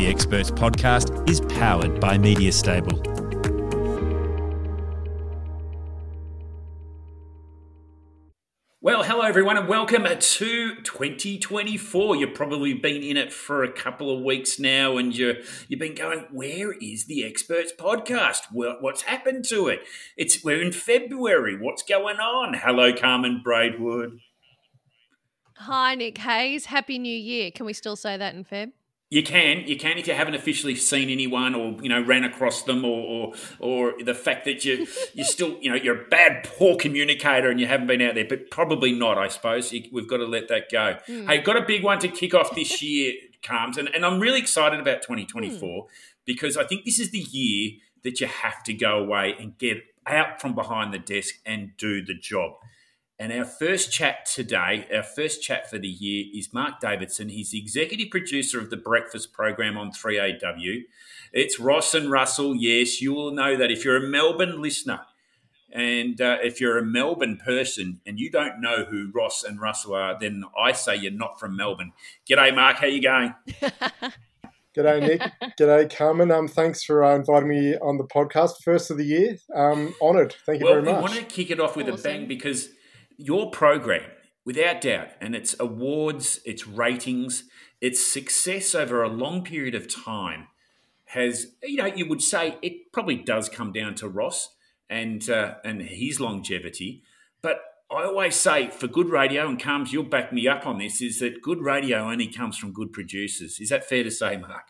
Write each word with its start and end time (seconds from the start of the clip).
The 0.00 0.06
Experts 0.06 0.50
podcast 0.50 1.28
is 1.28 1.42
powered 1.42 2.00
by 2.00 2.16
Media 2.16 2.52
Stable. 2.52 3.02
Well, 8.80 9.02
hello 9.02 9.20
everyone, 9.20 9.58
and 9.58 9.68
welcome 9.68 10.04
to 10.04 10.74
2024. 10.76 12.16
You've 12.16 12.32
probably 12.32 12.72
been 12.72 13.02
in 13.02 13.18
it 13.18 13.30
for 13.30 13.62
a 13.62 13.70
couple 13.70 14.16
of 14.16 14.24
weeks 14.24 14.58
now, 14.58 14.96
and 14.96 15.14
you 15.14 15.34
you've 15.68 15.80
been 15.80 15.94
going, 15.94 16.20
"Where 16.30 16.72
is 16.72 17.04
the 17.04 17.22
Experts 17.22 17.74
podcast? 17.78 18.44
What's 18.50 19.02
happened 19.02 19.44
to 19.50 19.68
it? 19.68 19.82
It's 20.16 20.42
we're 20.42 20.62
in 20.62 20.72
February. 20.72 21.58
What's 21.60 21.82
going 21.82 22.16
on?" 22.16 22.54
Hello, 22.54 22.94
Carmen 22.94 23.42
Braidwood. 23.44 24.20
Hi, 25.58 25.94
Nick 25.94 26.16
Hayes. 26.16 26.64
Happy 26.64 26.98
New 26.98 27.14
Year. 27.14 27.50
Can 27.50 27.66
we 27.66 27.74
still 27.74 27.96
say 27.96 28.16
that 28.16 28.34
in 28.34 28.46
Feb? 28.46 28.72
You 29.10 29.24
can, 29.24 29.66
you 29.66 29.76
can 29.76 29.98
if 29.98 30.06
you 30.06 30.14
haven't 30.14 30.36
officially 30.36 30.76
seen 30.76 31.10
anyone 31.10 31.56
or 31.56 31.76
you 31.82 31.88
know 31.88 32.00
ran 32.00 32.22
across 32.22 32.62
them 32.62 32.84
or 32.84 33.32
or, 33.58 33.92
or 33.92 33.94
the 34.04 34.14
fact 34.14 34.44
that 34.44 34.64
you 34.64 34.86
you 35.14 35.24
still 35.24 35.58
you 35.60 35.68
know 35.68 35.74
you're 35.74 36.02
a 36.02 36.08
bad 36.08 36.44
poor 36.44 36.76
communicator 36.76 37.50
and 37.50 37.58
you 37.58 37.66
haven't 37.66 37.88
been 37.88 38.00
out 38.02 38.14
there, 38.14 38.24
but 38.24 38.52
probably 38.52 38.92
not. 38.92 39.18
I 39.18 39.26
suppose 39.26 39.72
you, 39.72 39.82
we've 39.90 40.06
got 40.06 40.18
to 40.18 40.26
let 40.26 40.46
that 40.46 40.70
go. 40.70 40.96
Mm. 41.08 41.26
Hey, 41.26 41.40
got 41.40 41.56
a 41.56 41.62
big 41.62 41.82
one 41.82 41.98
to 41.98 42.08
kick 42.08 42.34
off 42.34 42.54
this 42.54 42.80
year, 42.84 43.14
Carms, 43.42 43.78
and, 43.78 43.92
and 43.92 44.06
I'm 44.06 44.20
really 44.20 44.38
excited 44.38 44.78
about 44.78 45.02
2024 45.02 45.58
mm. 45.58 45.88
because 46.24 46.56
I 46.56 46.62
think 46.62 46.84
this 46.84 47.00
is 47.00 47.10
the 47.10 47.18
year 47.18 47.72
that 48.04 48.20
you 48.20 48.28
have 48.28 48.62
to 48.62 48.72
go 48.72 48.96
away 48.96 49.34
and 49.40 49.58
get 49.58 49.78
out 50.06 50.40
from 50.40 50.54
behind 50.54 50.94
the 50.94 51.00
desk 51.00 51.34
and 51.44 51.76
do 51.76 52.00
the 52.04 52.14
job. 52.14 52.52
And 53.20 53.34
our 53.34 53.44
first 53.44 53.92
chat 53.92 54.24
today, 54.24 54.88
our 54.94 55.02
first 55.02 55.42
chat 55.42 55.68
for 55.68 55.76
the 55.76 55.86
year 55.86 56.24
is 56.34 56.54
Mark 56.54 56.80
Davidson. 56.80 57.28
He's 57.28 57.50
the 57.50 57.58
executive 57.58 58.08
producer 58.08 58.58
of 58.58 58.70
the 58.70 58.78
breakfast 58.78 59.34
program 59.34 59.76
on 59.76 59.92
3AW. 59.92 60.84
It's 61.30 61.60
Ross 61.60 61.92
and 61.92 62.10
Russell. 62.10 62.56
Yes, 62.56 63.02
you 63.02 63.12
will 63.12 63.30
know 63.30 63.56
that 63.58 63.70
if 63.70 63.84
you're 63.84 63.98
a 63.98 64.08
Melbourne 64.08 64.62
listener 64.62 65.00
and 65.70 66.18
uh, 66.18 66.38
if 66.42 66.62
you're 66.62 66.78
a 66.78 66.82
Melbourne 66.82 67.36
person 67.36 68.00
and 68.06 68.18
you 68.18 68.30
don't 68.30 68.58
know 68.58 68.86
who 68.86 69.10
Ross 69.14 69.44
and 69.44 69.60
Russell 69.60 69.96
are, 69.96 70.18
then 70.18 70.42
I 70.58 70.72
say 70.72 70.96
you're 70.96 71.12
not 71.12 71.38
from 71.38 71.54
Melbourne. 71.54 71.92
G'day, 72.26 72.54
Mark. 72.54 72.78
How 72.78 72.86
you 72.86 73.02
going? 73.02 73.34
G'day, 74.74 75.00
Nick. 75.02 75.20
G'day, 75.58 75.94
Carmen. 75.94 76.30
Um, 76.30 76.48
thanks 76.48 76.82
for 76.84 77.04
uh, 77.04 77.16
inviting 77.16 77.50
me 77.50 77.76
on 77.76 77.98
the 77.98 78.04
podcast, 78.04 78.62
first 78.64 78.90
of 78.90 78.96
the 78.96 79.04
year. 79.04 79.36
Um, 79.54 79.94
honoured. 80.00 80.34
Thank 80.46 80.60
you 80.60 80.64
well, 80.64 80.76
very 80.76 80.86
much. 80.86 80.94
I 80.94 81.00
want 81.00 81.14
to 81.16 81.24
kick 81.24 81.50
it 81.50 81.60
off 81.60 81.76
with 81.76 81.86
awesome. 81.90 82.00
a 82.00 82.02
bang 82.02 82.26
because– 82.26 82.70
your 83.20 83.50
program, 83.50 84.10
without 84.44 84.80
doubt, 84.80 85.08
and 85.20 85.34
its 85.34 85.54
awards, 85.60 86.40
its 86.44 86.66
ratings, 86.66 87.44
its 87.80 88.04
success 88.04 88.74
over 88.74 89.02
a 89.02 89.08
long 89.08 89.44
period 89.44 89.74
of 89.74 89.92
time 89.92 90.48
has, 91.06 91.54
you 91.62 91.76
know, 91.76 91.86
you 91.86 92.08
would 92.08 92.22
say 92.22 92.56
it 92.62 92.92
probably 92.92 93.16
does 93.16 93.48
come 93.48 93.72
down 93.72 93.94
to 93.96 94.08
Ross 94.08 94.54
and 94.88 95.28
uh, 95.28 95.54
and 95.64 95.82
his 95.82 96.20
longevity. 96.20 97.02
But 97.42 97.60
I 97.90 98.04
always 98.04 98.36
say 98.36 98.68
for 98.68 98.86
good 98.86 99.08
radio, 99.08 99.48
and 99.48 99.60
Carms, 99.60 99.92
you'll 99.92 100.04
back 100.04 100.32
me 100.32 100.46
up 100.46 100.66
on 100.66 100.78
this, 100.78 101.02
is 101.02 101.18
that 101.20 101.42
good 101.42 101.60
radio 101.60 102.10
only 102.10 102.28
comes 102.28 102.56
from 102.56 102.72
good 102.72 102.92
producers. 102.92 103.58
Is 103.60 103.70
that 103.70 103.88
fair 103.88 104.04
to 104.04 104.10
say, 104.10 104.36
Mark? 104.36 104.68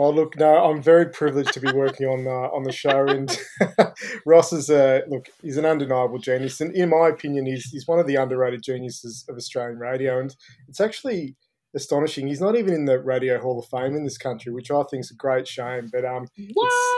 Oh 0.00 0.10
look, 0.10 0.38
no, 0.38 0.64
I'm 0.64 0.80
very 0.80 1.06
privileged 1.06 1.52
to 1.54 1.60
be 1.60 1.72
working 1.72 2.06
on 2.06 2.24
uh, 2.24 2.54
on 2.54 2.62
the 2.62 2.70
show, 2.70 3.08
and 3.08 3.36
Ross 4.26 4.52
is 4.52 4.70
a 4.70 5.02
look. 5.08 5.26
He's 5.42 5.56
an 5.56 5.66
undeniable 5.66 6.18
genius, 6.18 6.60
and 6.60 6.72
in 6.72 6.90
my 6.90 7.08
opinion, 7.08 7.46
he's 7.46 7.64
he's 7.64 7.88
one 7.88 7.98
of 7.98 8.06
the 8.06 8.14
underrated 8.14 8.62
geniuses 8.62 9.24
of 9.28 9.36
Australian 9.36 9.80
radio. 9.80 10.20
And 10.20 10.36
it's 10.68 10.80
actually 10.80 11.34
astonishing. 11.74 12.28
He's 12.28 12.40
not 12.40 12.54
even 12.54 12.74
in 12.74 12.84
the 12.84 13.00
Radio 13.00 13.40
Hall 13.40 13.58
of 13.58 13.66
Fame 13.66 13.96
in 13.96 14.04
this 14.04 14.18
country, 14.18 14.52
which 14.52 14.70
I 14.70 14.84
think 14.84 15.00
is 15.00 15.10
a 15.10 15.16
great 15.16 15.48
shame. 15.48 15.90
But 15.92 16.04
um, 16.04 16.28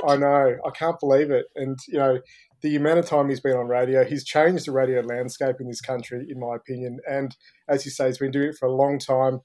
I 0.07 0.17
know 0.19 0.57
I 0.67 0.71
can't 0.71 1.01
believe 1.01 1.31
it, 1.31 1.47
and 1.57 1.79
you 1.89 1.99
know 1.99 2.21
the 2.61 2.77
amount 2.77 2.99
of 2.99 3.07
time 3.07 3.31
he's 3.31 3.41
been 3.41 3.57
on 3.57 3.67
radio, 3.67 4.05
he's 4.05 4.25
changed 4.27 4.67
the 4.67 4.73
radio 4.73 5.01
landscape 5.01 5.57
in 5.59 5.69
this 5.69 5.81
country, 5.81 6.27
in 6.29 6.39
my 6.39 6.55
opinion. 6.55 6.99
And 7.11 7.35
as 7.67 7.87
you 7.87 7.93
say, 7.93 8.09
he's 8.09 8.19
been 8.19 8.31
doing 8.31 8.51
it 8.51 8.59
for 8.59 8.69
a 8.69 8.75
long 8.75 8.99
time. 8.99 9.41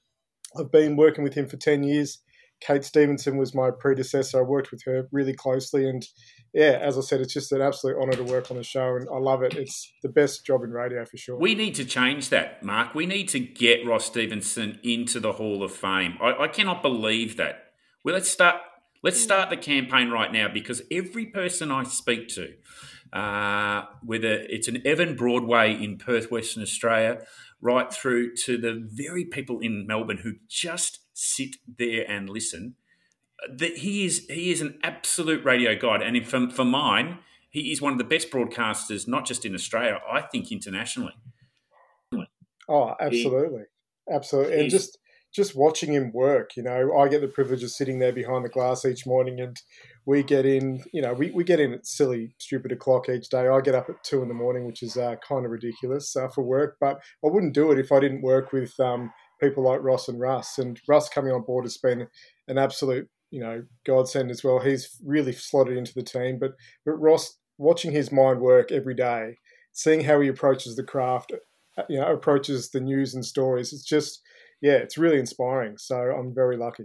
I've 0.60 0.70
been 0.70 0.96
working 0.96 1.24
with 1.24 1.32
him 1.32 1.48
for 1.48 1.56
ten 1.56 1.84
years 1.84 2.18
Kate 2.60 2.84
Stevenson 2.84 3.36
was 3.36 3.54
my 3.54 3.70
predecessor. 3.70 4.38
I 4.38 4.42
worked 4.42 4.70
with 4.70 4.82
her 4.84 5.08
really 5.12 5.34
closely, 5.34 5.88
and 5.88 6.06
yeah, 6.54 6.78
as 6.80 6.96
I 6.96 7.02
said, 7.02 7.20
it's 7.20 7.34
just 7.34 7.52
an 7.52 7.60
absolute 7.60 7.96
honour 8.00 8.14
to 8.14 8.24
work 8.24 8.50
on 8.50 8.56
the 8.56 8.62
show, 8.62 8.96
and 8.96 9.06
I 9.12 9.18
love 9.18 9.42
it. 9.42 9.54
It's 9.54 9.92
the 10.02 10.08
best 10.08 10.46
job 10.46 10.62
in 10.64 10.70
radio 10.70 11.04
for 11.04 11.16
sure. 11.16 11.38
We 11.38 11.54
need 11.54 11.74
to 11.74 11.84
change 11.84 12.30
that, 12.30 12.62
Mark. 12.62 12.94
We 12.94 13.06
need 13.06 13.28
to 13.30 13.40
get 13.40 13.86
Ross 13.86 14.06
Stevenson 14.06 14.80
into 14.82 15.20
the 15.20 15.32
Hall 15.32 15.62
of 15.62 15.72
Fame. 15.72 16.16
I, 16.20 16.44
I 16.44 16.48
cannot 16.48 16.82
believe 16.82 17.36
that. 17.36 17.72
Well, 18.04 18.14
let's 18.14 18.30
start. 18.30 18.56
Let's 19.02 19.20
start 19.20 19.50
the 19.50 19.56
campaign 19.56 20.10
right 20.10 20.32
now 20.32 20.48
because 20.48 20.82
every 20.90 21.26
person 21.26 21.70
I 21.70 21.84
speak 21.84 22.28
to, 22.28 22.54
uh, 23.12 23.84
whether 24.02 24.32
it's 24.32 24.66
an 24.66 24.84
Evan 24.86 25.14
Broadway 25.14 25.72
in 25.74 25.98
Perth, 25.98 26.30
Western 26.30 26.62
Australia, 26.62 27.18
right 27.60 27.92
through 27.92 28.34
to 28.36 28.58
the 28.58 28.82
very 28.90 29.24
people 29.24 29.60
in 29.60 29.86
Melbourne 29.86 30.20
who 30.22 30.34
just 30.48 31.05
sit 31.16 31.56
there 31.78 32.04
and 32.08 32.28
listen. 32.28 32.76
That 33.50 33.78
he 33.78 34.04
is 34.04 34.26
he 34.28 34.50
is 34.50 34.60
an 34.60 34.78
absolute 34.82 35.44
radio 35.44 35.74
guide, 35.74 36.02
and 36.02 36.26
for, 36.26 36.48
for 36.50 36.64
mine, 36.64 37.18
he 37.50 37.72
is 37.72 37.82
one 37.82 37.92
of 37.92 37.98
the 37.98 38.04
best 38.04 38.30
broadcasters, 38.30 39.08
not 39.08 39.26
just 39.26 39.44
in 39.44 39.54
Australia, 39.54 40.00
I 40.10 40.20
think 40.22 40.52
internationally. 40.52 41.14
Oh, 42.68 42.94
absolutely, 43.00 43.64
he, 44.08 44.14
absolutely, 44.14 44.60
and 44.60 44.70
just 44.70 44.98
just 45.34 45.54
watching 45.54 45.92
him 45.92 46.12
work. 46.12 46.56
You 46.56 46.62
know, 46.62 46.96
I 46.96 47.08
get 47.08 47.20
the 47.20 47.28
privilege 47.28 47.62
of 47.62 47.70
sitting 47.70 47.98
there 47.98 48.12
behind 48.12 48.44
the 48.44 48.48
glass 48.48 48.84
each 48.84 49.06
morning, 49.06 49.40
and 49.40 49.56
we 50.06 50.22
get 50.22 50.46
in. 50.46 50.82
You 50.92 51.02
know, 51.02 51.12
we, 51.12 51.30
we 51.30 51.44
get 51.44 51.60
in 51.60 51.74
at 51.74 51.86
silly, 51.86 52.34
stupid 52.38 52.72
o'clock 52.72 53.08
each 53.08 53.28
day. 53.28 53.48
I 53.48 53.60
get 53.60 53.74
up 53.74 53.90
at 53.90 54.02
two 54.02 54.22
in 54.22 54.28
the 54.28 54.34
morning, 54.34 54.66
which 54.66 54.82
is 54.82 54.96
uh, 54.96 55.16
kind 55.26 55.44
of 55.44 55.52
ridiculous 55.52 56.16
uh, 56.16 56.28
for 56.28 56.42
work, 56.42 56.78
but 56.80 56.96
I 57.24 57.28
wouldn't 57.28 57.54
do 57.54 57.70
it 57.70 57.78
if 57.78 57.92
I 57.92 58.00
didn't 58.00 58.22
work 58.22 58.52
with 58.52 58.72
um, 58.80 59.12
people 59.40 59.62
like 59.64 59.82
Ross 59.82 60.08
and 60.08 60.20
Russ. 60.20 60.58
And 60.58 60.80
Russ 60.88 61.08
coming 61.08 61.32
on 61.32 61.42
board 61.42 61.64
has 61.64 61.78
been 61.78 62.06
an 62.48 62.58
absolute, 62.58 63.08
you 63.30 63.40
know, 63.40 63.62
godsend 63.86 64.30
as 64.30 64.42
well. 64.44 64.58
He's 64.58 64.96
really 65.04 65.32
slotted 65.32 65.76
into 65.76 65.94
the 65.94 66.02
team. 66.02 66.38
But 66.38 66.52
but 66.84 66.92
Ross, 66.92 67.38
watching 67.58 67.92
his 67.92 68.12
mind 68.12 68.40
work 68.40 68.72
every 68.72 68.94
day, 68.94 69.36
seeing 69.72 70.02
how 70.02 70.20
he 70.20 70.28
approaches 70.28 70.76
the 70.76 70.82
craft, 70.84 71.32
uh, 71.78 71.82
you 71.88 71.98
know, 72.00 72.12
approaches 72.12 72.70
the 72.70 72.80
news 72.80 73.14
and 73.14 73.24
stories, 73.24 73.72
it's 73.72 73.84
just 73.84 74.22
yeah, 74.62 74.74
it's 74.74 74.98
really 74.98 75.18
inspiring. 75.18 75.76
So 75.78 75.96
I'm 75.96 76.34
very 76.34 76.56
lucky. 76.56 76.84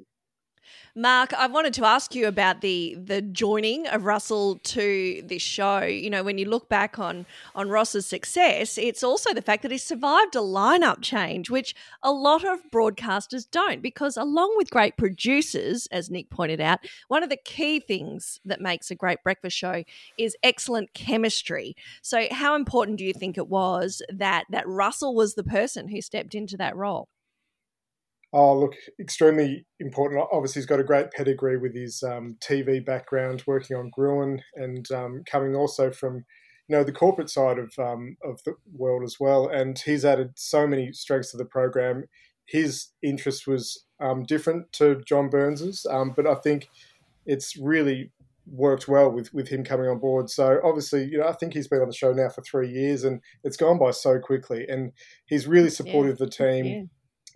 Mark, 0.96 1.34
I 1.34 1.48
wanted 1.48 1.74
to 1.76 1.86
ask 1.86 2.14
you 2.14 2.28
about 2.28 2.60
the 2.60 2.96
the 2.96 3.22
joining 3.22 3.88
of 3.88 4.04
Russell 4.04 4.58
to 4.58 5.22
this 5.26 5.42
show. 5.42 5.80
You 5.80 6.10
know, 6.10 6.22
when 6.22 6.38
you 6.38 6.50
look 6.50 6.68
back 6.68 7.00
on 7.00 7.26
on 7.56 7.70
Ross's 7.70 8.06
success, 8.06 8.78
it's 8.78 9.02
also 9.02 9.34
the 9.34 9.42
fact 9.42 9.64
that 9.64 9.72
he 9.72 9.78
survived 9.78 10.36
a 10.36 10.40
lineup 10.40 11.02
change, 11.02 11.50
which 11.50 11.74
a 12.04 12.12
lot 12.12 12.44
of 12.44 12.60
broadcasters 12.72 13.50
don't, 13.50 13.82
because 13.82 14.18
along 14.18 14.54
with 14.58 14.70
great 14.70 14.98
producers, 14.98 15.88
as 15.92 16.10
Nick 16.10 16.30
pointed 16.30 16.60
out, 16.60 16.80
one 17.08 17.24
of 17.24 17.30
the 17.30 17.38
key 17.38 17.80
things 17.80 18.42
that 18.44 18.60
makes 18.60 18.92
a 18.92 18.96
great 18.96 19.24
breakfast 19.24 19.56
show 19.56 19.84
is 20.18 20.36
excellent 20.44 20.94
chemistry. 20.94 21.76
So, 22.02 22.28
how 22.32 22.56
important 22.56 22.98
do 22.98 23.06
you 23.06 23.14
think 23.14 23.38
it 23.38 23.48
was 23.48 24.02
that 24.10 24.44
that 24.50 24.68
Russell 24.68 25.16
was 25.16 25.36
the 25.36 25.44
person 25.44 25.88
who 25.88 26.02
stepped 26.02 26.36
into 26.36 26.58
that 26.58 26.76
role? 26.76 27.08
Oh, 28.34 28.58
look, 28.58 28.76
extremely 29.00 29.66
important. 29.82 30.26
Obviously, 30.32 30.62
he's 30.62 30.66
got 30.66 30.80
a 30.80 30.86
great 30.86 31.12
pedigree 31.12 31.58
with 31.58 31.76
his 31.76 32.02
um, 32.02 32.38
TV 32.40 32.84
background, 32.84 33.44
working 33.46 33.76
on 33.76 33.90
Gruen, 33.90 34.42
and 34.56 34.90
um, 34.92 35.24
coming 35.30 35.54
also 35.54 35.92
from, 35.92 36.24
you 36.70 36.78
know, 36.78 36.84
the 36.84 36.94
corporate 36.94 37.30
side 37.30 37.60
of 37.60 37.74
um, 37.78 38.16
of 38.24 38.42
the 38.46 38.54
world 38.74 39.04
as 39.04 39.18
well. 39.20 39.50
And 39.50 39.78
he's 39.78 40.06
added 40.06 40.32
so 40.36 40.66
many 40.66 40.94
strengths 40.94 41.32
to 41.32 41.38
the 41.38 41.46
program. 41.46 42.06
His 42.46 42.88
interest 43.04 43.48
was 43.48 43.84
um, 44.00 44.24
different 44.24 44.72
to 44.74 45.02
John 45.06 45.30
Burns's, 45.30 45.86
um, 45.90 46.14
but 46.16 46.26
I 46.26 46.36
think 46.36 46.70
it's 47.26 47.58
really 47.58 48.12
worked 48.48 48.88
well 48.88 49.12
with 49.12 49.34
with 49.34 49.50
him 49.50 49.66
coming 49.66 49.90
on 49.90 50.00
board. 50.00 50.30
So 50.30 50.62
obviously, 50.64 51.04
you 51.04 51.18
know, 51.18 51.28
I 51.28 51.34
think 51.34 51.54
he's 51.54 51.68
been 51.68 51.82
on 51.82 51.90
the 51.90 51.94
show 51.94 52.14
now 52.14 52.30
for 52.30 52.44
three 52.44 52.70
years, 52.70 53.04
and 53.04 53.20
it's 53.44 53.58
gone 53.58 53.78
by 53.78 53.92
so 53.92 54.20
quickly. 54.20 54.66
And 54.70 54.94
he's 55.26 55.48
really 55.48 55.70
supported 55.70 56.18
yeah. 56.18 56.26
the 56.26 56.32
team. 56.32 56.66
Yeah 56.66 56.84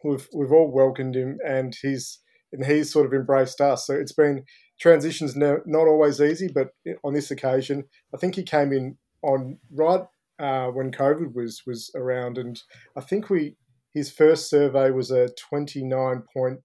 we've 0.04 0.28
we've 0.34 0.52
all 0.52 0.72
welcomed 0.72 1.16
him, 1.16 1.38
and 1.46 1.76
he's 1.82 2.20
and 2.52 2.66
he's 2.66 2.92
sort 2.92 3.06
of 3.06 3.14
embraced 3.14 3.62
us. 3.62 3.86
So 3.88 3.94
it's 3.94 4.14
been 4.14 4.44
transitions 4.80 5.36
not 5.36 5.88
always 5.88 6.22
easy, 6.22 6.50
but 6.54 6.70
on 7.04 7.14
this 7.14 7.32
occasion, 7.32 7.86
I 8.14 8.18
think 8.18 8.36
he 8.36 8.44
came 8.44 8.72
in 8.72 8.98
on 9.22 9.58
right 9.72 10.02
uh, 10.40 10.68
when 10.68 10.92
COVID 10.92 11.34
was 11.34 11.64
was 11.66 11.92
around, 11.96 12.38
and 12.38 12.62
I 12.98 13.02
think 13.02 13.30
we 13.30 13.56
his 13.94 14.12
first 14.12 14.50
survey 14.50 14.92
was 14.92 15.12
a 15.12 15.30
twenty 15.50 15.84
nine 15.84 16.24
point 16.34 16.60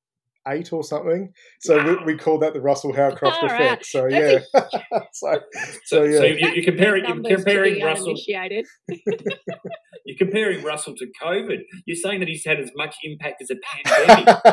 eight 0.49 0.73
or 0.73 0.83
something. 0.83 1.33
So 1.61 1.77
wow. 1.77 1.99
we, 2.05 2.13
we 2.13 2.19
call 2.19 2.39
that 2.39 2.55
the 2.55 2.61
Russell 2.61 2.93
Howcroft 2.95 3.43
effect. 3.43 3.51
Right. 3.51 3.81
So 3.93 4.07
yeah, 4.07 4.39
so, 5.13 5.41
so, 5.85 6.05
yeah. 6.05 6.19
So 6.19 6.25
you're 6.25 6.65
comparing 6.65 7.05
you're 7.05 7.37
comparing 7.37 7.83
Russell. 7.83 8.15
You're 10.11 10.19
comparing 10.19 10.63
Russell 10.65 10.95
to 10.97 11.07
COVID. 11.23 11.61
You're 11.87 11.97
saying 11.97 12.19
that 12.21 12.29
he's 12.29 12.45
had 12.45 12.59
as 12.59 12.71
much 12.75 12.97
impact 13.05 13.41
as 13.43 13.51
a 13.51 13.55
pandemic. 13.63 14.25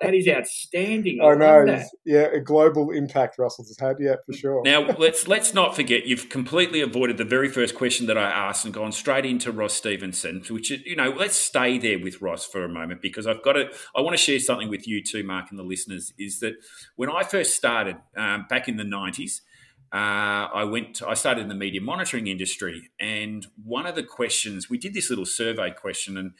that 0.00 0.14
is 0.14 0.26
outstanding. 0.26 1.20
I, 1.22 1.26
I 1.26 1.34
know. 1.34 1.82
Yeah, 2.06 2.28
a 2.32 2.40
global 2.40 2.90
impact 2.90 3.38
Russell's 3.38 3.68
has 3.68 3.78
had. 3.78 3.96
Yeah, 4.00 4.16
for 4.24 4.32
sure. 4.32 4.62
Now 4.64 4.86
let's 4.98 5.28
let's 5.28 5.52
not 5.52 5.76
forget 5.76 6.06
you've 6.06 6.30
completely 6.30 6.80
avoided 6.80 7.18
the 7.18 7.24
very 7.24 7.50
first 7.50 7.74
question 7.74 8.06
that 8.06 8.16
I 8.16 8.30
asked 8.30 8.64
and 8.64 8.72
gone 8.72 8.92
straight 8.92 9.26
into 9.26 9.52
Ross 9.52 9.74
Stevenson, 9.74 10.42
which 10.48 10.70
is 10.70 10.80
you 10.86 10.96
know 10.96 11.10
let's 11.10 11.36
stay 11.36 11.76
there 11.76 11.98
with 11.98 12.22
Ross 12.22 12.46
for 12.46 12.64
a 12.64 12.68
moment 12.68 13.02
because 13.02 13.26
I've 13.26 13.42
got 13.42 13.52
to. 13.52 13.68
I 13.94 14.00
want 14.00 14.16
to 14.16 14.22
share 14.22 14.40
something 14.40 14.70
with 14.70 14.88
you 14.88 15.02
too, 15.02 15.24
Mark, 15.24 15.48
and 15.50 15.58
the 15.58 15.64
listeners. 15.64 16.14
Is 16.18 16.40
that 16.40 16.54
when 16.96 17.10
I 17.10 17.22
first 17.22 17.54
started 17.54 17.96
um, 18.16 18.46
back 18.48 18.66
in 18.66 18.78
the 18.78 18.84
nineties. 18.84 19.42
Uh, 19.92 20.48
I 20.54 20.64
went. 20.64 20.96
To, 20.96 21.08
I 21.08 21.14
started 21.14 21.42
in 21.42 21.48
the 21.48 21.54
media 21.54 21.80
monitoring 21.82 22.26
industry, 22.26 22.90
and 22.98 23.46
one 23.62 23.84
of 23.84 23.94
the 23.94 24.02
questions 24.02 24.70
we 24.70 24.78
did 24.78 24.94
this 24.94 25.10
little 25.10 25.26
survey 25.26 25.70
question, 25.70 26.16
and 26.16 26.32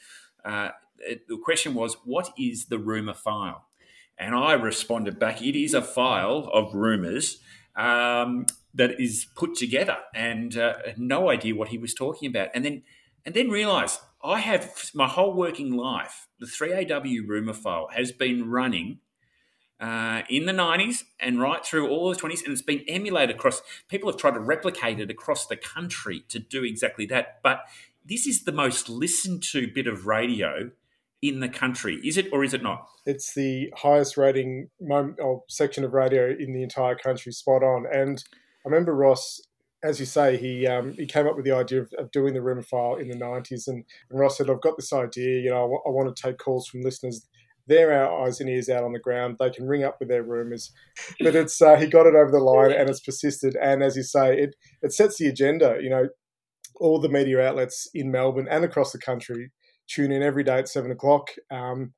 uh, 0.43 0.69
it, 0.97 1.27
the 1.27 1.37
question 1.37 1.75
was, 1.75 1.95
"What 2.03 2.31
is 2.37 2.65
the 2.65 2.79
rumor 2.79 3.13
file?" 3.13 3.67
And 4.17 4.33
I 4.33 4.53
responded 4.53 5.19
back, 5.19 5.43
"It 5.43 5.55
is 5.55 5.75
a 5.75 5.83
file 5.83 6.49
of 6.51 6.73
rumors 6.73 7.41
um, 7.75 8.47
that 8.73 8.99
is 8.99 9.27
put 9.35 9.53
together," 9.53 9.97
and 10.15 10.57
uh, 10.57 10.73
no 10.97 11.29
idea 11.29 11.53
what 11.53 11.67
he 11.67 11.77
was 11.77 11.93
talking 11.93 12.27
about. 12.29 12.49
And 12.55 12.65
then, 12.65 12.81
and 13.23 13.35
then 13.35 13.49
realised 13.49 13.99
I 14.23 14.39
have 14.39 14.89
my 14.95 15.07
whole 15.07 15.35
working 15.35 15.77
life. 15.77 16.27
The 16.39 16.47
3AW 16.47 17.27
rumor 17.27 17.53
file 17.53 17.89
has 17.93 18.11
been 18.11 18.49
running 18.49 18.99
uh, 19.83 20.21
in 20.29 20.45
the 20.45 20.53
90s 20.53 21.03
and 21.19 21.41
right 21.41 21.65
through 21.65 21.89
all 21.89 22.09
the 22.09 22.15
20s, 22.15 22.41
and 22.45 22.53
it's 22.53 22.61
been 22.61 22.85
emulated 22.87 23.35
across. 23.35 23.61
People 23.89 24.09
have 24.09 24.17
tried 24.17 24.35
to 24.35 24.39
replicate 24.39 24.97
it 25.01 25.11
across 25.11 25.45
the 25.45 25.57
country 25.57 26.23
to 26.29 26.39
do 26.39 26.63
exactly 26.63 27.05
that. 27.07 27.39
But 27.43 27.63
this 28.05 28.25
is 28.25 28.45
the 28.45 28.53
most 28.53 28.87
listened 28.87 29.43
to 29.51 29.67
bit 29.67 29.87
of 29.87 30.07
radio 30.07 30.71
in 31.21 31.41
the 31.41 31.49
country. 31.49 31.99
Is 32.01 32.15
it 32.15 32.29
or 32.31 32.45
is 32.45 32.53
it 32.53 32.63
not? 32.63 32.87
It's 33.05 33.33
the 33.33 33.73
highest 33.75 34.15
rating 34.15 34.69
moment, 34.79 35.19
or 35.19 35.43
section 35.49 35.83
of 35.83 35.93
radio 35.93 36.29
in 36.29 36.53
the 36.53 36.63
entire 36.63 36.95
country, 36.95 37.33
spot 37.33 37.61
on. 37.61 37.85
And 37.93 38.23
I 38.65 38.69
remember 38.69 38.95
Ross, 38.95 39.41
as 39.83 39.99
you 39.99 40.05
say, 40.05 40.37
he 40.37 40.65
um, 40.65 40.93
he 40.93 41.05
came 41.05 41.27
up 41.27 41.35
with 41.35 41.43
the 41.43 41.51
idea 41.51 41.81
of, 41.81 41.91
of 41.97 42.09
doing 42.11 42.33
the 42.33 42.41
rumor 42.41 42.63
file 42.63 42.95
in 42.95 43.09
the 43.09 43.17
90s. 43.17 43.67
And, 43.67 43.83
and, 44.09 44.17
Ross 44.17 44.37
said, 44.37 44.49
I've 44.49 44.61
got 44.61 44.77
this 44.77 44.93
idea, 44.93 45.41
you 45.41 45.49
know, 45.49 45.57
I, 45.57 45.67
w- 45.67 45.81
I 45.85 45.89
want 45.89 46.15
to 46.15 46.23
take 46.23 46.37
calls 46.37 46.67
from 46.67 46.83
listeners 46.83 47.27
they're 47.67 47.93
our 47.93 48.25
eyes 48.25 48.39
and 48.39 48.49
ears 48.49 48.69
out 48.69 48.83
on 48.83 48.93
the 48.93 48.99
ground. 48.99 49.37
They 49.39 49.49
can 49.49 49.67
ring 49.67 49.83
up 49.83 49.97
with 49.99 50.09
their 50.09 50.23
rumours, 50.23 50.71
but 51.19 51.35
it's 51.35 51.61
uh, 51.61 51.75
he 51.75 51.87
got 51.87 52.07
it 52.07 52.15
over 52.15 52.31
the 52.31 52.39
line 52.39 52.71
and 52.71 52.89
it's 52.89 52.99
persisted. 52.99 53.55
And 53.61 53.81
as 53.81 53.95
you 53.95 54.03
say, 54.03 54.37
it 54.37 54.55
it 54.81 54.93
sets 54.93 55.17
the 55.17 55.27
agenda. 55.27 55.77
You 55.81 55.89
know, 55.89 56.07
all 56.77 56.99
the 56.99 57.09
media 57.09 57.41
outlets 57.41 57.87
in 57.93 58.11
Melbourne 58.11 58.47
and 58.49 58.65
across 58.65 58.91
the 58.91 58.99
country 58.99 59.51
tune 59.87 60.11
in 60.11 60.23
every 60.23 60.43
day 60.43 60.57
at 60.57 60.69
seven 60.69 60.91
o'clock. 60.91 61.29
Um, 61.51 61.93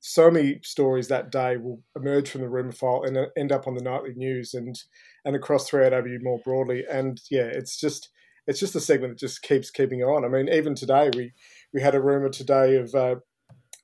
so 0.00 0.30
many 0.30 0.60
stories 0.62 1.08
that 1.08 1.32
day 1.32 1.56
will 1.56 1.82
emerge 1.96 2.30
from 2.30 2.42
the 2.42 2.48
rumour 2.48 2.72
file 2.72 3.02
and 3.04 3.18
end 3.36 3.50
up 3.50 3.66
on 3.66 3.74
the 3.74 3.82
nightly 3.82 4.14
news 4.14 4.54
and 4.54 4.78
and 5.24 5.34
across 5.34 5.68
3AW 5.68 6.22
more 6.22 6.40
broadly. 6.44 6.84
And 6.90 7.20
yeah, 7.30 7.46
it's 7.52 7.78
just 7.78 8.10
it's 8.46 8.60
just 8.60 8.76
a 8.76 8.80
segment 8.80 9.14
that 9.14 9.18
just 9.18 9.42
keeps 9.42 9.70
keeping 9.70 10.02
on. 10.02 10.24
I 10.24 10.28
mean, 10.28 10.48
even 10.48 10.74
today 10.74 11.10
we 11.16 11.32
we 11.72 11.82
had 11.82 11.94
a 11.94 12.00
rumor 12.00 12.28
today 12.28 12.76
of 12.76 12.94
uh, 12.94 13.16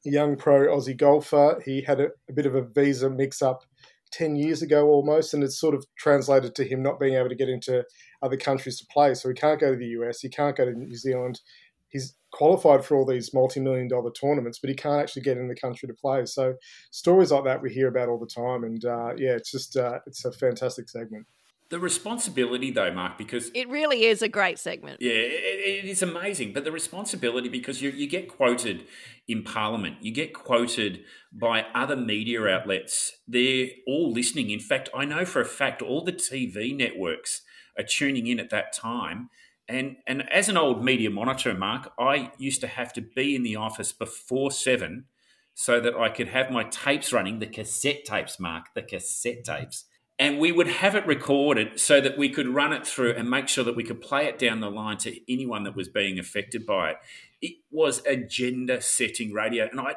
young 0.05 0.37
pro 0.37 0.67
Aussie 0.67 0.97
golfer. 0.97 1.61
He 1.65 1.83
had 1.83 2.01
a, 2.01 2.09
a 2.29 2.33
bit 2.33 2.47
of 2.47 2.55
a 2.55 2.63
visa 2.63 3.09
mix 3.11 3.43
up 3.43 3.65
10 4.13 4.37
years 4.37 4.63
ago 4.63 4.89
almost, 4.89 5.35
and 5.35 5.43
it's 5.43 5.59
sort 5.59 5.75
of 5.75 5.85
translated 5.97 6.55
to 6.55 6.65
him 6.65 6.83
not 6.83 7.01
being 7.01 7.15
able 7.15 7.29
to 7.29 7.35
get 7.35 7.49
into 7.49 7.85
other 8.23 8.37
countries 8.37 8.79
to 8.79 8.87
play. 8.87 9.15
So 9.15 9.29
he 9.29 9.35
can't 9.35 9.61
go 9.61 9.73
to 9.73 9.77
the 9.77 9.87
US, 10.01 10.21
he 10.21 10.29
can't 10.29 10.57
go 10.57 10.65
to 10.65 10.73
New 10.73 10.95
Zealand. 10.95 11.41
He's 11.89 12.15
qualified 12.31 12.85
for 12.85 12.97
all 12.97 13.05
these 13.05 13.35
multi 13.35 13.61
million 13.61 13.89
dollar 13.89 14.11
tournaments, 14.11 14.59
but 14.59 14.71
he 14.71 14.77
can't 14.77 15.01
actually 15.01 15.23
get 15.23 15.37
in 15.37 15.49
the 15.49 15.55
country 15.55 15.87
to 15.87 15.95
play. 15.95 16.25
So 16.27 16.55
stories 16.91 17.31
like 17.31 17.45
that 17.45 17.61
we 17.61 17.73
hear 17.73 17.89
about 17.89 18.09
all 18.09 18.19
the 18.19 18.27
time. 18.27 18.65
And 18.65 18.83
uh, 18.85 19.11
yeah, 19.17 19.33
it's 19.33 19.51
just, 19.51 19.77
uh, 19.77 19.99
it's 20.07 20.25
a 20.25 20.33
fantastic 20.33 20.89
segment. 20.89 21.27
The 21.73 21.81
responsibility, 21.81 22.71
though, 22.71 22.93
Mark, 22.93 23.17
because 23.17 23.51
it 23.55 23.67
really 23.71 24.05
is 24.05 24.21
a 24.21 24.29
great 24.29 24.59
segment. 24.59 25.01
Yeah, 25.01 25.13
it, 25.13 25.85
it 25.85 25.89
is 25.89 26.03
amazing. 26.03 26.53
But 26.53 26.65
the 26.65 26.71
responsibility, 26.71 27.49
because 27.49 27.81
you, 27.81 27.89
you 27.89 28.07
get 28.07 28.29
quoted 28.29 28.85
in 29.27 29.43
Parliament, 29.43 29.97
you 30.03 30.13
get 30.13 30.35
quoted 30.35 31.03
by 31.33 31.65
other 31.75 31.97
media 31.97 32.47
outlets. 32.47 33.13
They're 33.27 33.69
all 33.87 34.13
listening. 34.13 34.51
In 34.51 34.61
fact, 34.61 34.91
I 34.95 35.07
know 35.07 35.25
for 35.25 35.41
a 35.41 35.47
fact 35.47 35.81
all 35.81 36.05
the 36.05 36.13
TV 36.13 36.77
networks 36.77 37.41
are 37.79 37.85
tuning 37.85 38.27
in 38.27 38.39
at 38.39 38.51
that 38.51 38.75
time. 38.75 39.31
And 39.67 39.97
and 40.07 40.31
as 40.31 40.51
an 40.51 40.59
old 40.59 40.85
media 40.85 41.09
monitor, 41.09 41.55
Mark, 41.55 41.91
I 41.99 42.33
used 42.37 42.61
to 42.61 42.67
have 42.67 42.93
to 42.93 43.01
be 43.01 43.35
in 43.35 43.45
the 43.45 43.57
office 43.57 43.93
before 43.93 44.51
seven 44.51 45.07
so 45.55 45.81
that 45.81 45.97
I 45.97 46.11
could 46.11 46.29
have 46.29 46.51
my 46.51 46.65
tapes 46.65 47.15
running, 47.15 47.39
the 47.39 47.47
cassette 47.47 48.05
tapes, 48.05 48.39
Mark, 48.39 48.75
the 48.75 48.83
cassette 48.83 49.45
tapes 49.45 49.87
and 50.23 50.39
we 50.39 50.53
would 50.53 50.69
have 50.69 50.95
it 50.95 51.05
recorded 51.05 51.81
so 51.81 52.01
that 52.01 52.17
we 52.17 52.29
could 52.29 52.47
run 52.47 52.73
it 52.73 52.87
through 52.87 53.13
and 53.15 53.29
make 53.29 53.49
sure 53.49 53.65
that 53.65 53.75
we 53.75 53.83
could 53.83 54.01
play 54.01 54.27
it 54.27 54.39
down 54.39 54.61
the 54.61 54.71
line 54.71 54.97
to 54.99 55.33
anyone 55.33 55.65
that 55.65 55.75
was 55.75 55.89
being 55.89 56.17
affected 56.17 56.65
by 56.65 56.91
it. 56.91 56.97
It 57.43 57.57
was 57.73 58.07
agenda 58.07 58.81
setting 58.83 59.33
radio, 59.33 59.69
and 59.69 59.81
I 59.81 59.97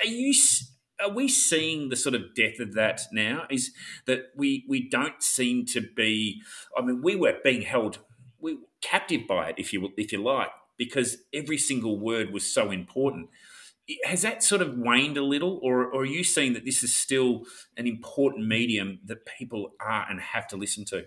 are 0.00 0.06
you 0.08 0.34
are 1.00 1.10
we 1.10 1.28
seeing 1.28 1.88
the 1.88 1.94
sort 1.94 2.16
of 2.16 2.34
death 2.34 2.58
of 2.58 2.74
that 2.74 3.02
now? 3.12 3.44
Is 3.48 3.70
that 4.06 4.32
we 4.34 4.64
we 4.68 4.88
don't 4.88 5.22
seem 5.22 5.66
to 5.66 5.80
be? 5.80 6.42
I 6.76 6.82
mean, 6.82 7.00
we 7.00 7.14
were 7.14 7.36
being 7.44 7.62
held 7.62 8.00
we 8.40 8.58
captive 8.80 9.28
by 9.28 9.50
it, 9.50 9.54
if 9.56 9.72
you 9.72 9.90
if 9.96 10.10
you 10.10 10.20
like, 10.20 10.50
because 10.78 11.18
every 11.32 11.58
single 11.58 11.96
word 11.96 12.32
was 12.32 12.44
so 12.44 12.72
important 12.72 13.28
has 14.04 14.22
that 14.22 14.42
sort 14.42 14.62
of 14.62 14.76
waned 14.76 15.16
a 15.16 15.22
little, 15.22 15.60
or, 15.62 15.84
or, 15.84 16.02
are 16.02 16.04
you 16.04 16.24
seeing 16.24 16.52
that 16.54 16.64
this 16.64 16.82
is 16.82 16.96
still 16.96 17.42
an 17.76 17.86
important 17.86 18.46
medium 18.46 19.00
that 19.04 19.26
people 19.26 19.72
are 19.80 20.06
and 20.08 20.20
have 20.20 20.46
to 20.48 20.56
listen 20.56 20.84
to? 20.86 21.06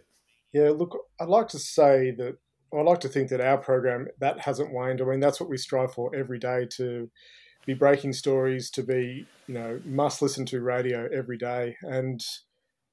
Yeah, 0.52 0.70
look, 0.70 0.98
I'd 1.20 1.30
like 1.30 1.48
to 1.50 1.60
say 1.60 2.12
that 2.12 2.38
I'd 2.74 2.86
like 2.86 3.02
to 3.02 3.10
think 3.10 3.30
that 3.30 3.42
our 3.42 3.58
program 3.58 4.08
that 4.20 4.40
hasn't 4.40 4.74
waned. 4.74 5.02
I 5.02 5.06
mean, 5.06 5.20
that's 5.20 5.40
what 5.40 5.50
we 5.50 5.58
strive 5.58 5.94
for 5.94 6.16
every 6.16 6.40
day 6.40 6.68
to 6.78 7.10
be 7.66 7.74
breaking 7.74 8.14
stories, 8.14 8.70
to 8.72 8.84
be 8.84 9.26
you 9.48 9.54
know 9.54 9.80
must 9.86 10.22
listen 10.22 10.46
to 10.48 10.62
radio 10.62 11.08
every 11.14 11.38
day, 11.38 11.78
and 11.84 12.22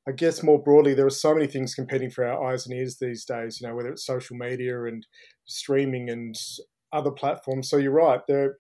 I 0.09 0.13
guess 0.13 0.43
more 0.43 0.63
broadly, 0.63 0.95
there 0.95 1.07
are 1.07 1.11
so 1.11 1.35
many 1.35 1.47
things 1.47 1.75
competing 1.75 2.11
for 2.11 2.25
our 2.25 2.51
eyes 2.51 2.67
and 2.67 2.77
ears 2.77 2.97
these 2.97 3.25
days. 3.25 3.61
You 3.61 3.69
know, 3.69 3.75
whether 3.75 3.91
it's 3.91 4.07
social 4.07 4.37
media 4.37 4.85
and 4.85 5.07
streaming 5.45 6.11
and 6.11 6.35
other 6.93 7.11
platforms. 7.11 7.69
So 7.69 7.77
you're 7.77 7.93
right, 7.93 8.21
there 8.27 8.57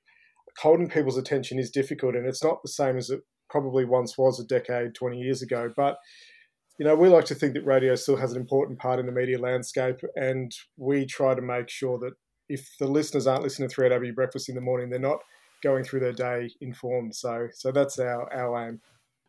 holding 0.60 0.88
people's 0.88 1.18
attention 1.18 1.58
is 1.58 1.70
difficult, 1.70 2.14
and 2.14 2.26
it's 2.26 2.44
not 2.44 2.62
the 2.62 2.68
same 2.68 2.96
as 2.96 3.10
it 3.10 3.20
probably 3.48 3.84
once 3.84 4.16
was 4.16 4.38
a 4.38 4.44
decade, 4.44 4.94
20 4.94 5.18
years 5.18 5.42
ago. 5.42 5.72
But 5.76 5.96
you 6.78 6.86
know, 6.86 6.94
we 6.94 7.08
like 7.08 7.26
to 7.26 7.34
think 7.34 7.52
that 7.54 7.66
radio 7.66 7.94
still 7.94 8.16
has 8.16 8.32
an 8.32 8.40
important 8.40 8.78
part 8.78 8.98
in 8.98 9.06
the 9.06 9.12
media 9.12 9.38
landscape, 9.38 10.00
and 10.16 10.50
we 10.78 11.04
try 11.04 11.34
to 11.34 11.42
make 11.42 11.68
sure 11.68 11.98
that 11.98 12.12
if 12.48 12.68
the 12.78 12.86
listeners 12.86 13.26
aren't 13.26 13.42
listening 13.42 13.68
to 13.68 13.74
3AW 13.74 14.14
Breakfast 14.14 14.48
in 14.48 14.54
the 14.54 14.60
morning, 14.60 14.88
they're 14.88 14.98
not 14.98 15.20
going 15.62 15.84
through 15.84 16.00
their 16.00 16.12
day 16.12 16.50
informed. 16.60 17.14
So, 17.14 17.48
so 17.52 17.70
that's 17.70 17.98
our 17.98 18.32
our 18.32 18.68
aim. 18.68 18.80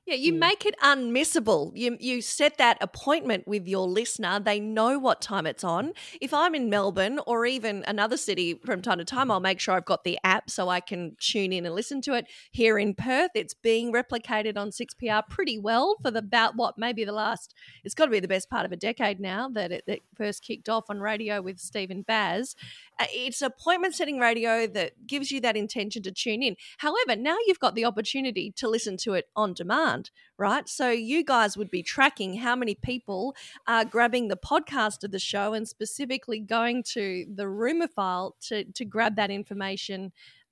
Yeah, 0.07 0.15
you 0.15 0.33
mm. 0.33 0.39
make 0.39 0.65
it 0.65 0.75
unmissable. 0.81 1.71
You 1.75 1.95
you 1.99 2.21
set 2.21 2.57
that 2.57 2.77
appointment 2.81 3.47
with 3.47 3.67
your 3.67 3.87
listener. 3.87 4.39
They 4.39 4.59
know 4.59 4.97
what 4.97 5.21
time 5.21 5.45
it's 5.45 5.63
on. 5.63 5.93
If 6.19 6.33
I'm 6.33 6.55
in 6.55 6.71
Melbourne 6.71 7.19
or 7.27 7.45
even 7.45 7.83
another 7.87 8.17
city 8.17 8.59
from 8.65 8.81
time 8.81 8.97
to 8.97 9.05
time, 9.05 9.29
I'll 9.29 9.39
make 9.39 9.59
sure 9.59 9.75
I've 9.75 9.85
got 9.85 10.03
the 10.03 10.17
app 10.23 10.49
so 10.49 10.69
I 10.69 10.79
can 10.79 11.15
tune 11.19 11.53
in 11.53 11.67
and 11.67 11.75
listen 11.75 12.01
to 12.01 12.13
it. 12.13 12.25
Here 12.51 12.79
in 12.79 12.95
Perth, 12.95 13.31
it's 13.35 13.53
being 13.53 13.93
replicated 13.93 14.57
on 14.57 14.71
6PR 14.71 15.29
pretty 15.29 15.59
well 15.59 15.97
for 16.01 16.09
the 16.09 16.21
about 16.31 16.55
what 16.55 16.77
maybe 16.77 17.03
the 17.03 17.11
last 17.11 17.53
it's 17.83 17.93
got 17.93 18.05
to 18.05 18.11
be 18.11 18.21
the 18.21 18.27
best 18.27 18.49
part 18.49 18.65
of 18.65 18.71
a 18.71 18.77
decade 18.77 19.19
now 19.19 19.49
that 19.49 19.71
it, 19.71 19.83
it 19.85 20.01
first 20.15 20.43
kicked 20.43 20.69
off 20.69 20.85
on 20.89 21.01
radio 21.01 21.41
with 21.41 21.59
Stephen 21.59 22.03
Baz. 22.03 22.55
Uh, 22.97 23.05
it's 23.11 23.41
appointment 23.41 23.93
setting 23.95 24.17
radio 24.17 24.65
that 24.67 25.05
gives 25.05 25.29
you 25.29 25.41
that 25.41 25.57
intention 25.57 26.01
to 26.03 26.11
tune 26.11 26.41
in. 26.41 26.55
However, 26.77 27.17
now 27.17 27.35
you've 27.47 27.59
got 27.59 27.75
the 27.75 27.83
opportunity 27.83 28.53
to 28.55 28.69
listen 28.69 28.95
to 28.97 29.13
it 29.13 29.25
on 29.35 29.53
demand, 29.53 29.90
right? 30.37 30.67
So 30.67 30.89
you 30.89 31.23
guys 31.23 31.57
would 31.57 31.71
be 31.71 31.83
tracking 31.83 32.37
how 32.37 32.55
many 32.55 32.75
people 32.75 33.35
are 33.67 33.85
grabbing 33.85 34.27
the 34.27 34.37
podcast 34.37 35.03
of 35.03 35.11
the 35.11 35.19
show 35.19 35.53
and 35.53 35.67
specifically 35.67 36.39
going 36.39 36.83
to 36.93 37.25
the 37.33 37.47
rumor 37.47 37.87
file 37.87 38.35
to, 38.47 38.63
to 38.63 38.85
grab 38.85 39.15
that 39.15 39.31
information 39.31 40.11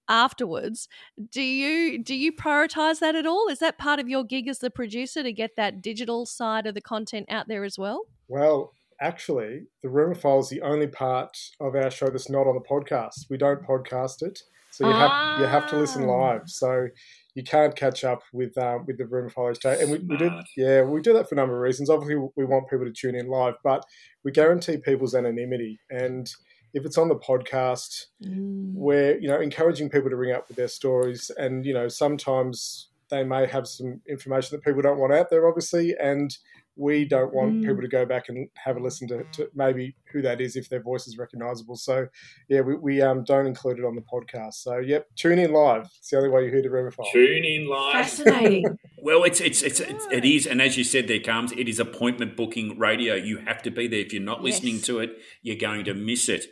afterwards. 0.10 0.90
Do 1.32 1.42
you 1.42 2.04
do 2.04 2.16
you 2.16 2.34
prioritize 2.34 3.00
that 3.00 3.16
at 3.16 3.28
all? 3.28 3.48
Is 3.50 3.60
that 3.60 3.78
part 3.78 4.00
of 4.00 4.10
your 4.10 4.24
gig 4.24 4.48
as 4.48 4.60
the 4.60 4.72
producer 4.72 5.24
to 5.24 5.32
get 5.32 5.56
that 5.56 5.82
digital 5.82 6.26
side 6.26 6.66
of 6.66 6.74
the 6.74 6.82
content 6.82 7.28
out 7.30 7.48
there 7.48 7.64
as 7.64 7.78
well? 7.78 8.06
Well, 8.28 8.74
actually, 9.00 9.68
the 9.84 9.90
rumor 9.90 10.16
file 10.16 10.40
is 10.40 10.50
the 10.50 10.62
only 10.62 10.88
part 10.88 11.38
of 11.60 11.76
our 11.76 11.92
show 11.92 12.10
that's 12.10 12.30
not 12.30 12.48
on 12.48 12.56
the 12.56 12.62
podcast. 12.62 13.30
We 13.30 13.38
don't 13.38 13.66
podcast 13.66 14.24
it, 14.24 14.40
so 14.72 14.88
you 14.88 14.94
ah. 14.94 15.38
have 15.38 15.42
you 15.42 15.48
have 15.48 15.70
to 15.70 15.78
listen 15.78 16.04
ah. 16.04 16.18
live. 16.18 16.42
So 16.48 16.88
you 17.36 17.44
can't 17.44 17.76
catch 17.76 18.04
up 18.04 18.24
with 18.34 18.58
um, 18.58 18.86
with 18.86 18.98
the 18.98 19.06
rumor 19.06 19.30
file 19.30 19.52
each 19.52 19.60
day. 19.60 19.82
And 19.82 19.92
we, 19.92 20.00
we 20.00 20.18
do 20.18 20.32
yeah 20.58 20.82
we 20.82 21.02
do 21.02 21.14
that 21.14 21.30
for 21.30 21.36
a 21.36 21.38
number 21.38 21.56
of 21.56 21.62
reasons. 21.62 21.90
Obviously, 21.90 22.16
we 22.36 22.46
want 22.46 22.70
people 22.70 22.86
to 22.86 22.92
tune 22.92 23.16
in 23.16 23.28
live, 23.28 23.56
but 23.64 23.86
we 24.24 24.32
guarantee 24.32 24.78
people's 24.78 25.16
anonymity 25.16 25.80
and 25.90 26.30
if 26.74 26.86
it's 26.86 26.98
on 26.98 27.08
the 27.08 27.16
podcast, 27.16 28.06
mm. 28.24 28.74
we're 28.74 29.18
you 29.20 29.28
know 29.28 29.40
encouraging 29.40 29.90
people 29.90 30.10
to 30.10 30.16
ring 30.16 30.34
up 30.34 30.48
with 30.48 30.58
their 30.58 30.68
stories, 30.68 31.32
and 31.38 31.66
you 31.66 31.74
know 31.74 31.88
sometimes 31.88 32.90
they 33.10 33.24
may 33.24 33.48
have 33.48 33.68
some 33.68 34.02
information 34.08 34.56
that 34.56 34.64
people 34.64 34.82
don't 34.82 35.00
want 35.00 35.14
out 35.14 35.30
there, 35.30 35.48
obviously, 35.48 35.96
and 36.00 36.38
we 36.80 37.04
don't 37.04 37.34
want 37.34 37.56
mm. 37.56 37.62
people 37.62 37.82
to 37.82 37.88
go 37.88 38.06
back 38.06 38.30
and 38.30 38.48
have 38.56 38.78
a 38.78 38.80
listen 38.80 39.08
to, 39.10 39.24
to, 39.34 39.50
maybe 39.54 39.96
who 40.14 40.22
that 40.22 40.40
is 40.40 40.56
if 40.56 40.70
their 40.70 40.82
voice 40.82 41.08
is 41.08 41.18
recognizable. 41.18 41.76
So, 41.76 42.08
yeah, 42.48 42.62
we, 42.62 42.76
we 42.76 43.02
um, 43.02 43.26
don't 43.26 43.46
include 43.46 43.80
it 43.80 43.86
on 43.86 43.96
the 43.96 44.02
podcast. 44.02 44.54
So, 44.54 44.78
yep, 44.78 45.08
tune 45.16 45.40
in 45.40 45.52
live. 45.52 45.90
It's 46.00 46.10
the 46.10 46.18
only 46.18 46.30
way 46.30 46.46
you 46.46 46.52
hear 46.52 46.62
the 46.62 46.70
Rumor 46.70 46.92
File. 46.92 47.08
Tune 47.12 47.44
in 47.44 47.68
live. 47.68 47.94
Fascinating. 47.94 48.78
well, 49.04 49.24
it's, 49.26 49.42
it's, 49.42 49.62
it's, 49.62 49.82
it's, 49.82 50.08
it 50.10 50.24
is. 50.24 50.48
And 50.48 50.62
as 50.62 50.78
you 50.78 50.86
said 50.86 51.10
there, 51.10 51.20
Carms 51.20 51.52
it 51.52 51.68
is 51.68 51.80
appointment 51.80 52.38
booking 52.38 52.80
radio. 52.80 53.16
You 53.16 53.40
have 53.40 53.62
to 53.64 53.72
be 53.72 53.88
there. 53.88 54.00
If 54.00 54.14
you're 54.14 54.24
not 54.24 54.42
listening 54.42 54.76
yes. 54.76 54.86
to 54.86 55.00
it, 55.00 55.18
you're 55.42 55.58
going 55.58 55.84
to 55.86 55.94
miss 55.94 56.30
it. 56.30 56.46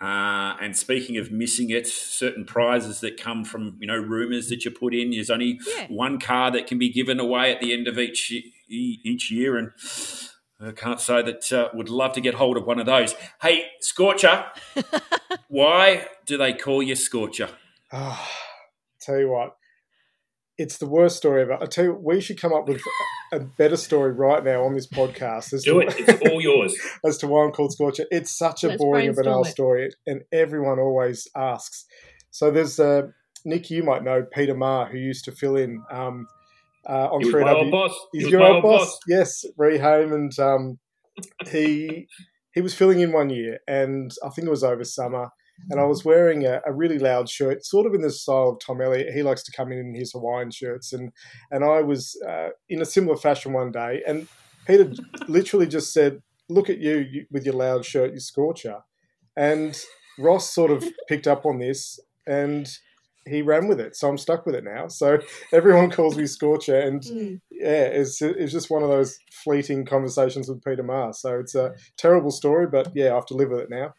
Uh, 0.00 0.54
and 0.60 0.76
speaking 0.76 1.16
of 1.16 1.32
missing 1.32 1.70
it, 1.70 1.86
certain 1.86 2.44
prizes 2.44 3.00
that 3.00 3.20
come 3.20 3.44
from 3.44 3.76
you 3.80 3.86
know 3.86 3.96
rumors 3.96 4.48
that 4.48 4.64
you 4.64 4.70
put 4.70 4.94
in. 4.94 5.10
There's 5.10 5.30
only 5.30 5.58
yeah. 5.66 5.86
one 5.88 6.20
car 6.20 6.52
that 6.52 6.68
can 6.68 6.78
be 6.78 6.88
given 6.88 7.18
away 7.18 7.52
at 7.52 7.60
the 7.60 7.72
end 7.72 7.88
of 7.88 7.98
each 7.98 8.32
each 8.68 9.30
year, 9.30 9.56
and 9.56 9.72
I 10.60 10.70
can't 10.70 11.00
say 11.00 11.22
that 11.22 11.52
uh, 11.52 11.68
would 11.74 11.88
love 11.88 12.12
to 12.12 12.20
get 12.20 12.34
hold 12.34 12.56
of 12.56 12.64
one 12.64 12.78
of 12.78 12.86
those. 12.86 13.16
Hey, 13.42 13.66
Scorcher, 13.80 14.46
why 15.48 16.06
do 16.26 16.36
they 16.36 16.52
call 16.52 16.80
you 16.80 16.94
Scorcher? 16.94 17.48
Oh, 17.92 18.28
tell 19.00 19.18
you 19.18 19.30
what, 19.30 19.56
it's 20.58 20.78
the 20.78 20.86
worst 20.86 21.16
story 21.16 21.42
ever. 21.42 21.56
I 21.62 21.66
tell 21.66 21.84
you, 21.84 21.92
we 21.94 22.20
should 22.20 22.40
come 22.40 22.52
up 22.52 22.68
with 22.68 22.82
a 23.32 23.38
better 23.38 23.76
story 23.76 24.12
right 24.12 24.44
now 24.44 24.64
on 24.64 24.74
this 24.74 24.88
podcast. 24.88 25.52
As 25.52 25.62
Do 25.62 25.80
to, 25.80 25.86
it. 25.86 25.94
It's 25.96 26.28
all 26.28 26.40
yours. 26.40 26.76
as 27.04 27.16
to 27.18 27.28
why 27.28 27.44
I'm 27.44 27.52
called 27.52 27.72
Scorcher. 27.72 28.06
It's 28.10 28.36
such 28.36 28.64
a 28.64 28.68
Let's 28.68 28.82
boring 28.82 29.06
and 29.06 29.16
banal 29.16 29.44
story, 29.44 29.90
and 30.06 30.22
everyone 30.32 30.80
always 30.80 31.28
asks. 31.36 31.86
So 32.30 32.50
there's 32.50 32.80
uh, 32.80 33.02
Nick, 33.44 33.70
you 33.70 33.84
might 33.84 34.02
know 34.02 34.26
Peter 34.30 34.54
Maher, 34.54 34.86
who 34.86 34.98
used 34.98 35.24
to 35.26 35.32
fill 35.32 35.56
in 35.56 35.82
um, 35.92 36.26
uh, 36.88 37.06
on 37.06 37.22
3W. 37.22 37.70
boss. 37.70 37.94
He's 38.12 38.28
your 38.28 38.42
old 38.42 38.62
boss. 38.62 38.80
boss. 38.80 38.98
Yes, 39.06 39.44
Rehame, 39.58 40.12
and 40.12 40.38
um, 40.40 40.78
he 41.50 42.08
he 42.52 42.60
was 42.60 42.74
filling 42.74 42.98
in 42.98 43.12
one 43.12 43.30
year, 43.30 43.60
and 43.68 44.10
I 44.24 44.30
think 44.30 44.48
it 44.48 44.50
was 44.50 44.64
over 44.64 44.82
summer 44.82 45.30
and 45.70 45.80
I 45.80 45.84
was 45.84 46.04
wearing 46.04 46.46
a, 46.46 46.60
a, 46.66 46.72
really 46.72 46.98
loud 46.98 47.28
shirt, 47.28 47.64
sort 47.64 47.86
of 47.86 47.94
in 47.94 48.02
the 48.02 48.10
style 48.10 48.50
of 48.50 48.60
Tom 48.60 48.80
Elliott. 48.80 49.12
He 49.12 49.22
likes 49.22 49.42
to 49.44 49.52
come 49.52 49.72
in 49.72 49.78
in 49.78 49.94
his 49.94 50.12
Hawaiian 50.12 50.50
shirts, 50.50 50.92
and 50.92 51.12
and 51.50 51.64
I 51.64 51.82
was 51.82 52.20
uh, 52.26 52.50
in 52.68 52.82
a 52.82 52.86
similar 52.86 53.16
fashion 53.16 53.52
one 53.52 53.72
day, 53.72 54.02
and 54.06 54.28
Peter 54.66 54.92
literally 55.28 55.66
just 55.66 55.92
said, 55.92 56.22
"Look 56.48 56.70
at 56.70 56.78
you, 56.78 57.06
you 57.10 57.26
with 57.30 57.44
your 57.44 57.54
loud 57.54 57.84
shirt, 57.84 58.12
you 58.12 58.20
scorcher," 58.20 58.78
and 59.36 59.78
Ross 60.18 60.52
sort 60.52 60.70
of 60.70 60.84
picked 61.08 61.26
up 61.26 61.46
on 61.46 61.58
this 61.58 61.98
and 62.26 62.68
he 63.28 63.42
ran 63.42 63.68
with 63.68 63.80
it. 63.80 63.96
So 63.96 64.08
I'm 64.08 64.18
stuck 64.18 64.46
with 64.46 64.54
it 64.54 64.64
now. 64.64 64.88
So 64.88 65.18
everyone 65.52 65.90
calls 65.90 66.16
me 66.16 66.26
Scorcher, 66.26 66.78
and 66.78 67.02
mm. 67.02 67.40
yeah, 67.50 67.84
it's 67.84 68.20
it's 68.22 68.52
just 68.52 68.70
one 68.70 68.82
of 68.82 68.88
those 68.88 69.18
fleeting 69.44 69.84
conversations 69.84 70.48
with 70.48 70.62
Peter 70.64 70.82
Maher. 70.82 71.12
So 71.12 71.38
it's 71.38 71.54
a 71.54 71.74
terrible 71.96 72.30
story, 72.30 72.66
but 72.66 72.92
yeah, 72.94 73.12
I 73.12 73.14
have 73.16 73.26
to 73.26 73.34
live 73.34 73.50
with 73.50 73.60
it 73.60 73.70
now. 73.70 73.94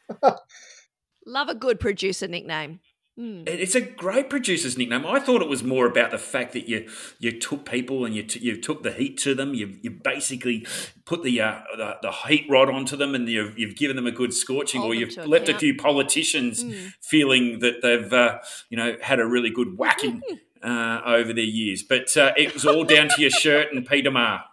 Love 1.25 1.49
a 1.49 1.55
good 1.55 1.79
producer 1.79 2.27
nickname. 2.27 2.79
Mm. 3.19 3.43
It's 3.49 3.75
a 3.75 3.81
great 3.81 4.29
producer's 4.29 4.77
nickname. 4.77 5.05
I 5.05 5.19
thought 5.19 5.41
it 5.41 5.49
was 5.49 5.61
more 5.61 5.85
about 5.85 6.11
the 6.11 6.17
fact 6.17 6.53
that 6.53 6.69
you 6.69 6.87
you 7.19 7.37
took 7.37 7.65
people 7.65 8.05
and 8.05 8.15
you 8.15 8.23
t- 8.23 8.39
you 8.39 8.61
took 8.61 8.81
the 8.81 8.93
heat 8.93 9.17
to 9.19 9.35
them. 9.35 9.53
You 9.53 9.75
you 9.81 9.91
basically 9.91 10.65
put 11.03 11.23
the 11.23 11.41
uh, 11.41 11.59
the, 11.75 11.97
the, 12.01 12.11
heat 12.29 12.45
rod 12.49 12.69
onto 12.69 12.95
them, 12.95 13.15
and 13.15 13.27
you've, 13.27 13.59
you've 13.59 13.75
given 13.75 13.97
them 13.97 14.07
a 14.07 14.11
good 14.11 14.33
scorching, 14.33 14.79
Hold 14.79 14.93
or 14.93 14.95
you've 14.95 15.17
left 15.17 15.49
account. 15.49 15.57
a 15.57 15.59
few 15.59 15.75
politicians 15.75 16.63
mm. 16.63 16.93
feeling 17.01 17.59
that 17.59 17.81
they've 17.81 18.13
uh, 18.13 18.39
you 18.69 18.77
know 18.77 18.95
had 19.01 19.19
a 19.19 19.25
really 19.25 19.49
good 19.49 19.77
whacking 19.77 20.21
uh, 20.63 21.01
over 21.05 21.33
their 21.33 21.43
years. 21.43 21.83
But 21.83 22.15
uh, 22.15 22.31
it 22.37 22.53
was 22.53 22.65
all 22.65 22.85
down 22.85 23.09
to 23.09 23.21
your 23.21 23.31
shirt 23.31 23.73
and 23.73 23.85
Peter 23.85 24.11
Maher 24.11 24.43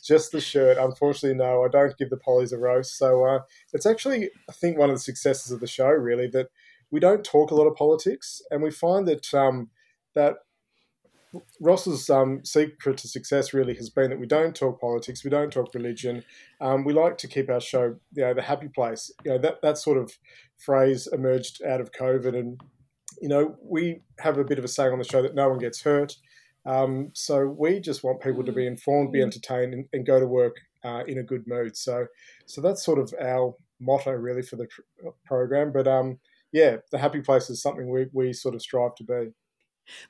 just 0.00 0.32
the 0.32 0.40
shirt. 0.40 0.78
Unfortunately, 0.78 1.36
no, 1.36 1.64
I 1.64 1.68
don't 1.68 1.96
give 1.98 2.10
the 2.10 2.16
pollies 2.16 2.52
a 2.52 2.58
roast. 2.58 2.96
So 2.96 3.24
uh, 3.24 3.40
it's 3.72 3.86
actually, 3.86 4.30
I 4.48 4.52
think, 4.52 4.78
one 4.78 4.90
of 4.90 4.96
the 4.96 5.00
successes 5.00 5.52
of 5.52 5.60
the 5.60 5.66
show, 5.66 5.88
really, 5.88 6.28
that 6.28 6.48
we 6.90 7.00
don't 7.00 7.24
talk 7.24 7.50
a 7.50 7.54
lot 7.54 7.66
of 7.66 7.76
politics, 7.76 8.42
and 8.50 8.62
we 8.62 8.70
find 8.70 9.06
that 9.08 9.32
um, 9.34 9.70
that 10.14 10.36
Ross's 11.60 12.10
um, 12.10 12.44
secret 12.44 12.98
to 12.98 13.08
success 13.08 13.54
really 13.54 13.74
has 13.74 13.88
been 13.88 14.10
that 14.10 14.20
we 14.20 14.26
don't 14.26 14.54
talk 14.54 14.80
politics, 14.80 15.24
we 15.24 15.30
don't 15.30 15.52
talk 15.52 15.74
religion. 15.74 16.24
Um, 16.60 16.84
we 16.84 16.92
like 16.92 17.16
to 17.18 17.28
keep 17.28 17.48
our 17.48 17.60
show, 17.60 17.96
you 18.12 18.22
know, 18.22 18.34
the 18.34 18.42
happy 18.42 18.68
place. 18.68 19.10
You 19.24 19.32
know, 19.32 19.38
that 19.38 19.62
that 19.62 19.78
sort 19.78 19.98
of 19.98 20.12
phrase 20.58 21.06
emerged 21.06 21.62
out 21.64 21.80
of 21.80 21.92
COVID, 21.92 22.38
and 22.38 22.60
you 23.20 23.28
know, 23.28 23.56
we 23.62 24.02
have 24.18 24.38
a 24.38 24.44
bit 24.44 24.58
of 24.58 24.64
a 24.64 24.68
saying 24.68 24.92
on 24.92 24.98
the 24.98 25.04
show 25.04 25.22
that 25.22 25.34
no 25.34 25.48
one 25.48 25.58
gets 25.58 25.82
hurt. 25.82 26.16
Um, 26.64 27.10
so 27.14 27.46
we 27.46 27.80
just 27.80 28.04
want 28.04 28.20
people 28.20 28.44
to 28.44 28.52
be 28.52 28.64
mm. 28.64 28.68
informed, 28.68 29.12
be 29.12 29.18
mm. 29.18 29.24
entertained, 29.24 29.74
and, 29.74 29.84
and 29.92 30.06
go 30.06 30.20
to 30.20 30.26
work 30.26 30.56
uh, 30.84 31.02
in 31.06 31.18
a 31.18 31.22
good 31.22 31.44
mood. 31.46 31.76
So, 31.76 32.06
so 32.46 32.60
that's 32.60 32.84
sort 32.84 32.98
of 32.98 33.12
our 33.20 33.54
motto 33.80 34.12
really 34.12 34.42
for 34.42 34.56
the 34.56 34.66
tr- 34.66 35.08
program. 35.24 35.72
But 35.72 35.88
um, 35.88 36.18
yeah, 36.52 36.76
the 36.90 36.98
happy 36.98 37.20
place 37.20 37.50
is 37.50 37.62
something 37.62 37.90
we 37.90 38.06
we 38.12 38.32
sort 38.32 38.54
of 38.54 38.62
strive 38.62 38.94
to 38.96 39.04
be. 39.04 39.32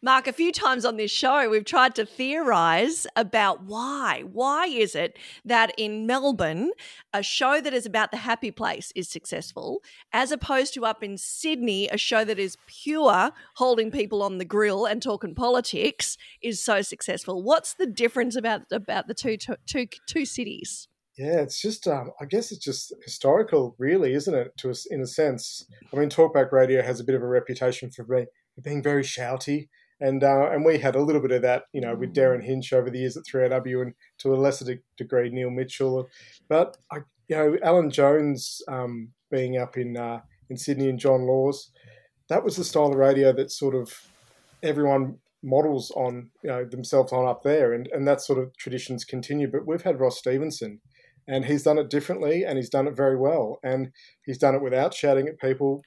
Mark, 0.01 0.27
a 0.27 0.33
few 0.33 0.53
times 0.53 0.85
on 0.85 0.97
this 0.97 1.11
show, 1.11 1.49
we've 1.49 1.65
tried 1.65 1.95
to 1.95 2.07
theorize 2.07 3.07
about 3.17 3.65
why. 3.65 4.23
Why 4.31 4.67
is 4.67 4.95
it 4.95 5.19
that 5.45 5.73
in 5.77 6.07
Melbourne, 6.07 6.73
a 7.13 7.23
show 7.23 7.61
that 7.61 7.75
is 7.75 7.87
about 7.87 8.11
the 8.11 8.19
happy 8.19 8.51
place 8.51 8.93
is 8.95 9.09
successful, 9.09 9.83
as 10.13 10.33
opposed 10.33 10.75
to 10.75 10.85
up 10.85 11.03
in 11.03 11.19
Sydney, 11.19 11.89
a 11.89 11.99
show 11.99 12.25
that 12.25 12.39
is 12.39 12.57
pure 12.67 13.31
holding 13.57 13.91
people 13.91 14.23
on 14.23 14.39
the 14.39 14.45
grill 14.45 14.87
and 14.87 15.03
talking 15.03 15.35
politics 15.35 16.17
is 16.43 16.63
so 16.63 16.83
successful? 16.83 17.43
What's 17.43 17.75
the 17.75 17.87
difference 17.87 18.37
about, 18.37 18.63
about 18.71 19.07
the 19.09 19.15
two, 19.15 19.37
two, 19.37 19.87
two 20.07 20.25
cities? 20.25 20.89
Yeah, 21.19 21.41
it's 21.41 21.61
just, 21.61 21.87
um, 21.87 22.11
I 22.21 22.25
guess 22.25 22.53
it's 22.53 22.65
just 22.65 22.95
historical, 23.05 23.75
really, 23.79 24.15
isn't 24.15 24.35
it? 24.35 24.57
To 24.59 24.71
us, 24.71 24.87
in 24.87 25.03
a 25.03 25.07
sense. 25.07 25.67
I 25.93 25.97
mean, 25.97 26.09
Talkback 26.09 26.53
Radio 26.53 26.83
has 26.83 27.01
a 27.01 27.05
bit 27.05 27.15
of 27.15 27.23
a 27.23 27.27
reputation 27.27 27.91
for 27.91 28.03
being 28.03 28.27
being 28.61 28.83
very 28.83 29.03
shouty. 29.03 29.69
And 30.01 30.25
uh, 30.25 30.51
and 30.51 30.65
we 30.65 30.79
had 30.79 30.97
a 30.97 31.03
little 31.03 31.23
bit 31.23 31.31
of 31.31 31.43
that, 31.43 31.65
you 31.73 31.81
know, 31.81 31.95
with 31.95 32.13
Derryn 32.13 32.45
Hinch 32.45 32.73
over 32.73 32.91
the 32.91 32.99
years 32.99 33.17
at 33.17 33.23
3AW 33.25 33.83
and 33.83 33.95
to 34.19 34.35
a 34.35 34.37
lesser 34.37 34.65
de- 34.65 34.83
degree 34.97 35.31
Neil 35.31 35.51
Mitchell. 35.51 36.09
But 36.49 36.77
I, 36.91 36.99
you 37.29 37.37
know, 37.37 37.57
Alan 37.63 37.91
Jones 37.91 38.61
um, 38.67 39.13
being 39.31 39.57
up 39.57 39.77
in 39.77 39.97
uh, 39.97 40.21
in 40.51 40.57
Sydney 40.57 40.89
and 40.89 40.99
John 40.99 41.23
Laws, 41.23 41.71
that 42.29 42.43
was 42.43 42.57
the 42.57 42.65
style 42.65 42.89
of 42.89 42.97
radio 42.97 43.33
that 43.33 43.53
sort 43.53 43.77
of 43.77 44.09
everyone 44.63 45.19
models 45.43 45.91
on, 45.93 46.31
you 46.43 46.51
know, 46.51 46.65
themselves 46.65 47.13
on 47.13 47.27
up 47.29 47.43
there, 47.43 47.73
and 47.73 47.89
and 47.93 48.07
that 48.09 48.21
sort 48.21 48.41
of 48.41 48.57
traditions 48.57 49.05
continue. 49.05 49.49
But 49.49 49.67
we've 49.67 49.83
had 49.83 50.01
Ross 50.01 50.19
Stevenson, 50.19 50.81
and 51.29 51.45
he's 51.45 51.63
done 51.63 51.79
it 51.79 51.91
differently, 51.91 52.45
and 52.45 52.59
he's 52.59 52.71
done 52.71 52.89
it 52.89 52.97
very 52.97 53.17
well, 53.17 53.61
and 53.63 53.93
he's 54.25 54.39
done 54.39 54.55
it 54.55 54.63
without 54.63 54.95
shouting 54.95 55.29
at 55.29 55.39
people 55.39 55.83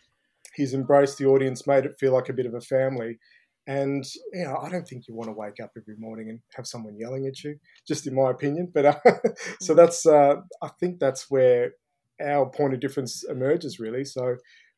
he's 0.56 0.74
embraced 0.74 1.18
the 1.18 1.26
audience, 1.26 1.68
made 1.68 1.86
it 1.86 1.96
feel 2.00 2.14
like 2.14 2.30
a 2.30 2.34
bit 2.34 2.46
of 2.46 2.54
a 2.54 2.62
family. 2.62 3.18
And 3.68 4.06
you 4.34 4.44
know, 4.44 4.58
I 4.58 4.70
don't 4.70 4.88
think 4.88 5.08
you 5.08 5.16
want 5.16 5.30
to 5.30 5.34
wake 5.34 5.60
up 5.62 5.72
every 5.76 5.96
morning 5.98 6.30
and 6.30 6.40
have 6.56 6.68
someone 6.68 6.98
yelling 6.98 7.26
at 7.26 7.44
you, 7.44 7.58
just 7.88 8.06
in 8.06 8.14
my 8.14 8.30
opinion. 8.30 8.72
But 8.74 8.86
uh, 8.86 9.00
so 9.60 9.74
mm. 9.74 9.78
that's, 9.78 10.06
uh, 10.06 10.36
I 10.62 10.70
think 10.80 11.00
that's 11.00 11.30
where 11.30 11.72
our 12.22 12.46
point 12.46 12.74
of 12.74 12.80
difference 12.80 13.24
emerges, 13.24 13.80
really. 13.80 14.06
So 14.06 14.36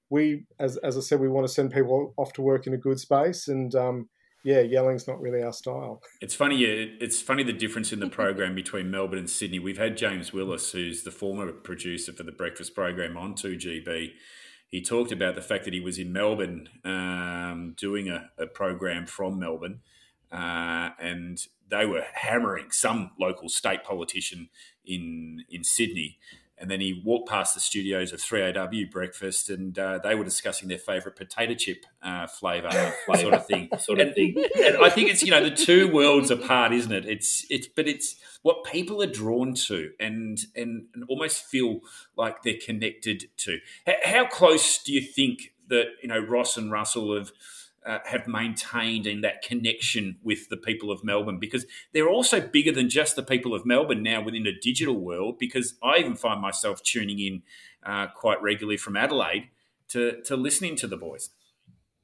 we, 0.09 0.45
as 0.59 0.77
as 0.77 0.97
I 0.97 1.01
said, 1.01 1.19
we 1.19 1.27
want 1.27 1.47
to 1.47 1.53
send 1.53 1.71
people 1.71 2.13
off 2.17 2.33
to 2.33 2.41
work 2.41 2.67
in 2.67 2.73
a 2.73 2.77
good 2.77 2.99
space, 2.99 3.49
and 3.49 3.75
um, 3.75 4.09
yeah, 4.43 4.61
yelling's 4.61 5.07
not 5.07 5.19
really 5.19 5.43
our 5.43 5.51
style. 5.51 6.01
It's 6.21 6.33
funny. 6.33 6.63
It's 6.63 7.21
funny 7.21 7.43
the 7.43 7.53
difference 7.53 7.91
in 7.91 7.99
the 7.99 8.07
program 8.07 8.55
between 8.55 8.89
Melbourne 8.89 9.19
and 9.19 9.29
Sydney. 9.29 9.59
We've 9.59 9.77
had 9.77 9.97
James 9.97 10.31
Willis, 10.31 10.71
who's 10.71 11.03
the 11.03 11.11
former 11.11 11.51
producer 11.51 12.13
for 12.13 12.23
the 12.23 12.31
breakfast 12.31 12.73
program 12.73 13.17
on 13.17 13.35
Two 13.35 13.57
GB 13.57 14.13
he 14.69 14.81
talked 14.81 15.11
about 15.11 15.35
the 15.35 15.41
fact 15.41 15.65
that 15.65 15.73
he 15.73 15.79
was 15.79 15.97
in 15.97 16.11
Melbourne 16.11 16.69
um, 16.83 17.73
doing 17.77 18.09
a, 18.09 18.29
a, 18.37 18.47
program 18.47 19.05
from 19.05 19.39
Melbourne, 19.39 19.79
uh, 20.31 20.89
and 20.99 21.39
they 21.69 21.85
were 21.85 22.03
hammering 22.13 22.71
some 22.71 23.11
local 23.19 23.49
state 23.49 23.83
politician 23.83 24.49
in 24.85 25.45
in 25.49 25.63
Sydney. 25.63 26.19
And 26.59 26.71
then 26.71 26.81
he 26.81 27.01
walked 27.05 27.29
past 27.29 27.53
the 27.53 27.59
studios 27.59 28.11
of 28.11 28.19
3AW 28.19 28.89
Breakfast, 28.89 29.49
and 29.49 29.77
uh, 29.77 29.99
they 29.99 30.15
were 30.15 30.23
discussing 30.23 30.67
their 30.67 30.77
favourite 30.77 31.15
potato 31.15 31.53
chip 31.53 31.85
uh, 32.01 32.25
flavour, 32.27 32.69
sort 33.15 33.33
of 33.33 33.45
thing, 33.45 33.69
sort 33.79 33.99
of 33.99 34.13
thing. 34.15 34.35
And 34.55 34.77
I 34.77 34.89
think 34.89 35.09
it's 35.09 35.21
you 35.23 35.31
know 35.31 35.43
the 35.43 35.55
two 35.55 35.91
worlds 35.91 36.31
apart, 36.31 36.73
isn't 36.73 36.91
it? 36.91 37.05
It's 37.05 37.45
it's 37.49 37.67
but 37.67 37.87
it's 37.87 38.15
what 38.41 38.63
people 38.63 39.03
are 39.03 39.11
drawn 39.11 39.53
to, 39.53 39.91
and 39.99 40.39
and, 40.55 40.87
and 40.93 41.03
almost 41.07 41.45
feel 41.45 41.81
like 42.15 42.41
they're 42.43 42.55
connected 42.63 43.25
to. 43.37 43.59
How 44.03 44.25
close 44.25 44.81
do 44.81 44.93
you 44.93 45.01
think 45.01 45.53
that 45.67 45.85
you 46.01 46.09
know 46.09 46.19
Ross 46.19 46.57
and 46.57 46.71
Russell 46.71 47.15
have? 47.15 47.31
Uh, 47.87 47.99
have 48.05 48.27
maintained 48.27 49.07
in 49.07 49.21
that 49.21 49.41
connection 49.41 50.17
with 50.21 50.49
the 50.49 50.57
people 50.57 50.91
of 50.91 51.03
Melbourne 51.03 51.39
because 51.39 51.65
they're 51.93 52.09
also 52.09 52.41
bigger 52.41 52.71
than 52.71 52.89
just 52.89 53.15
the 53.15 53.23
people 53.23 53.53
of 53.53 53.65
Melbourne 53.65 54.03
now 54.03 54.21
within 54.21 54.45
a 54.45 54.59
digital 54.59 54.99
world. 54.99 55.39
Because 55.39 55.75
I 55.81 55.97
even 55.97 56.15
find 56.15 56.41
myself 56.41 56.83
tuning 56.83 57.19
in 57.19 57.43
uh, 57.85 58.07
quite 58.07 58.41
regularly 58.41 58.77
from 58.77 58.97
Adelaide 58.97 59.49
to 59.89 60.21
to 60.23 60.35
listening 60.35 60.75
to 60.77 60.87
the 60.87 60.97
boys. 60.97 61.29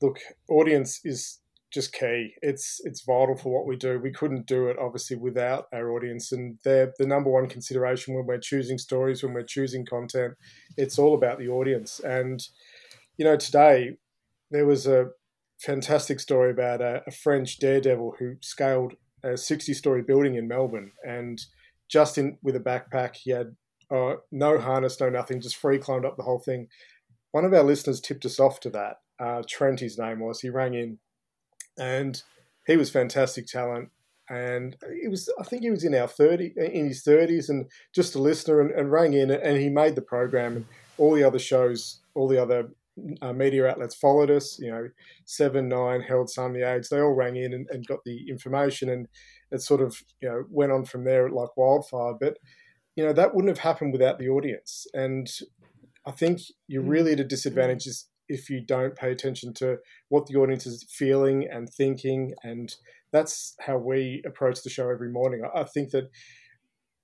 Look, 0.01 0.19
audience 0.49 1.01
is 1.03 1.39
just 1.73 1.91
key. 1.91 2.33
It's 2.41 2.79
it's 2.85 3.03
vital 3.03 3.35
for 3.35 3.53
what 3.53 3.67
we 3.67 3.75
do. 3.75 3.99
We 3.99 4.11
couldn't 4.11 4.45
do 4.45 4.67
it 4.67 4.77
obviously 4.79 5.17
without 5.17 5.65
our 5.73 5.91
audience, 5.91 6.31
and 6.31 6.57
they're 6.63 6.93
the 6.97 7.07
number 7.07 7.29
one 7.29 7.47
consideration 7.47 8.13
when 8.13 8.25
we're 8.25 8.37
choosing 8.37 8.77
stories, 8.77 9.23
when 9.23 9.33
we're 9.33 9.43
choosing 9.43 9.85
content. 9.85 10.35
It's 10.77 10.99
all 10.99 11.15
about 11.15 11.39
the 11.39 11.49
audience, 11.49 11.99
and 11.99 12.41
you 13.17 13.25
know 13.25 13.35
today 13.35 13.97
there 14.51 14.65
was 14.65 14.87
a 14.87 15.07
fantastic 15.63 16.19
story 16.19 16.51
about 16.51 16.81
a, 16.81 17.01
a 17.07 17.11
French 17.11 17.57
daredevil 17.57 18.15
who 18.19 18.35
scaled 18.41 18.93
a 19.23 19.37
60 19.37 19.73
story 19.73 20.01
building 20.01 20.35
in 20.35 20.47
Melbourne. 20.47 20.91
And 21.07 21.41
just 21.89 22.17
in 22.17 22.37
with 22.43 22.55
a 22.55 22.59
backpack, 22.59 23.15
he 23.15 23.31
had 23.31 23.55
uh, 23.89 24.15
no 24.31 24.59
harness, 24.59 24.99
no 24.99 25.09
nothing, 25.09 25.39
just 25.39 25.55
free 25.55 25.77
climbed 25.77 26.05
up 26.05 26.17
the 26.17 26.23
whole 26.23 26.39
thing. 26.39 26.67
One 27.31 27.45
of 27.45 27.53
our 27.53 27.63
listeners 27.63 28.01
tipped 28.01 28.25
us 28.25 28.39
off 28.39 28.59
to 28.61 28.69
that. 28.71 28.97
Uh, 29.19 29.43
Trent, 29.47 29.79
his 29.79 29.97
name 29.97 30.19
was. 30.19 30.41
He 30.41 30.49
rang 30.49 30.73
in, 30.73 30.99
and 31.77 32.21
he 32.67 32.77
was 32.77 32.89
fantastic 32.89 33.47
talent. 33.47 33.89
And 34.29 34.75
he 35.01 35.07
was, 35.07 35.29
I 35.39 35.43
think 35.43 35.63
he 35.63 35.69
was 35.69 35.83
in 35.83 35.95
our 35.95 36.07
thirty, 36.07 36.53
in 36.55 36.87
his 36.87 37.03
thirties, 37.03 37.49
and 37.49 37.69
just 37.93 38.15
a 38.15 38.19
listener, 38.19 38.61
and, 38.61 38.71
and 38.71 38.91
rang 38.91 39.13
in, 39.13 39.31
and 39.31 39.57
he 39.57 39.69
made 39.69 39.95
the 39.95 40.01
program. 40.01 40.57
And 40.57 40.65
all 40.97 41.13
the 41.13 41.23
other 41.23 41.39
shows, 41.39 42.01
all 42.15 42.27
the 42.27 42.41
other 42.41 42.69
uh, 43.21 43.33
media 43.33 43.67
outlets 43.67 43.95
followed 43.95 44.29
us. 44.29 44.57
You 44.59 44.71
know, 44.71 44.89
Seven, 45.25 45.67
Nine, 45.67 46.01
Herald 46.01 46.29
Sun, 46.29 46.53
The 46.53 46.69
Age, 46.69 46.89
they 46.89 46.99
all 46.99 47.13
rang 47.13 47.35
in 47.35 47.53
and, 47.53 47.67
and, 47.69 47.85
got 47.87 47.99
the 48.05 48.29
information, 48.29 48.89
and 48.89 49.07
it 49.51 49.61
sort 49.61 49.81
of 49.81 50.01
you 50.21 50.29
know 50.29 50.43
went 50.49 50.71
on 50.71 50.85
from 50.85 51.03
there 51.03 51.29
like 51.29 51.55
wildfire. 51.57 52.13
But 52.19 52.37
you 52.95 53.03
know 53.03 53.13
that 53.13 53.33
wouldn't 53.33 53.55
have 53.55 53.63
happened 53.63 53.93
without 53.93 54.19
the 54.19 54.29
audience, 54.29 54.85
and 54.93 55.29
I 56.05 56.11
think 56.11 56.41
you're 56.67 56.83
really 56.83 57.13
at 57.13 57.19
a 57.19 57.25
disadvantage 57.25 57.87
if 58.29 58.49
you 58.49 58.61
don't 58.61 58.95
pay 58.95 59.11
attention 59.11 59.53
to 59.53 59.77
what 60.09 60.27
the 60.27 60.35
audience 60.35 60.65
is 60.65 60.85
feeling 60.89 61.47
and 61.51 61.69
thinking, 61.69 62.33
and 62.43 62.75
that's 63.11 63.55
how 63.59 63.77
we 63.77 64.21
approach 64.25 64.63
the 64.63 64.69
show 64.69 64.89
every 64.89 65.09
morning. 65.09 65.41
I 65.55 65.63
think 65.63 65.91
that 65.91 66.09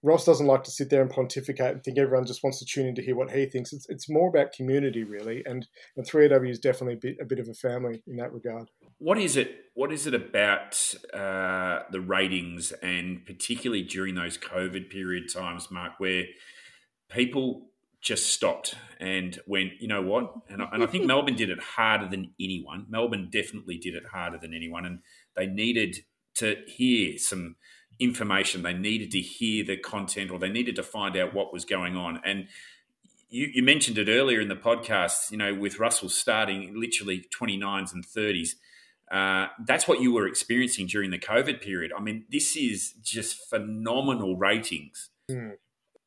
Ross 0.01 0.25
doesn't 0.25 0.47
like 0.47 0.63
to 0.63 0.71
sit 0.71 0.89
there 0.89 1.01
and 1.01 1.11
pontificate 1.11 1.73
and 1.73 1.83
think 1.83 1.97
everyone 1.97 2.25
just 2.25 2.43
wants 2.43 2.59
to 2.59 2.65
tune 2.65 2.87
in 2.87 2.95
to 2.95 3.01
hear 3.01 3.15
what 3.15 3.31
he 3.31 3.45
thinks. 3.45 3.73
It's, 3.73 3.85
it's 3.89 4.09
more 4.09 4.29
about 4.29 4.53
community, 4.53 5.03
really, 5.03 5.43
and 5.45 5.67
and 5.97 6.09
3AW 6.09 6.49
is 6.49 6.59
definitely 6.59 6.93
a 6.93 6.97
bit, 6.97 7.17
a 7.21 7.25
bit 7.25 7.39
of 7.39 7.49
a 7.49 7.53
family 7.53 8.01
in 8.07 8.15
that 8.17 8.31
regard. 8.31 8.69
What 8.99 9.17
is 9.17 9.35
it? 9.35 9.65
What 9.73 9.91
is 9.91 10.07
it 10.07 10.13
about 10.13 10.93
uh, 11.13 11.83
the 11.91 11.99
ratings, 11.99 12.71
and 12.81 13.25
particularly 13.25 13.83
during 13.83 14.15
those 14.15 14.37
COVID 14.37 14.89
period 14.89 15.31
times, 15.33 15.69
Mark, 15.69 15.93
where 15.97 16.23
people 17.09 17.69
just 18.01 18.33
stopped 18.33 18.75
and 19.01 19.39
went, 19.45 19.71
you 19.81 19.87
know 19.89 20.01
what? 20.01 20.33
And 20.49 20.61
I, 20.61 20.69
and 20.71 20.83
I 20.83 20.85
think 20.85 21.05
Melbourne 21.07 21.35
did 21.35 21.49
it 21.49 21.59
harder 21.59 22.07
than 22.07 22.33
anyone. 22.39 22.85
Melbourne 22.87 23.29
definitely 23.29 23.77
did 23.77 23.95
it 23.95 24.03
harder 24.13 24.37
than 24.37 24.53
anyone, 24.53 24.85
and 24.85 24.99
they 25.35 25.47
needed 25.47 25.97
to 26.35 26.55
hear 26.67 27.17
some 27.17 27.57
information. 27.99 28.63
They 28.63 28.73
needed 28.73 29.11
to 29.11 29.19
hear 29.19 29.63
the 29.65 29.77
content 29.77 30.31
or 30.31 30.39
they 30.39 30.49
needed 30.49 30.75
to 30.77 30.83
find 30.83 31.17
out 31.17 31.33
what 31.33 31.51
was 31.51 31.65
going 31.65 31.95
on. 31.95 32.21
And 32.23 32.47
you, 33.29 33.49
you 33.53 33.63
mentioned 33.63 33.97
it 33.97 34.09
earlier 34.09 34.39
in 34.39 34.47
the 34.47 34.55
podcast, 34.55 35.31
you 35.31 35.37
know, 35.37 35.53
with 35.53 35.79
Russell 35.79 36.09
starting 36.09 36.79
literally 36.79 37.25
29s 37.37 37.93
and 37.93 38.05
30s. 38.05 38.51
Uh, 39.11 39.47
that's 39.65 39.87
what 39.87 40.01
you 40.01 40.13
were 40.13 40.27
experiencing 40.27 40.87
during 40.87 41.11
the 41.11 41.19
COVID 41.19 41.61
period. 41.61 41.91
I 41.95 42.01
mean, 42.01 42.25
this 42.29 42.55
is 42.55 42.93
just 43.01 43.49
phenomenal 43.49 44.37
ratings. 44.37 45.09
Mm. 45.29 45.53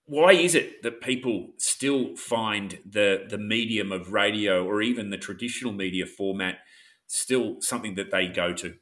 Why 0.05 0.33
is 0.33 0.55
it 0.55 0.83
that 0.83 1.01
people 1.01 1.53
still 1.59 2.17
find 2.17 2.79
the 2.85 3.25
the 3.29 3.39
medium 3.39 3.93
of 3.93 4.13
radio 4.13 4.65
or 4.65 4.83
even 4.83 5.11
the 5.11 5.17
traditional 5.17 5.73
media 5.73 6.07
format 6.07 6.59
still 7.07 7.57
something 7.61 7.95
that 7.95 8.11
they 8.11 8.27
go 8.27 8.53
to? 8.53 8.75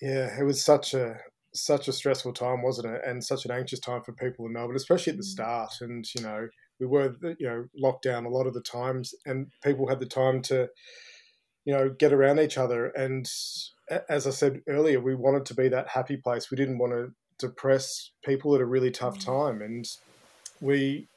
Yeah, 0.00 0.38
it 0.38 0.44
was 0.44 0.62
such 0.62 0.92
a 0.94 1.18
such 1.54 1.88
a 1.88 1.92
stressful 1.92 2.32
time, 2.32 2.62
wasn't 2.62 2.94
it? 2.94 3.00
And 3.06 3.24
such 3.24 3.44
an 3.44 3.50
anxious 3.50 3.80
time 3.80 4.02
for 4.02 4.12
people 4.12 4.46
in 4.46 4.52
Melbourne, 4.52 4.76
especially 4.76 5.12
at 5.12 5.16
the 5.16 5.24
mm. 5.24 5.26
start. 5.26 5.72
And 5.80 6.04
you 6.14 6.22
know, 6.22 6.48
we 6.80 6.86
were 6.86 7.14
you 7.38 7.46
know 7.46 7.66
locked 7.76 8.02
down 8.02 8.26
a 8.26 8.30
lot 8.30 8.46
of 8.46 8.54
the 8.54 8.60
times, 8.60 9.14
and 9.24 9.48
people 9.62 9.88
had 9.88 10.00
the 10.00 10.06
time 10.06 10.42
to 10.42 10.68
you 11.64 11.72
know 11.72 11.88
get 11.88 12.12
around 12.12 12.40
each 12.40 12.58
other. 12.58 12.86
And 12.86 13.26
as 14.08 14.26
I 14.26 14.30
said 14.30 14.60
earlier, 14.68 15.00
we 15.00 15.14
wanted 15.14 15.46
to 15.46 15.54
be 15.54 15.68
that 15.68 15.88
happy 15.88 16.16
place. 16.16 16.50
We 16.50 16.56
didn't 16.56 16.78
want 16.78 16.92
to 16.92 17.12
depress 17.38 18.10
people 18.24 18.54
at 18.54 18.60
a 18.60 18.66
really 18.66 18.90
tough 18.90 19.18
mm. 19.18 19.24
time, 19.24 19.62
and 19.62 19.86
we 20.60 21.08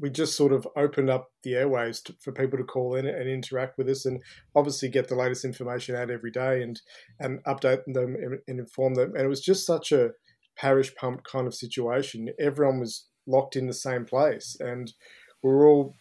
we 0.00 0.10
just 0.10 0.36
sort 0.36 0.52
of 0.52 0.66
opened 0.76 1.10
up 1.10 1.30
the 1.42 1.54
airways 1.54 2.00
to, 2.02 2.14
for 2.20 2.32
people 2.32 2.58
to 2.58 2.64
call 2.64 2.94
in 2.94 3.06
and 3.06 3.28
interact 3.28 3.78
with 3.78 3.88
us, 3.88 4.04
and 4.06 4.22
obviously 4.54 4.88
get 4.88 5.08
the 5.08 5.14
latest 5.14 5.44
information 5.44 5.94
out 5.94 6.10
every 6.10 6.30
day 6.30 6.62
and 6.62 6.80
and 7.20 7.42
update 7.44 7.82
them 7.86 8.14
and, 8.14 8.38
and 8.46 8.60
inform 8.60 8.94
them. 8.94 9.12
And 9.14 9.24
it 9.24 9.28
was 9.28 9.40
just 9.40 9.66
such 9.66 9.92
a 9.92 10.10
parish 10.56 10.94
pump 10.94 11.22
kind 11.24 11.46
of 11.46 11.54
situation. 11.54 12.28
Everyone 12.40 12.80
was 12.80 13.06
locked 13.26 13.56
in 13.56 13.66
the 13.66 13.74
same 13.74 14.04
place, 14.04 14.56
and 14.60 14.92
we 15.42 15.50
are 15.50 15.66
all 15.66 15.94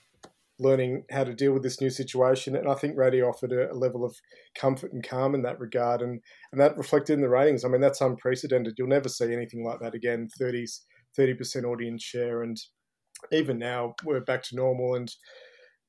learning 0.60 1.04
how 1.12 1.24
to 1.24 1.36
deal 1.36 1.54
with 1.54 1.62
this 1.62 1.80
new 1.80 1.90
situation. 1.90 2.56
And 2.56 2.68
I 2.68 2.74
think 2.74 2.98
radio 2.98 3.30
offered 3.30 3.52
a, 3.52 3.72
a, 3.72 3.76
level 3.76 4.04
of 4.04 4.16
comfort 4.56 4.92
and 4.92 5.08
calm 5.08 5.36
in 5.36 5.44
that 5.44 5.60
regard, 5.60 6.02
and 6.02 6.22
and 6.52 6.62
that 6.62 6.78
reflected 6.78 7.14
in 7.14 7.22
the 7.22 7.30
ratings. 7.30 7.64
I 7.64 7.70
mean, 7.70 7.82
that's 7.82 8.02
unprecedented. 8.02 8.76
You'll 8.78 8.88
never 8.88 9.10
see 9.10 9.34
anything 9.34 9.64
like 9.64 9.80
that 9.82 9.94
again. 9.94 10.28
30s, 10.40 10.82
30% 11.18 11.64
audience 11.64 12.04
share, 12.04 12.44
and 12.44 12.58
even 13.32 13.58
now 13.58 13.96
we're 14.04 14.20
back 14.20 14.44
to 14.44 14.56
normal 14.56 14.96
and 14.96 15.12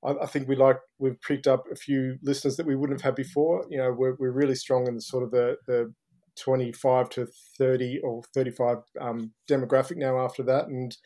I, 0.05 0.13
I 0.23 0.27
think 0.27 0.49
we 0.49 0.57
like 0.57 0.79
we've 0.99 1.21
picked 1.21 1.47
up 1.47 1.65
a 1.73 1.77
few 1.77 2.17
listeners 2.23 2.57
that 2.57 2.67
we 2.67 2.77
wouldn't 2.77 3.01
have 3.01 3.11
had 3.11 3.15
before. 3.15 3.65
You 3.69 3.79
know, 3.79 3.93
we're, 3.93 4.15
we're 4.19 4.31
really 4.31 4.55
strong 4.55 4.87
in 4.87 4.95
the 4.95 5.01
sort 5.01 5.25
of 5.25 5.31
the, 5.31 5.57
the 5.67 5.93
25 6.39 7.09
to 7.11 7.27
30 7.59 8.01
or 8.05 8.23
35 8.35 8.79
um, 9.01 9.33
demographic 9.51 9.97
now 9.97 10.19
after 10.19 10.43
that. 10.45 10.69
And 10.69 10.97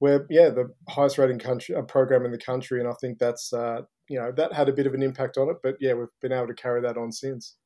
we're, 0.00 0.26
yeah, 0.28 0.50
the 0.50 0.68
highest 0.88 1.18
rating 1.18 1.38
country 1.38 1.74
uh, 1.74 1.82
program 1.82 2.24
in 2.24 2.32
the 2.32 2.38
country. 2.38 2.80
And 2.80 2.88
I 2.88 2.92
think 3.00 3.18
that's, 3.18 3.52
uh, 3.52 3.82
you 4.08 4.20
know, 4.20 4.32
that 4.36 4.52
had 4.52 4.68
a 4.68 4.72
bit 4.72 4.86
of 4.86 4.94
an 4.94 5.02
impact 5.02 5.38
on 5.38 5.48
it. 5.48 5.56
But 5.62 5.76
yeah, 5.80 5.94
we've 5.94 6.08
been 6.20 6.32
able 6.32 6.48
to 6.48 6.54
carry 6.54 6.80
that 6.82 6.98
on 6.98 7.12
since. 7.12 7.56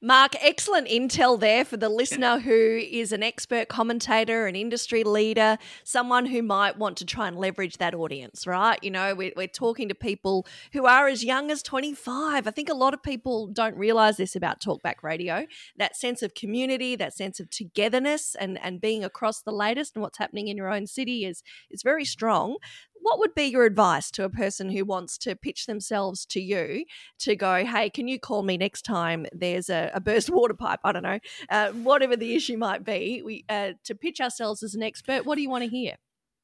Mark, 0.00 0.36
excellent 0.40 0.86
intel 0.86 1.40
there 1.40 1.64
for 1.64 1.76
the 1.76 1.88
listener 1.88 2.38
who 2.38 2.52
is 2.52 3.10
an 3.10 3.24
expert 3.24 3.66
commentator, 3.66 4.46
an 4.46 4.54
industry 4.54 5.02
leader, 5.02 5.58
someone 5.82 6.26
who 6.26 6.40
might 6.40 6.78
want 6.78 6.96
to 6.98 7.04
try 7.04 7.26
and 7.26 7.36
leverage 7.36 7.78
that 7.78 7.96
audience, 7.96 8.46
right? 8.46 8.78
You 8.80 8.92
know, 8.92 9.16
we're, 9.16 9.32
we're 9.34 9.48
talking 9.48 9.88
to 9.88 9.96
people 9.96 10.46
who 10.72 10.86
are 10.86 11.08
as 11.08 11.24
young 11.24 11.50
as 11.50 11.64
25. 11.64 12.46
I 12.46 12.50
think 12.52 12.68
a 12.68 12.74
lot 12.74 12.94
of 12.94 13.02
people 13.02 13.48
don't 13.48 13.76
realize 13.76 14.18
this 14.18 14.36
about 14.36 14.60
talkback 14.60 15.02
radio 15.02 15.46
that 15.78 15.96
sense 15.96 16.22
of 16.22 16.32
community, 16.34 16.94
that 16.94 17.16
sense 17.16 17.40
of 17.40 17.50
togetherness, 17.50 18.36
and, 18.38 18.56
and 18.62 18.80
being 18.80 19.02
across 19.02 19.42
the 19.42 19.50
latest 19.50 19.96
and 19.96 20.02
what's 20.04 20.18
happening 20.18 20.46
in 20.46 20.56
your 20.56 20.72
own 20.72 20.86
city 20.86 21.24
is, 21.24 21.42
is 21.72 21.82
very 21.82 22.04
strong 22.04 22.56
what 23.02 23.18
would 23.18 23.34
be 23.34 23.44
your 23.44 23.64
advice 23.64 24.10
to 24.12 24.24
a 24.24 24.30
person 24.30 24.70
who 24.70 24.84
wants 24.84 25.18
to 25.18 25.36
pitch 25.36 25.66
themselves 25.66 26.26
to 26.26 26.40
you 26.40 26.84
to 27.20 27.36
go, 27.36 27.64
hey, 27.64 27.90
can 27.90 28.08
you 28.08 28.18
call 28.18 28.42
me 28.42 28.56
next 28.56 28.82
time 28.82 29.26
there's 29.32 29.70
a, 29.70 29.90
a 29.94 30.00
burst 30.00 30.30
water 30.30 30.54
pipe? 30.54 30.80
I 30.84 30.92
don't 30.92 31.02
know, 31.02 31.18
uh, 31.50 31.70
whatever 31.72 32.16
the 32.16 32.34
issue 32.34 32.56
might 32.56 32.84
be, 32.84 33.22
we, 33.24 33.44
uh, 33.48 33.72
to 33.84 33.94
pitch 33.94 34.20
ourselves 34.20 34.62
as 34.62 34.74
an 34.74 34.82
expert. 34.82 35.24
What 35.24 35.36
do 35.36 35.42
you 35.42 35.50
want 35.50 35.64
to 35.64 35.70
hear? 35.70 35.94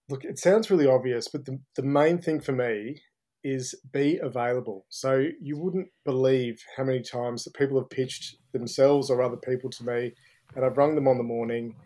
Look, 0.08 0.24
it 0.24 0.38
sounds 0.38 0.70
really 0.70 0.86
obvious, 0.86 1.28
but 1.28 1.44
the, 1.46 1.58
the 1.76 1.82
main 1.82 2.18
thing 2.18 2.40
for 2.40 2.52
me 2.52 3.00
is 3.42 3.74
be 3.92 4.18
available. 4.18 4.86
So 4.88 5.26
you 5.40 5.58
wouldn't 5.58 5.88
believe 6.04 6.62
how 6.76 6.84
many 6.84 7.02
times 7.02 7.44
that 7.44 7.54
people 7.54 7.78
have 7.78 7.90
pitched 7.90 8.36
themselves 8.52 9.10
or 9.10 9.22
other 9.22 9.36
people 9.36 9.70
to 9.70 9.84
me, 9.84 10.12
and 10.56 10.64
I've 10.64 10.78
rung 10.78 10.94
them 10.94 11.08
on 11.08 11.18
the 11.18 11.24
morning 11.24 11.76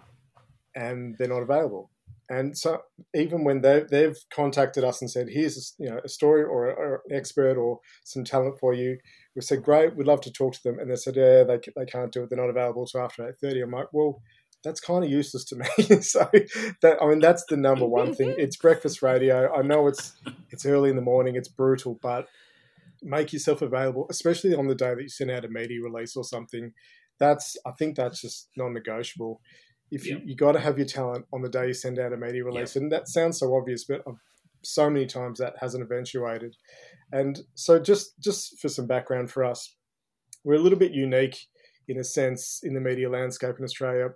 and 0.74 1.16
they're 1.18 1.28
not 1.28 1.42
available. 1.42 1.90
And 2.30 2.56
so 2.56 2.82
even 3.14 3.44
when 3.44 3.62
they, 3.62 3.84
they've 3.90 4.16
contacted 4.30 4.84
us 4.84 5.00
and 5.00 5.10
said, 5.10 5.28
here's 5.30 5.56
a, 5.56 5.82
you 5.82 5.90
know, 5.90 6.00
a 6.04 6.08
story 6.08 6.42
or, 6.42 6.66
or, 6.66 7.02
an 7.08 7.16
expert 7.16 7.56
or 7.56 7.80
some 8.04 8.22
talent 8.22 8.58
for 8.60 8.74
you, 8.74 8.98
we 9.34 9.40
said, 9.40 9.62
great, 9.62 9.96
we'd 9.96 10.06
love 10.06 10.20
to 10.22 10.32
talk 10.32 10.52
to 10.54 10.62
them. 10.62 10.78
And 10.78 10.90
they 10.90 10.96
said, 10.96 11.16
yeah, 11.16 11.44
they, 11.44 11.58
they 11.74 11.86
can't 11.86 12.12
do 12.12 12.22
it. 12.22 12.30
They're 12.30 12.38
not 12.38 12.50
available 12.50 12.82
until 12.82 13.00
after 13.00 13.22
8.30. 13.42 13.62
I'm 13.62 13.70
like, 13.70 13.92
well, 13.92 14.20
that's 14.64 14.80
kind 14.80 15.04
of 15.04 15.10
useless 15.10 15.44
to 15.44 15.56
me. 15.56 15.66
so 16.00 16.28
that 16.82 16.98
I 17.00 17.06
mean 17.06 17.20
that's 17.20 17.44
the 17.48 17.56
number 17.56 17.86
one 17.86 18.14
thing. 18.14 18.34
It's 18.38 18.56
breakfast 18.56 19.02
radio. 19.02 19.52
I 19.54 19.62
know 19.62 19.86
it's 19.86 20.14
it's 20.50 20.66
early 20.66 20.90
in 20.90 20.96
the 20.96 21.02
morning, 21.02 21.36
it's 21.36 21.48
brutal, 21.48 21.98
but 22.02 22.26
make 23.02 23.32
yourself 23.32 23.62
available, 23.62 24.06
especially 24.10 24.54
on 24.54 24.66
the 24.66 24.74
day 24.74 24.94
that 24.94 25.02
you 25.02 25.08
send 25.08 25.30
out 25.30 25.44
a 25.44 25.48
media 25.48 25.78
release 25.82 26.16
or 26.16 26.24
something. 26.24 26.72
That's 27.20 27.56
I 27.66 27.72
think 27.78 27.96
that's 27.96 28.20
just 28.20 28.48
non-negotiable. 28.56 29.40
If 29.90 30.06
you 30.06 30.20
you 30.24 30.36
got 30.36 30.52
to 30.52 30.60
have 30.60 30.78
your 30.78 30.86
talent 30.86 31.26
on 31.32 31.42
the 31.42 31.48
day 31.48 31.68
you 31.68 31.74
send 31.74 31.98
out 31.98 32.12
a 32.12 32.16
media 32.16 32.44
release, 32.44 32.76
and 32.76 32.92
that 32.92 33.08
sounds 33.08 33.38
so 33.38 33.54
obvious, 33.54 33.84
but 33.84 34.02
so 34.62 34.90
many 34.90 35.06
times 35.06 35.38
that 35.38 35.54
hasn't 35.60 35.84
eventuated. 35.84 36.54
And 37.12 37.40
so 37.54 37.78
just 37.78 38.20
just 38.20 38.60
for 38.60 38.68
some 38.68 38.86
background 38.86 39.30
for 39.30 39.44
us, 39.44 39.74
we're 40.44 40.54
a 40.54 40.62
little 40.62 40.78
bit 40.78 40.92
unique 40.92 41.38
in 41.88 41.98
a 41.98 42.04
sense 42.04 42.60
in 42.62 42.74
the 42.74 42.80
media 42.80 43.08
landscape 43.08 43.56
in 43.58 43.64
Australia. 43.64 44.10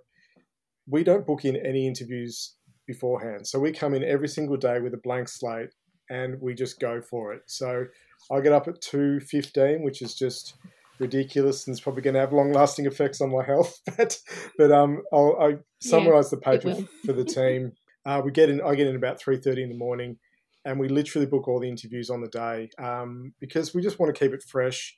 We 0.87 1.03
don't 1.03 1.25
book 1.25 1.45
in 1.45 1.55
any 1.55 1.87
interviews 1.87 2.55
beforehand. 2.85 3.47
So 3.47 3.59
we 3.59 3.71
come 3.71 3.93
in 3.93 4.03
every 4.03 4.27
single 4.27 4.57
day 4.57 4.79
with 4.79 4.93
a 4.93 4.99
blank 5.03 5.29
slate 5.29 5.69
and 6.09 6.39
we 6.41 6.53
just 6.53 6.79
go 6.79 7.01
for 7.01 7.33
it. 7.33 7.43
So 7.47 7.85
I 8.31 8.41
get 8.41 8.53
up 8.53 8.67
at 8.67 8.81
2.15, 8.81 9.83
which 9.83 10.01
is 10.01 10.15
just 10.15 10.55
ridiculous 11.03 11.67
and 11.67 11.73
it's 11.73 11.81
probably 11.81 12.01
going 12.01 12.15
to 12.15 12.19
have 12.19 12.33
long 12.33 12.51
lasting 12.51 12.85
effects 12.85 13.21
on 13.21 13.31
my 13.31 13.43
health. 13.43 13.79
but 13.97 14.17
but 14.57 14.71
um, 14.71 15.03
I'll, 15.13 15.37
I'll 15.39 15.59
summarize 15.79 16.31
yeah, 16.31 16.37
the 16.37 16.57
paper 16.57 16.87
for 17.05 17.13
the 17.13 17.25
team. 17.39 17.73
Uh, 18.05 18.21
we 18.23 18.31
get 18.31 18.49
in. 18.49 18.61
I 18.61 18.75
get 18.75 18.87
in 18.87 18.95
about 18.95 19.21
3.30 19.21 19.63
in 19.63 19.69
the 19.69 19.77
morning 19.77 20.17
and 20.65 20.79
we 20.79 20.87
literally 20.87 21.25
book 21.25 21.47
all 21.47 21.59
the 21.59 21.69
interviews 21.69 22.09
on 22.09 22.21
the 22.21 22.27
day 22.29 22.69
um, 22.77 23.33
because 23.39 23.73
we 23.73 23.81
just 23.81 23.99
want 23.99 24.13
to 24.13 24.19
keep 24.19 24.33
it 24.33 24.43
fresh. 24.43 24.95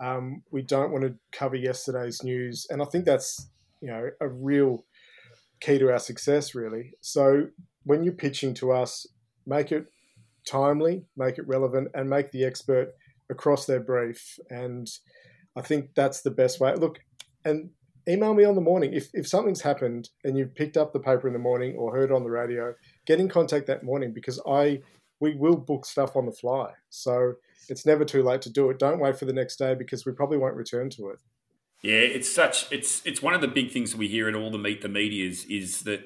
Um, 0.00 0.42
we 0.52 0.62
don't 0.62 0.92
want 0.92 1.04
to 1.04 1.14
cover 1.32 1.56
yesterday's 1.56 2.22
news, 2.22 2.66
and 2.70 2.80
I 2.80 2.84
think 2.84 3.04
that's 3.04 3.48
you 3.80 3.88
know 3.88 4.10
a 4.20 4.28
real 4.28 4.84
key 5.60 5.78
to 5.78 5.90
our 5.90 5.98
success, 5.98 6.54
really. 6.54 6.92
So 7.00 7.48
when 7.84 8.04
you're 8.04 8.12
pitching 8.12 8.54
to 8.54 8.70
us, 8.70 9.06
make 9.46 9.72
it 9.72 9.86
timely, 10.48 11.04
make 11.16 11.38
it 11.38 11.48
relevant, 11.48 11.88
and 11.94 12.08
make 12.08 12.30
the 12.30 12.44
expert 12.44 12.92
across 13.28 13.66
their 13.66 13.80
brief. 13.80 14.38
And 14.50 14.88
I 15.56 15.62
think 15.62 15.94
that's 15.94 16.20
the 16.22 16.30
best 16.30 16.60
way. 16.60 16.74
Look, 16.74 17.00
and 17.44 17.70
email 18.08 18.34
me 18.34 18.44
on 18.44 18.54
the 18.54 18.60
morning 18.60 18.92
if 18.94 19.08
if 19.12 19.28
something's 19.28 19.60
happened 19.60 20.08
and 20.24 20.36
you've 20.36 20.54
picked 20.54 20.76
up 20.76 20.92
the 20.92 21.00
paper 21.00 21.26
in 21.26 21.32
the 21.32 21.38
morning 21.38 21.76
or 21.76 21.94
heard 21.94 22.10
on 22.10 22.22
the 22.22 22.30
radio. 22.30 22.74
Get 23.06 23.20
in 23.20 23.28
contact 23.28 23.66
that 23.66 23.82
morning 23.82 24.12
because 24.12 24.40
I 24.48 24.80
we 25.20 25.34
will 25.34 25.56
book 25.56 25.84
stuff 25.84 26.16
on 26.16 26.26
the 26.26 26.32
fly. 26.32 26.72
So 26.90 27.34
it's 27.68 27.84
never 27.84 28.04
too 28.04 28.22
late 28.22 28.42
to 28.42 28.50
do 28.50 28.70
it. 28.70 28.78
Don't 28.78 29.00
wait 29.00 29.18
for 29.18 29.24
the 29.24 29.32
next 29.32 29.56
day 29.56 29.74
because 29.74 30.06
we 30.06 30.12
probably 30.12 30.38
won't 30.38 30.54
return 30.54 30.90
to 30.90 31.08
it. 31.08 31.18
Yeah, 31.82 32.00
it's 32.00 32.32
such 32.32 32.70
it's 32.72 33.04
it's 33.04 33.22
one 33.22 33.34
of 33.34 33.40
the 33.40 33.48
big 33.48 33.70
things 33.70 33.94
we 33.94 34.08
hear 34.08 34.28
at 34.28 34.34
all 34.34 34.50
the 34.50 34.58
meet 34.58 34.82
the 34.82 34.88
medias 34.88 35.44
is 35.44 35.82
that 35.82 36.00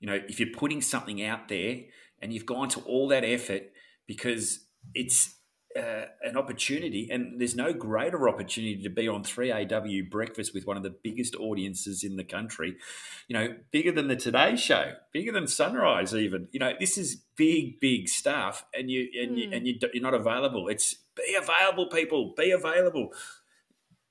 you 0.00 0.06
know 0.06 0.20
if 0.28 0.38
you're 0.38 0.50
putting 0.50 0.80
something 0.80 1.22
out 1.22 1.48
there 1.48 1.80
and 2.20 2.32
you've 2.32 2.46
gone 2.46 2.68
to 2.70 2.80
all 2.80 3.08
that 3.08 3.24
effort 3.24 3.72
because 4.06 4.66
it's 4.94 5.35
uh, 5.76 6.06
an 6.22 6.36
opportunity, 6.36 7.08
and 7.10 7.40
there's 7.40 7.54
no 7.54 7.72
greater 7.72 8.28
opportunity 8.28 8.82
to 8.82 8.90
be 8.90 9.08
on 9.08 9.22
3AW 9.22 10.10
breakfast 10.10 10.54
with 10.54 10.66
one 10.66 10.76
of 10.76 10.82
the 10.82 10.94
biggest 11.02 11.34
audiences 11.36 12.02
in 12.02 12.16
the 12.16 12.24
country. 12.24 12.76
You 13.28 13.34
know, 13.34 13.56
bigger 13.70 13.92
than 13.92 14.08
the 14.08 14.16
Today 14.16 14.56
Show, 14.56 14.94
bigger 15.12 15.32
than 15.32 15.46
Sunrise, 15.46 16.14
even. 16.14 16.48
You 16.52 16.60
know, 16.60 16.72
this 16.78 16.96
is 16.96 17.22
big, 17.36 17.80
big 17.80 18.08
stuff, 18.08 18.64
and 18.72 18.90
you 18.90 19.08
and 19.20 19.32
mm. 19.32 19.38
you, 19.38 19.46
hmm. 19.48 19.52
and 19.52 19.66
you, 19.66 19.78
you're 19.92 20.02
not 20.02 20.14
available. 20.14 20.68
It's 20.68 20.96
be 21.14 21.36
available, 21.38 21.88
people. 21.88 22.34
Be 22.36 22.50
available. 22.50 23.10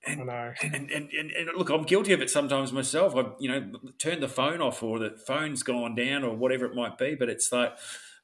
And, 0.08 0.22
and, 0.22 0.92
and, 0.92 0.92
and, 0.92 1.32
and, 1.32 1.50
look, 1.58 1.70
I'm 1.70 1.82
guilty 1.82 2.14
of 2.14 2.22
it 2.22 2.30
sometimes 2.30 2.72
myself. 2.72 3.16
I've 3.16 3.34
you 3.40 3.50
know, 3.50 3.80
turn 3.98 4.20
the 4.20 4.28
phone 4.28 4.62
off 4.62 4.84
or 4.84 5.00
the 5.00 5.18
phone's 5.26 5.64
gone 5.64 5.96
down 5.96 6.24
or 6.24 6.36
whatever 6.36 6.66
it 6.66 6.76
might 6.76 7.00
be. 7.00 7.16
But 7.16 7.30
it's 7.30 7.52
like, 7.52 7.76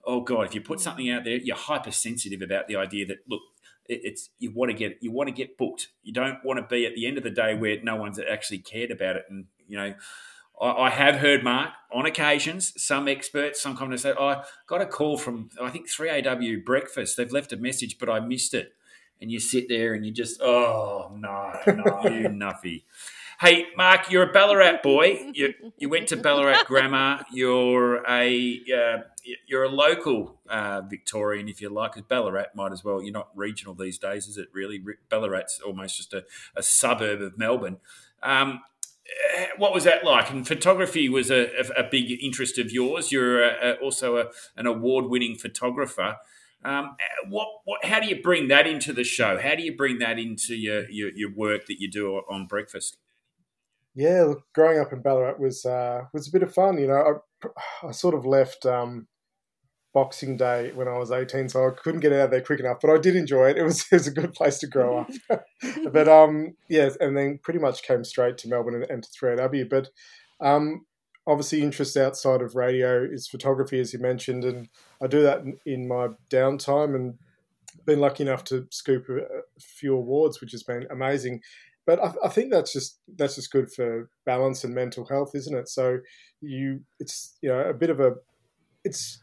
oh 0.05 0.21
god, 0.21 0.45
if 0.45 0.55
you 0.55 0.61
put 0.61 0.79
something 0.79 1.09
out 1.09 1.23
there, 1.23 1.37
you're 1.37 1.55
hypersensitive 1.55 2.41
about 2.41 2.67
the 2.67 2.75
idea 2.75 3.05
that 3.05 3.17
look, 3.27 3.41
it's 3.87 4.29
you 4.39 4.51
want 4.51 4.71
to 4.71 4.77
get 4.77 4.97
you 5.01 5.11
want 5.11 5.27
to 5.27 5.33
get 5.33 5.57
booked. 5.57 5.89
You 6.03 6.13
don't 6.13 6.43
want 6.43 6.59
to 6.59 6.65
be 6.65 6.85
at 6.85 6.95
the 6.95 7.05
end 7.05 7.17
of 7.17 7.23
the 7.23 7.29
day 7.29 7.55
where 7.55 7.77
no 7.81 7.95
one's 7.95 8.19
actually 8.19 8.59
cared 8.59 8.91
about 8.91 9.15
it. 9.15 9.25
And 9.29 9.45
you 9.67 9.77
know, 9.77 9.93
I, 10.61 10.71
I 10.71 10.89
have 10.89 11.15
heard 11.15 11.43
Mark 11.43 11.71
on 11.91 12.05
occasions 12.05 12.73
some 12.81 13.07
experts, 13.07 13.61
some 13.61 13.75
commentators 13.75 14.03
say, 14.03 14.13
oh, 14.17 14.27
"I 14.27 14.43
got 14.67 14.81
a 14.81 14.85
call 14.85 15.17
from 15.17 15.49
I 15.61 15.69
think 15.69 15.89
3AW 15.89 16.63
breakfast. 16.63 17.17
They've 17.17 17.31
left 17.31 17.53
a 17.53 17.57
message, 17.57 17.97
but 17.99 18.09
I 18.09 18.19
missed 18.19 18.53
it." 18.53 18.73
And 19.19 19.31
you 19.31 19.39
sit 19.39 19.69
there 19.69 19.93
and 19.93 20.03
you 20.03 20.11
just, 20.11 20.41
oh 20.41 21.11
no, 21.15 21.53
no, 21.67 22.09
you 22.09 22.27
nuffy. 22.29 22.83
Hey, 23.41 23.65
Mark, 23.75 24.11
you're 24.11 24.29
a 24.29 24.31
Ballarat 24.31 24.83
boy. 24.83 25.31
You, 25.33 25.55
you 25.75 25.89
went 25.89 26.09
to 26.09 26.15
Ballarat 26.15 26.63
Grammar. 26.67 27.23
You're 27.31 28.07
a 28.07 28.61
uh, 28.71 28.97
you're 29.47 29.63
a 29.63 29.69
local 29.69 30.39
uh, 30.49 30.81
Victorian, 30.81 31.47
if 31.47 31.61
you 31.61 31.69
like. 31.69 31.93
Because 31.93 32.07
Ballarat 32.07 32.47
might 32.55 32.71
as 32.71 32.83
well. 32.83 33.01
You're 33.01 33.13
not 33.13 33.29
regional 33.35 33.73
these 33.73 33.97
days, 33.97 34.27
is 34.27 34.37
it? 34.37 34.49
Really, 34.53 34.81
Ballarat's 35.09 35.59
almost 35.65 35.97
just 35.97 36.13
a, 36.13 36.25
a 36.55 36.63
suburb 36.63 37.21
of 37.21 37.37
Melbourne. 37.37 37.77
Um, 38.23 38.61
eh, 39.35 39.47
what 39.57 39.73
was 39.73 39.83
that 39.83 40.03
like? 40.03 40.29
And 40.29 40.47
photography 40.47 41.09
was 41.09 41.31
a, 41.31 41.49
a, 41.77 41.83
big 41.83 42.23
interest 42.23 42.57
of 42.57 42.71
yours. 42.71 43.11
You're 43.11 43.43
a, 43.43 43.73
also 43.81 44.29
an 44.55 44.65
award-winning 44.65 45.37
photographer. 45.37 46.17
Um, 46.63 46.95
eh, 46.99 47.27
what, 47.29 47.47
what, 47.65 47.85
how 47.85 47.99
do 47.99 48.07
you 48.07 48.21
bring 48.21 48.47
that 48.49 48.67
into 48.67 48.93
the 48.93 49.03
show? 49.03 49.39
How 49.39 49.55
do 49.55 49.63
you 49.63 49.75
bring 49.75 49.99
that 49.99 50.19
into 50.19 50.55
your, 50.55 50.89
your, 50.89 51.09
your 51.15 51.33
work 51.33 51.65
that 51.67 51.79
you 51.79 51.89
do 51.89 52.21
on 52.29 52.45
breakfast? 52.47 52.97
Yeah, 53.95 54.23
look, 54.23 54.43
growing 54.53 54.79
up 54.79 54.93
in 54.93 55.01
Ballarat 55.01 55.37
was 55.37 55.65
uh, 55.65 56.03
was 56.13 56.27
a 56.27 56.31
bit 56.31 56.43
of 56.43 56.53
fun. 56.53 56.77
You 56.77 56.87
know, 56.87 57.23
I, 57.83 57.91
sort 57.91 58.15
of 58.15 58.25
left 58.25 58.65
um, 58.65 59.07
Boxing 59.93 60.37
Day 60.37 60.71
when 60.73 60.87
I 60.87 60.97
was 60.97 61.11
eighteen, 61.11 61.49
so 61.49 61.67
I 61.67 61.71
couldn't 61.71 61.99
get 62.01 62.13
out 62.13 62.25
of 62.25 62.31
there 62.31 62.41
quick 62.41 62.59
enough. 62.59 62.77
But 62.81 62.91
I 62.91 62.97
did 62.97 63.15
enjoy 63.15 63.49
it. 63.49 63.57
It 63.57 63.63
was 63.63 63.81
it 63.91 63.95
was 63.95 64.07
a 64.07 64.11
good 64.11 64.33
place 64.33 64.59
to 64.59 64.67
grow 64.67 64.99
up. 64.99 65.11
but 65.91 66.07
um, 66.07 66.55
yeah, 66.69 66.89
and 66.99 67.17
then 67.17 67.39
pretty 67.43 67.59
much 67.59 67.83
came 67.83 68.03
straight 68.03 68.37
to 68.39 68.49
Melbourne 68.49 68.75
and, 68.75 68.89
and 68.89 69.03
to 69.03 69.09
3AW. 69.09 69.69
But 69.69 69.89
um, 70.39 70.85
obviously, 71.27 71.61
interest 71.61 71.97
outside 71.97 72.41
of 72.41 72.55
radio 72.55 73.03
is 73.03 73.27
photography, 73.27 73.79
as 73.79 73.93
you 73.93 73.99
mentioned, 73.99 74.43
and 74.43 74.69
I 75.01 75.07
do 75.07 75.21
that 75.23 75.41
in, 75.41 75.57
in 75.65 75.87
my 75.87 76.09
downtime 76.29 76.95
and 76.95 77.15
been 77.85 77.99
lucky 77.99 78.23
enough 78.23 78.43
to 78.45 78.67
scoop 78.69 79.07
a 79.09 79.41
few 79.59 79.95
awards, 79.95 80.41
which 80.41 80.51
has 80.51 80.63
been 80.63 80.85
amazing 80.91 81.41
but 81.85 82.03
I, 82.03 82.13
I, 82.25 82.29
think 82.29 82.51
that's 82.51 82.73
just 82.73 82.99
that's 83.17 83.35
just 83.35 83.51
good 83.51 83.71
for 83.71 84.09
balance 84.25 84.63
and 84.63 84.73
mental 84.73 85.05
health, 85.05 85.31
isn't 85.33 85.57
it? 85.57 85.67
So 85.67 85.99
you, 86.41 86.81
it's 86.99 87.37
you 87.41 87.49
know 87.49 87.61
a 87.61 87.73
bit 87.73 87.89
of 87.89 87.99
a, 87.99 88.13
it's 88.83 89.19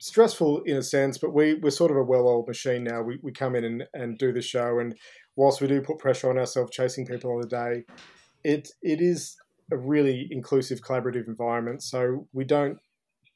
stressful 0.00 0.62
in 0.66 0.76
a 0.76 0.82
sense, 0.82 1.18
but 1.18 1.32
we 1.32 1.54
we're 1.54 1.70
sort 1.70 1.90
of 1.90 1.96
a 1.96 2.02
well-oiled 2.02 2.48
machine 2.48 2.84
now. 2.84 3.02
We 3.02 3.18
we 3.22 3.32
come 3.32 3.54
in 3.54 3.64
and, 3.64 3.84
and 3.94 4.18
do 4.18 4.32
the 4.32 4.42
show, 4.42 4.78
and 4.78 4.94
whilst 5.36 5.60
we 5.60 5.68
do 5.68 5.80
put 5.80 5.98
pressure 5.98 6.30
on 6.30 6.38
ourselves 6.38 6.74
chasing 6.74 7.06
people 7.06 7.32
on 7.32 7.40
the 7.40 7.48
day, 7.48 7.84
it 8.44 8.68
it 8.82 9.00
is 9.00 9.36
a 9.70 9.76
really 9.76 10.28
inclusive, 10.30 10.80
collaborative 10.80 11.28
environment. 11.28 11.82
So 11.82 12.26
we 12.32 12.44
don't 12.44 12.78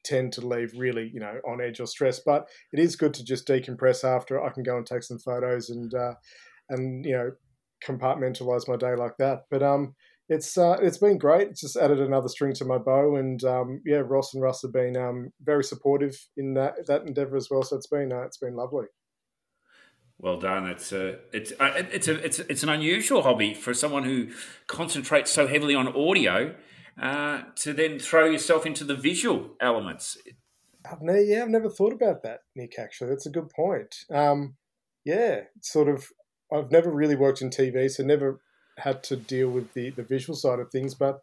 tend 0.04 0.32
to 0.34 0.46
leave 0.46 0.72
really, 0.76 1.10
you 1.12 1.20
know, 1.20 1.40
on 1.46 1.60
edge 1.60 1.80
or 1.80 1.86
stress. 1.86 2.20
But 2.24 2.46
it 2.72 2.78
is 2.78 2.96
good 2.96 3.14
to 3.14 3.24
just 3.24 3.46
decompress 3.46 4.04
after. 4.04 4.42
I 4.42 4.50
can 4.50 4.62
go 4.62 4.76
and 4.76 4.86
take 4.86 5.02
some 5.02 5.18
photos 5.18 5.70
and 5.70 5.92
uh, 5.94 6.14
and 6.68 7.04
you 7.04 7.12
know 7.12 7.30
compartmentalize 7.84 8.68
my 8.68 8.76
day 8.76 8.94
like 8.96 9.16
that. 9.18 9.44
But 9.50 9.62
um, 9.62 9.94
it's 10.28 10.58
uh, 10.58 10.76
it's 10.82 10.98
been 10.98 11.18
great. 11.18 11.48
It's 11.48 11.60
just 11.60 11.76
added 11.76 12.00
another 12.00 12.28
string 12.28 12.52
to 12.54 12.64
my 12.64 12.78
bow, 12.78 13.16
and 13.16 13.42
um, 13.44 13.80
yeah, 13.84 14.02
Ross 14.04 14.34
and 14.34 14.42
Russ 14.42 14.62
have 14.62 14.72
been 14.72 14.96
um, 14.96 15.32
very 15.42 15.64
supportive 15.64 16.16
in 16.36 16.54
that 16.54 16.86
that 16.86 17.02
endeavour 17.06 17.36
as 17.36 17.48
well. 17.50 17.62
So 17.62 17.76
it's 17.76 17.86
been 17.86 18.12
uh, 18.12 18.22
it's 18.22 18.38
been 18.38 18.56
lovely. 18.56 18.86
Well 20.18 20.38
done. 20.38 20.66
It's 20.66 20.92
a 20.92 21.18
it's 21.32 21.52
a, 21.52 21.62
uh, 21.62 21.82
it's 21.92 22.08
a 22.08 22.24
it's 22.24 22.38
it's 22.40 22.62
an 22.62 22.70
unusual 22.70 23.22
hobby 23.22 23.54
for 23.54 23.74
someone 23.74 24.04
who 24.04 24.28
concentrates 24.66 25.30
so 25.30 25.46
heavily 25.46 25.74
on 25.74 25.88
audio 25.88 26.54
uh, 27.00 27.42
to 27.56 27.72
then 27.72 27.98
throw 27.98 28.24
yourself 28.24 28.66
into 28.66 28.82
the 28.82 28.94
visual 28.94 29.50
elements. 29.60 30.16
I've 30.90 31.02
never, 31.02 31.20
yeah, 31.20 31.42
I've 31.42 31.50
never 31.50 31.68
thought 31.68 31.92
about 31.92 32.22
that, 32.22 32.40
Nick. 32.54 32.78
Actually, 32.78 33.10
that's 33.10 33.26
a 33.26 33.30
good 33.30 33.50
point. 33.50 33.94
Um, 34.10 34.56
yeah, 35.04 35.42
sort 35.60 35.88
of 35.88 36.06
I've 36.52 36.70
never 36.70 36.90
really 36.90 37.16
worked 37.16 37.42
in 37.42 37.50
TV, 37.50 37.90
so 37.90 38.02
never 38.04 38.40
had 38.78 39.02
to 39.04 39.16
deal 39.16 39.48
with 39.48 39.72
the 39.74 39.90
the 39.90 40.02
visual 40.02 40.36
side 40.36 40.58
of 40.58 40.70
things. 40.70 40.94
But 40.94 41.20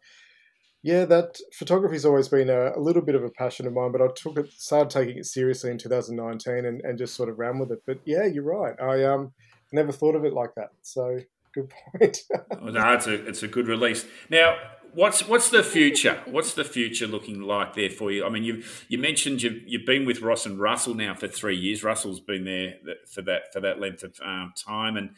yeah, 0.82 1.06
that 1.06 1.38
photography's 1.52 2.04
always 2.04 2.28
been 2.28 2.50
a, 2.50 2.72
a, 2.76 2.80
little 2.80 3.00
bit 3.00 3.14
of 3.14 3.24
a 3.24 3.30
passion 3.30 3.66
of 3.66 3.72
mine. 3.72 3.90
But 3.90 4.02
I 4.02 4.08
took 4.14 4.36
it, 4.36 4.52
started 4.52 4.90
taking 4.90 5.16
it 5.16 5.24
seriously 5.24 5.70
in 5.70 5.78
2019, 5.78 6.66
and, 6.66 6.82
and 6.82 6.98
just 6.98 7.14
sort 7.14 7.30
of 7.30 7.38
ran 7.38 7.58
with 7.58 7.72
it. 7.72 7.82
But 7.86 8.00
yeah, 8.04 8.26
you're 8.26 8.44
right. 8.44 8.78
I 8.80 9.04
um 9.04 9.32
never 9.72 9.92
thought 9.92 10.14
of 10.14 10.24
it 10.24 10.32
like 10.32 10.54
that. 10.56 10.70
So 10.82 11.20
good 11.54 11.72
point. 11.98 12.18
well, 12.60 12.72
no, 12.72 12.92
it's 12.92 13.06
a 13.06 13.14
it's 13.26 13.42
a 13.42 13.48
good 13.48 13.68
release. 13.68 14.04
Now, 14.28 14.56
what's 14.94 15.26
what's 15.28 15.50
the 15.50 15.62
future? 15.62 16.22
What's 16.26 16.54
the 16.54 16.64
future 16.64 17.06
looking 17.06 17.40
like 17.40 17.74
there 17.74 17.90
for 17.90 18.10
you? 18.10 18.24
I 18.24 18.28
mean, 18.28 18.44
you 18.44 18.62
you 18.88 18.98
mentioned 18.98 19.42
you've 19.42 19.62
you've 19.66 19.86
been 19.86 20.06
with 20.06 20.22
Ross 20.22 20.46
and 20.46 20.58
Russell 20.58 20.94
now 20.94 21.14
for 21.14 21.28
three 21.28 21.56
years. 21.56 21.84
Russell's 21.84 22.20
been 22.20 22.44
there 22.44 22.74
for 23.06 23.22
that 23.22 23.52
for 23.52 23.60
that 23.60 23.80
length 23.80 24.02
of 24.02 24.18
um, 24.24 24.52
time, 24.56 24.96
and 24.96 25.10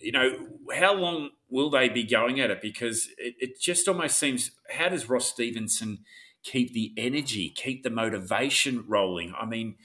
you 0.00 0.12
know, 0.12 0.36
how 0.74 0.94
long 0.94 1.30
will 1.48 1.70
they 1.70 1.88
be 1.88 2.04
going 2.04 2.40
at 2.40 2.50
it? 2.50 2.60
Because 2.60 3.08
it, 3.18 3.34
it 3.38 3.60
just 3.60 3.88
almost 3.88 4.18
seems, 4.18 4.50
how 4.70 4.88
does 4.88 5.08
Ross 5.08 5.26
Stevenson 5.26 5.98
keep 6.42 6.72
the 6.72 6.92
energy, 6.96 7.52
keep 7.54 7.82
the 7.82 7.90
motivation 7.90 8.84
rolling? 8.86 9.32
I 9.38 9.46
mean, 9.46 9.76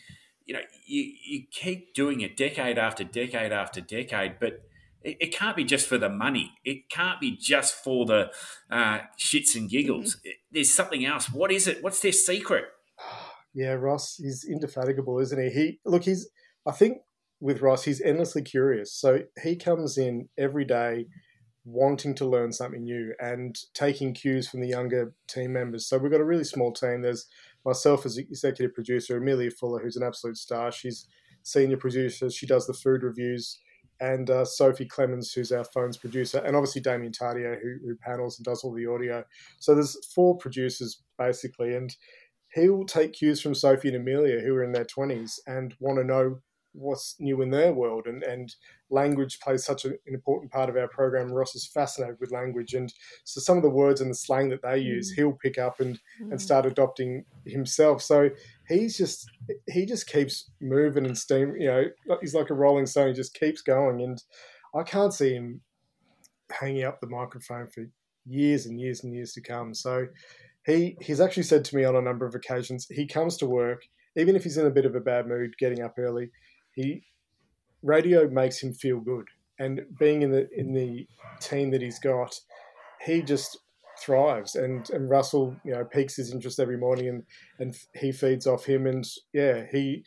you 0.45 0.53
know, 0.55 0.61
you, 0.85 1.13
you 1.23 1.43
keep 1.51 1.93
doing 1.93 2.21
it 2.21 2.35
decade 2.35 2.77
after 2.77 3.03
decade 3.03 3.51
after 3.51 3.81
decade, 3.81 4.39
but 4.39 4.63
it, 5.09 5.17
it 5.19 5.33
can't 5.33 5.55
be 5.55 5.63
just 5.63 5.87
for 5.87 5.97
the 5.97 6.09
money. 6.09 6.53
It 6.63 6.89
can't 6.89 7.19
be 7.19 7.35
just 7.35 7.75
for 7.75 8.05
the 8.05 8.31
uh, 8.69 8.99
shits 9.17 9.55
and 9.55 9.69
giggles. 9.69 10.15
Mm-hmm. 10.15 10.29
There's 10.51 10.73
something 10.73 11.05
else. 11.05 11.31
What 11.31 11.51
is 11.51 11.67
it? 11.67 11.83
What's 11.83 11.99
their 11.99 12.11
secret? 12.11 12.65
Yeah, 13.53 13.73
Ross, 13.73 14.17
he's 14.17 14.45
indefatigable, 14.47 15.19
isn't 15.19 15.41
he? 15.41 15.49
He 15.49 15.79
look, 15.85 16.03
he's. 16.03 16.29
I 16.65 16.71
think 16.71 16.99
with 17.39 17.61
Ross, 17.61 17.83
he's 17.83 18.01
endlessly 18.01 18.41
curious. 18.41 18.93
So 18.93 19.19
he 19.41 19.55
comes 19.55 19.97
in 19.97 20.29
every 20.37 20.65
day 20.65 21.07
wanting 21.65 22.15
to 22.15 22.25
learn 22.25 22.51
something 22.51 22.83
new 22.83 23.13
and 23.19 23.55
taking 23.73 24.13
cues 24.13 24.47
from 24.49 24.61
the 24.61 24.67
younger 24.67 25.13
team 25.27 25.53
members. 25.53 25.87
So 25.87 25.97
we've 25.97 26.11
got 26.11 26.21
a 26.21 26.25
really 26.25 26.43
small 26.43 26.71
team. 26.73 27.01
There's 27.01 27.27
myself 27.65 28.05
as 28.05 28.17
executive 28.17 28.73
producer, 28.73 29.17
Amelia 29.17 29.51
Fuller, 29.51 29.81
who's 29.81 29.97
an 29.97 30.03
absolute 30.03 30.37
star. 30.37 30.71
She's 30.71 31.07
senior 31.43 31.77
producer. 31.77 32.29
She 32.29 32.45
does 32.45 32.67
the 32.67 32.73
food 32.73 33.03
reviews. 33.03 33.59
And 34.01 34.29
uh, 34.29 34.45
Sophie 34.45 34.85
Clemens, 34.85 35.33
who's 35.33 35.51
our 35.51 35.65
phones 35.65 35.97
producer, 35.97 36.39
and 36.39 36.55
obviously 36.55 36.81
Damien 36.81 37.11
Tardio, 37.11 37.57
who, 37.61 37.75
who 37.85 37.95
panels 37.97 38.37
and 38.37 38.45
does 38.45 38.63
all 38.63 38.73
the 38.73 38.85
audio. 38.85 39.23
So 39.59 39.75
there's 39.75 39.97
four 40.13 40.37
producers 40.37 41.01
basically, 41.17 41.75
and 41.75 41.93
he 42.53 42.69
will 42.69 42.85
take 42.85 43.13
cues 43.13 43.41
from 43.41 43.53
Sophie 43.53 43.89
and 43.89 43.97
Amelia, 43.97 44.39
who 44.39 44.55
are 44.55 44.63
in 44.63 44.71
their 44.71 44.85
20s, 44.85 45.39
and 45.45 45.75
want 45.79 45.99
to 45.99 46.03
know 46.03 46.39
what's 46.73 47.15
new 47.19 47.41
in 47.41 47.49
their 47.49 47.73
world 47.73 48.05
and, 48.05 48.21
and 48.23 48.55
language 48.89 49.39
plays 49.39 49.63
such 49.63 49.85
an 49.85 49.97
important 50.05 50.51
part 50.51 50.69
of 50.69 50.77
our 50.77 50.87
program 50.87 51.31
ross 51.31 51.55
is 51.55 51.67
fascinated 51.67 52.15
with 52.19 52.31
language 52.31 52.73
and 52.73 52.93
so 53.23 53.41
some 53.41 53.57
of 53.57 53.63
the 53.63 53.69
words 53.69 54.01
and 54.01 54.11
the 54.11 54.15
slang 54.15 54.49
that 54.49 54.61
they 54.61 54.77
use 54.77 55.11
mm. 55.11 55.15
he'll 55.15 55.33
pick 55.33 55.57
up 55.57 55.79
and 55.79 55.99
mm. 56.21 56.31
and 56.31 56.41
start 56.41 56.65
adopting 56.65 57.25
himself 57.45 58.01
so 58.01 58.29
he's 58.67 58.97
just 58.97 59.29
he 59.67 59.85
just 59.85 60.07
keeps 60.07 60.51
moving 60.61 61.05
and 61.05 61.17
steam 61.17 61.55
you 61.57 61.67
know 61.67 61.83
he's 62.21 62.35
like 62.35 62.49
a 62.49 62.55
rolling 62.55 62.85
stone 62.85 63.07
he 63.07 63.13
just 63.13 63.33
keeps 63.33 63.61
going 63.61 64.01
and 64.01 64.23
i 64.75 64.83
can't 64.83 65.13
see 65.13 65.33
him 65.33 65.61
hanging 66.51 66.83
up 66.83 66.99
the 66.99 67.07
microphone 67.07 67.67
for 67.67 67.85
years 68.25 68.67
and 68.67 68.79
years 68.79 69.03
and 69.03 69.13
years 69.13 69.33
to 69.33 69.41
come 69.41 69.73
so 69.73 70.05
he 70.65 70.95
he's 71.01 71.19
actually 71.19 71.43
said 71.43 71.65
to 71.65 71.75
me 71.75 71.83
on 71.83 71.95
a 71.95 72.01
number 72.01 72.27
of 72.27 72.35
occasions 72.35 72.85
he 72.89 73.07
comes 73.07 73.37
to 73.37 73.47
work 73.47 73.81
even 74.15 74.35
if 74.35 74.43
he's 74.43 74.57
in 74.57 74.65
a 74.65 74.71
bit 74.71 74.85
of 74.85 74.95
a 74.95 74.99
bad 74.99 75.27
mood 75.27 75.53
getting 75.57 75.81
up 75.81 75.95
early 75.97 76.29
he 76.79 77.03
radio 77.83 78.27
makes 78.29 78.61
him 78.61 78.73
feel 78.73 78.99
good, 78.99 79.27
and 79.57 79.81
being 79.99 80.21
in 80.21 80.31
the 80.31 80.47
in 80.55 80.73
the 80.73 81.07
team 81.39 81.71
that 81.71 81.81
he's 81.81 81.99
got, 81.99 82.39
he 83.05 83.21
just 83.21 83.57
thrives. 83.99 84.55
And 84.55 84.89
and 84.91 85.09
Russell, 85.09 85.55
you 85.63 85.73
know, 85.73 85.85
piques 85.85 86.15
his 86.15 86.31
interest 86.31 86.59
every 86.59 86.77
morning, 86.77 87.07
and 87.09 87.23
and 87.59 87.75
he 87.95 88.11
feeds 88.11 88.47
off 88.47 88.65
him. 88.65 88.87
And 88.87 89.05
yeah, 89.33 89.65
he, 89.71 90.03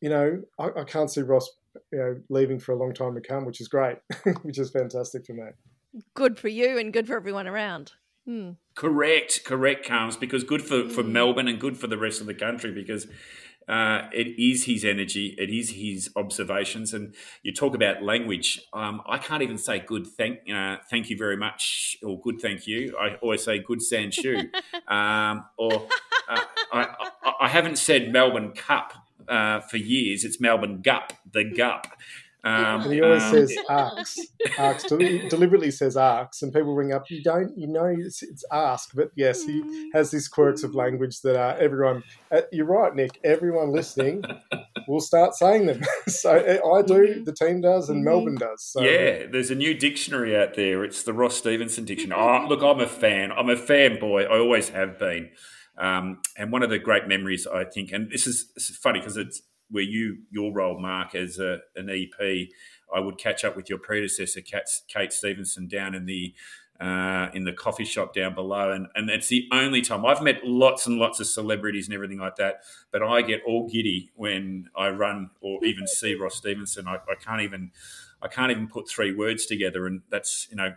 you 0.00 0.08
know, 0.08 0.42
I, 0.58 0.80
I 0.80 0.84
can't 0.84 1.10
see 1.10 1.22
Ross, 1.22 1.50
you 1.92 1.98
know, 1.98 2.16
leaving 2.28 2.58
for 2.58 2.72
a 2.72 2.78
long 2.78 2.94
time 2.94 3.14
to 3.14 3.20
come, 3.20 3.44
which 3.44 3.60
is 3.60 3.68
great, 3.68 3.98
which 4.42 4.58
is 4.58 4.70
fantastic 4.70 5.26
for 5.26 5.34
me. 5.34 5.48
Good 6.14 6.38
for 6.38 6.48
you, 6.48 6.78
and 6.78 6.92
good 6.92 7.06
for 7.06 7.16
everyone 7.16 7.46
around. 7.46 7.92
Hmm. 8.26 8.52
Correct, 8.74 9.44
correct, 9.44 9.86
Carms, 9.86 10.16
because 10.16 10.42
good 10.42 10.60
for, 10.60 10.88
for 10.88 11.02
hmm. 11.02 11.12
Melbourne 11.12 11.48
and 11.48 11.60
good 11.60 11.78
for 11.78 11.86
the 11.86 11.96
rest 11.96 12.20
of 12.20 12.26
the 12.26 12.34
country 12.34 12.72
because 12.72 13.06
uh, 13.68 14.08
it 14.12 14.28
is 14.38 14.64
his 14.64 14.84
energy, 14.84 15.34
it 15.38 15.50
is 15.50 15.70
his 15.70 16.10
observations, 16.14 16.94
and 16.94 17.14
you 17.42 17.52
talk 17.52 17.74
about 17.74 18.02
language. 18.02 18.60
Um, 18.72 19.02
I 19.06 19.18
can't 19.18 19.42
even 19.42 19.58
say 19.58 19.80
good 19.80 20.06
thank 20.06 20.40
uh, 20.52 20.76
thank 20.88 21.10
you 21.10 21.16
very 21.16 21.36
much 21.36 21.96
or 22.02 22.20
good 22.20 22.40
thank 22.40 22.66
you. 22.66 22.96
I 22.98 23.16
always 23.16 23.42
say 23.42 23.58
good 23.58 23.82
sand 23.82 24.14
shoe, 24.14 24.50
um, 24.88 25.44
or 25.56 25.88
uh, 26.28 26.40
I, 26.72 27.08
I, 27.40 27.48
haven't 27.48 27.78
said 27.78 28.12
Melbourne 28.12 28.52
Cup 28.52 28.92
uh, 29.28 29.60
for 29.60 29.78
years. 29.78 30.24
It's 30.24 30.40
Melbourne 30.40 30.80
Gup, 30.82 31.12
the 31.30 31.44
Gup. 31.44 31.88
Um, 32.46 32.82
and 32.82 32.92
he 32.92 33.02
always 33.02 33.24
um, 33.24 33.32
says 33.32 33.56
arcs. 33.68 34.18
arcs 34.56 34.84
deliberately 34.84 35.72
says 35.72 35.96
arcs, 35.96 36.42
and 36.42 36.52
people 36.52 36.76
ring 36.76 36.92
up. 36.92 37.10
You 37.10 37.20
don't, 37.20 37.52
you 37.58 37.66
know, 37.66 37.86
it's, 37.86 38.22
it's 38.22 38.44
ask, 38.52 38.90
but 38.94 39.10
yes, 39.16 39.42
he 39.42 39.62
mm. 39.62 39.86
has 39.92 40.12
these 40.12 40.28
quirks 40.28 40.62
of 40.62 40.72
language 40.72 41.22
that 41.22 41.36
uh, 41.36 41.56
everyone. 41.58 42.04
Uh, 42.30 42.42
you're 42.52 42.66
right, 42.66 42.94
Nick. 42.94 43.18
Everyone 43.24 43.72
listening 43.72 44.22
will 44.88 45.00
start 45.00 45.34
saying 45.34 45.66
them. 45.66 45.82
so 46.06 46.36
uh, 46.36 46.68
I 46.68 46.82
do, 46.82 46.94
mm-hmm. 46.94 47.24
the 47.24 47.32
team 47.32 47.62
does, 47.62 47.88
and 47.88 47.98
mm-hmm. 47.98 48.04
Melbourne 48.04 48.36
does. 48.36 48.62
So. 48.62 48.80
Yeah, 48.80 49.26
there's 49.26 49.50
a 49.50 49.56
new 49.56 49.74
dictionary 49.74 50.36
out 50.36 50.54
there. 50.54 50.84
It's 50.84 51.02
the 51.02 51.12
Ross 51.12 51.36
Stevenson 51.36 51.84
dictionary. 51.84 52.20
Oh, 52.20 52.46
look, 52.48 52.62
I'm 52.62 52.78
a 52.78 52.86
fan. 52.86 53.32
I'm 53.32 53.50
a 53.50 53.56
fanboy. 53.56 54.30
I 54.30 54.38
always 54.38 54.68
have 54.68 55.00
been. 55.00 55.30
Um, 55.76 56.22
and 56.36 56.52
one 56.52 56.62
of 56.62 56.70
the 56.70 56.78
great 56.78 57.08
memories, 57.08 57.44
I 57.44 57.64
think, 57.64 57.90
and 57.90 58.08
this 58.08 58.28
is, 58.28 58.52
this 58.54 58.70
is 58.70 58.76
funny 58.76 59.00
because 59.00 59.16
it's 59.16 59.42
where 59.70 59.82
you 59.82 60.18
your 60.30 60.52
role, 60.52 60.78
Mark, 60.78 61.14
as 61.14 61.38
a, 61.38 61.58
an 61.74 61.90
EP, 61.90 62.48
I 62.94 63.00
would 63.00 63.18
catch 63.18 63.44
up 63.44 63.56
with 63.56 63.68
your 63.68 63.78
predecessor, 63.78 64.40
Kate, 64.40 64.68
Kate 64.88 65.12
Stevenson, 65.12 65.66
down 65.68 65.94
in 65.94 66.06
the 66.06 66.34
uh, 66.80 67.28
in 67.32 67.44
the 67.44 67.52
coffee 67.52 67.84
shop 67.84 68.14
down 68.14 68.34
below, 68.34 68.70
and 68.70 68.86
and 68.94 69.08
it's 69.08 69.28
the 69.28 69.48
only 69.52 69.80
time 69.80 70.04
I've 70.04 70.22
met 70.22 70.44
lots 70.44 70.86
and 70.86 70.98
lots 70.98 71.20
of 71.20 71.26
celebrities 71.26 71.86
and 71.86 71.94
everything 71.94 72.18
like 72.18 72.36
that, 72.36 72.60
but 72.92 73.02
I 73.02 73.22
get 73.22 73.40
all 73.46 73.68
giddy 73.68 74.10
when 74.14 74.68
I 74.76 74.90
run 74.90 75.30
or 75.40 75.64
even 75.64 75.86
see 75.86 76.14
Ross 76.14 76.36
Stevenson. 76.36 76.86
I, 76.86 76.96
I 76.96 77.14
can't 77.18 77.40
even 77.40 77.70
I 78.22 78.28
can't 78.28 78.50
even 78.50 78.68
put 78.68 78.88
three 78.88 79.14
words 79.14 79.46
together, 79.46 79.86
and 79.86 80.02
that's 80.10 80.48
you 80.50 80.56
know 80.56 80.74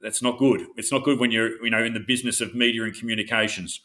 that's 0.00 0.22
not 0.22 0.38
good. 0.38 0.64
It's 0.76 0.92
not 0.92 1.04
good 1.04 1.18
when 1.18 1.30
you're 1.32 1.62
you 1.64 1.70
know 1.70 1.82
in 1.82 1.94
the 1.94 2.00
business 2.00 2.40
of 2.40 2.54
media 2.54 2.84
and 2.84 2.94
communications 2.94 3.80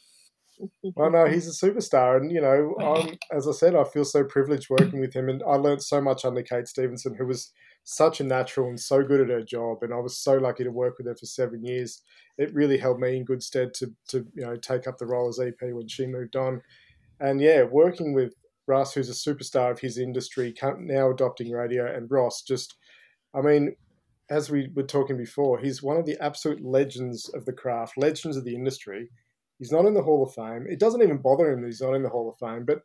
well, 0.96 1.12
no, 1.12 1.26
he's 1.26 1.48
a 1.48 1.66
superstar, 1.66 2.18
and 2.18 2.32
you 2.32 2.42
know, 2.42 2.76
I'm, 2.80 3.18
as 3.36 3.48
I 3.48 3.52
said, 3.52 3.76
I 3.76 3.84
feel 3.84 4.06
so 4.06 4.24
privileged 4.24 4.70
working 4.70 5.00
with 5.00 5.14
him, 5.14 5.30
and 5.30 5.42
I 5.44 5.56
learned 5.56 5.84
so 5.84 6.02
much 6.02 6.26
under 6.26 6.44
Kate 6.44 6.68
Stevenson, 6.68 7.16
who 7.16 7.26
was 7.26 7.52
such 7.84 8.20
a 8.20 8.24
natural 8.24 8.68
and 8.68 8.80
so 8.80 9.04
good 9.04 9.22
at 9.22 9.30
her 9.30 9.44
job, 9.44 9.84
and 9.84 9.94
I 9.94 9.98
was 9.98 10.18
so 10.18 10.38
lucky 10.38 10.64
to 10.64 10.72
work 10.72 10.98
with 10.98 11.08
her 11.08 11.16
for 11.16 11.26
seven 11.26 11.64
years. 11.64 12.02
It 12.38 12.54
really 12.54 12.78
held 12.78 13.00
me 13.00 13.18
in 13.18 13.26
good 13.26 13.44
stead 13.44 13.74
to 13.76 13.94
to 14.10 14.26
you 14.36 14.46
know 14.46 14.56
take 14.58 14.88
up 14.88 14.98
the 14.98 15.08
role 15.08 15.30
as 15.30 15.40
EP 15.40 15.56
when 15.62 15.88
she 15.88 16.06
moved 16.06 16.36
on, 16.36 16.62
and 17.20 17.42
yeah, 17.42 17.64
working 17.64 18.14
with 18.14 18.34
Russ, 18.68 18.94
who's 18.94 19.10
a 19.10 19.14
superstar 19.34 19.72
of 19.72 19.80
his 19.80 19.98
industry, 19.98 20.54
now 20.80 21.10
adopting 21.10 21.52
radio, 21.52 21.92
and 21.92 22.10
Ross, 22.10 22.44
just, 22.44 22.76
I 23.34 23.42
mean, 23.42 23.76
as 24.30 24.52
we 24.52 24.70
were 24.76 24.84
talking 24.84 25.18
before, 25.18 25.58
he's 25.60 25.82
one 25.82 25.98
of 25.98 26.06
the 26.06 26.18
absolute 26.24 26.64
legends 26.64 27.28
of 27.30 27.46
the 27.46 27.54
craft, 27.54 27.98
legends 27.98 28.38
of 28.38 28.46
the 28.46 28.54
industry 28.54 29.10
He's 29.60 29.72
not 29.72 29.86
in 29.86 29.94
the 29.94 30.02
Hall 30.02 30.24
of 30.24 30.34
Fame. 30.34 30.66
It 30.70 30.80
doesn't 30.80 31.02
even 31.02 31.18
bother 31.18 31.52
him 31.52 31.62
that 31.62 31.68
he's 31.68 31.82
not 31.82 31.94
in 31.94 32.04
the 32.04 32.10
Hall 32.10 32.30
of 32.30 32.38
Fame. 32.40 32.66
But 32.66 32.80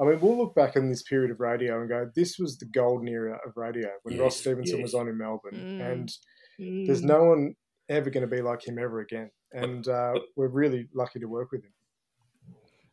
I 0.00 0.04
mean, 0.04 0.20
we'll 0.20 0.38
look 0.38 0.54
back 0.54 0.76
in 0.76 0.88
this 0.88 1.02
period 1.02 1.30
of 1.30 1.40
radio 1.40 1.80
and 1.80 1.88
go, 1.88 2.08
this 2.14 2.38
was 2.38 2.58
the 2.58 2.66
golden 2.66 3.08
era 3.08 3.38
of 3.44 3.56
radio 3.56 3.88
when 4.02 4.14
yes, 4.14 4.22
Ross 4.22 4.36
Stevenson 4.36 4.78
yes. 4.78 4.84
was 4.84 4.94
on 4.94 5.08
in 5.08 5.18
Melbourne. 5.18 5.54
Mm. 5.54 5.92
And 5.92 6.12
mm. 6.60 6.86
there's 6.86 7.02
no 7.02 7.24
one 7.24 7.54
ever 7.88 8.10
going 8.10 8.28
to 8.28 8.34
be 8.36 8.42
like 8.42 8.66
him 8.66 8.78
ever 8.78 9.00
again. 9.00 9.30
And 9.52 9.88
uh, 9.88 10.14
we're 10.36 10.48
really 10.48 10.88
lucky 10.94 11.18
to 11.18 11.26
work 11.26 11.50
with 11.50 11.64
him. 11.64 11.72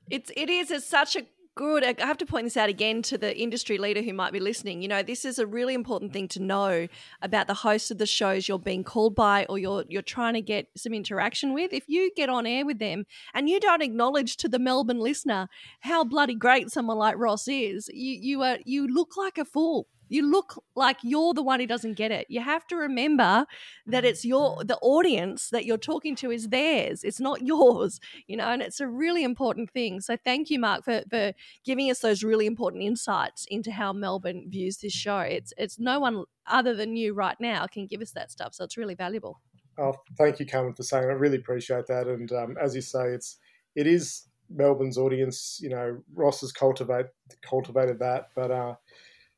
It's 0.09 0.31
it 0.35 0.49
is 0.49 0.71
it's 0.71 0.87
such 0.87 1.15
a 1.15 1.25
good. 1.55 1.83
I 1.83 1.95
have 2.05 2.17
to 2.17 2.25
point 2.25 2.45
this 2.45 2.57
out 2.57 2.69
again 2.69 3.01
to 3.03 3.17
the 3.17 3.35
industry 3.35 3.77
leader 3.77 4.01
who 4.01 4.13
might 4.13 4.33
be 4.33 4.39
listening. 4.39 4.81
You 4.81 4.89
know, 4.89 5.01
this 5.01 5.23
is 5.23 5.39
a 5.39 5.47
really 5.47 5.73
important 5.73 6.11
thing 6.11 6.27
to 6.29 6.41
know 6.41 6.87
about 7.21 7.47
the 7.47 7.53
hosts 7.53 7.89
of 7.91 7.97
the 7.97 8.05
shows 8.05 8.47
you're 8.47 8.59
being 8.59 8.83
called 8.83 9.15
by 9.15 9.45
or 9.45 9.57
you're 9.57 9.85
you're 9.87 10.01
trying 10.01 10.33
to 10.33 10.41
get 10.41 10.67
some 10.75 10.93
interaction 10.93 11.53
with. 11.53 11.73
If 11.73 11.85
you 11.87 12.11
get 12.15 12.29
on 12.29 12.45
air 12.45 12.65
with 12.65 12.79
them 12.79 13.05
and 13.33 13.49
you 13.49 13.59
don't 13.59 13.81
acknowledge 13.81 14.37
to 14.37 14.49
the 14.49 14.59
Melbourne 14.59 14.99
listener 14.99 15.47
how 15.79 16.03
bloody 16.03 16.35
great 16.35 16.71
someone 16.71 16.97
like 16.97 17.17
Ross 17.17 17.47
is, 17.47 17.89
you 17.93 18.17
you 18.21 18.41
are 18.43 18.57
you 18.65 18.87
look 18.87 19.15
like 19.17 19.37
a 19.37 19.45
fool 19.45 19.87
you 20.07 20.29
look 20.29 20.63
like 20.75 20.97
you're 21.03 21.33
the 21.33 21.43
one 21.43 21.59
who 21.59 21.67
doesn't 21.67 21.93
get 21.93 22.11
it. 22.11 22.27
You 22.29 22.41
have 22.41 22.67
to 22.67 22.75
remember 22.75 23.45
that 23.87 24.05
it's 24.05 24.23
your 24.23 24.63
the 24.63 24.77
audience 24.77 25.49
that 25.49 25.65
you're 25.65 25.77
talking 25.77 26.15
to 26.17 26.31
is 26.31 26.49
theirs. 26.49 27.03
It's 27.03 27.19
not 27.19 27.41
yours, 27.45 27.99
you 28.27 28.37
know, 28.37 28.47
and 28.47 28.61
it's 28.61 28.79
a 28.79 28.87
really 28.87 29.23
important 29.23 29.71
thing. 29.71 30.01
So 30.01 30.17
thank 30.17 30.49
you, 30.49 30.59
Mark, 30.59 30.83
for, 30.83 31.03
for 31.09 31.33
giving 31.63 31.89
us 31.89 31.99
those 31.99 32.23
really 32.23 32.45
important 32.45 32.83
insights 32.83 33.45
into 33.49 33.71
how 33.71 33.93
Melbourne 33.93 34.45
views 34.49 34.77
this 34.77 34.93
show. 34.93 35.19
It's 35.19 35.53
it's 35.57 35.79
no 35.79 35.99
one 35.99 36.25
other 36.47 36.75
than 36.75 36.95
you 36.95 37.13
right 37.13 37.39
now 37.39 37.65
can 37.67 37.87
give 37.87 38.01
us 38.01 38.11
that 38.11 38.31
stuff. 38.31 38.53
So 38.53 38.63
it's 38.63 38.77
really 38.77 38.95
valuable. 38.95 39.41
Oh, 39.77 39.95
thank 40.17 40.39
you, 40.39 40.45
Carmen, 40.45 40.73
for 40.73 40.83
saying. 40.83 41.05
I 41.05 41.13
really 41.13 41.37
appreciate 41.37 41.87
that. 41.87 42.07
And 42.07 42.31
um, 42.31 42.55
as 42.61 42.75
you 42.75 42.81
say, 42.81 43.09
it's 43.09 43.37
it 43.75 43.87
is 43.87 44.27
Melbourne's 44.49 44.97
audience. 44.97 45.59
You 45.61 45.69
know, 45.69 45.97
Ross 46.13 46.41
has 46.41 46.51
cultivate 46.51 47.07
cultivated 47.41 47.99
that, 47.99 48.27
but. 48.35 48.51
Uh, 48.51 48.75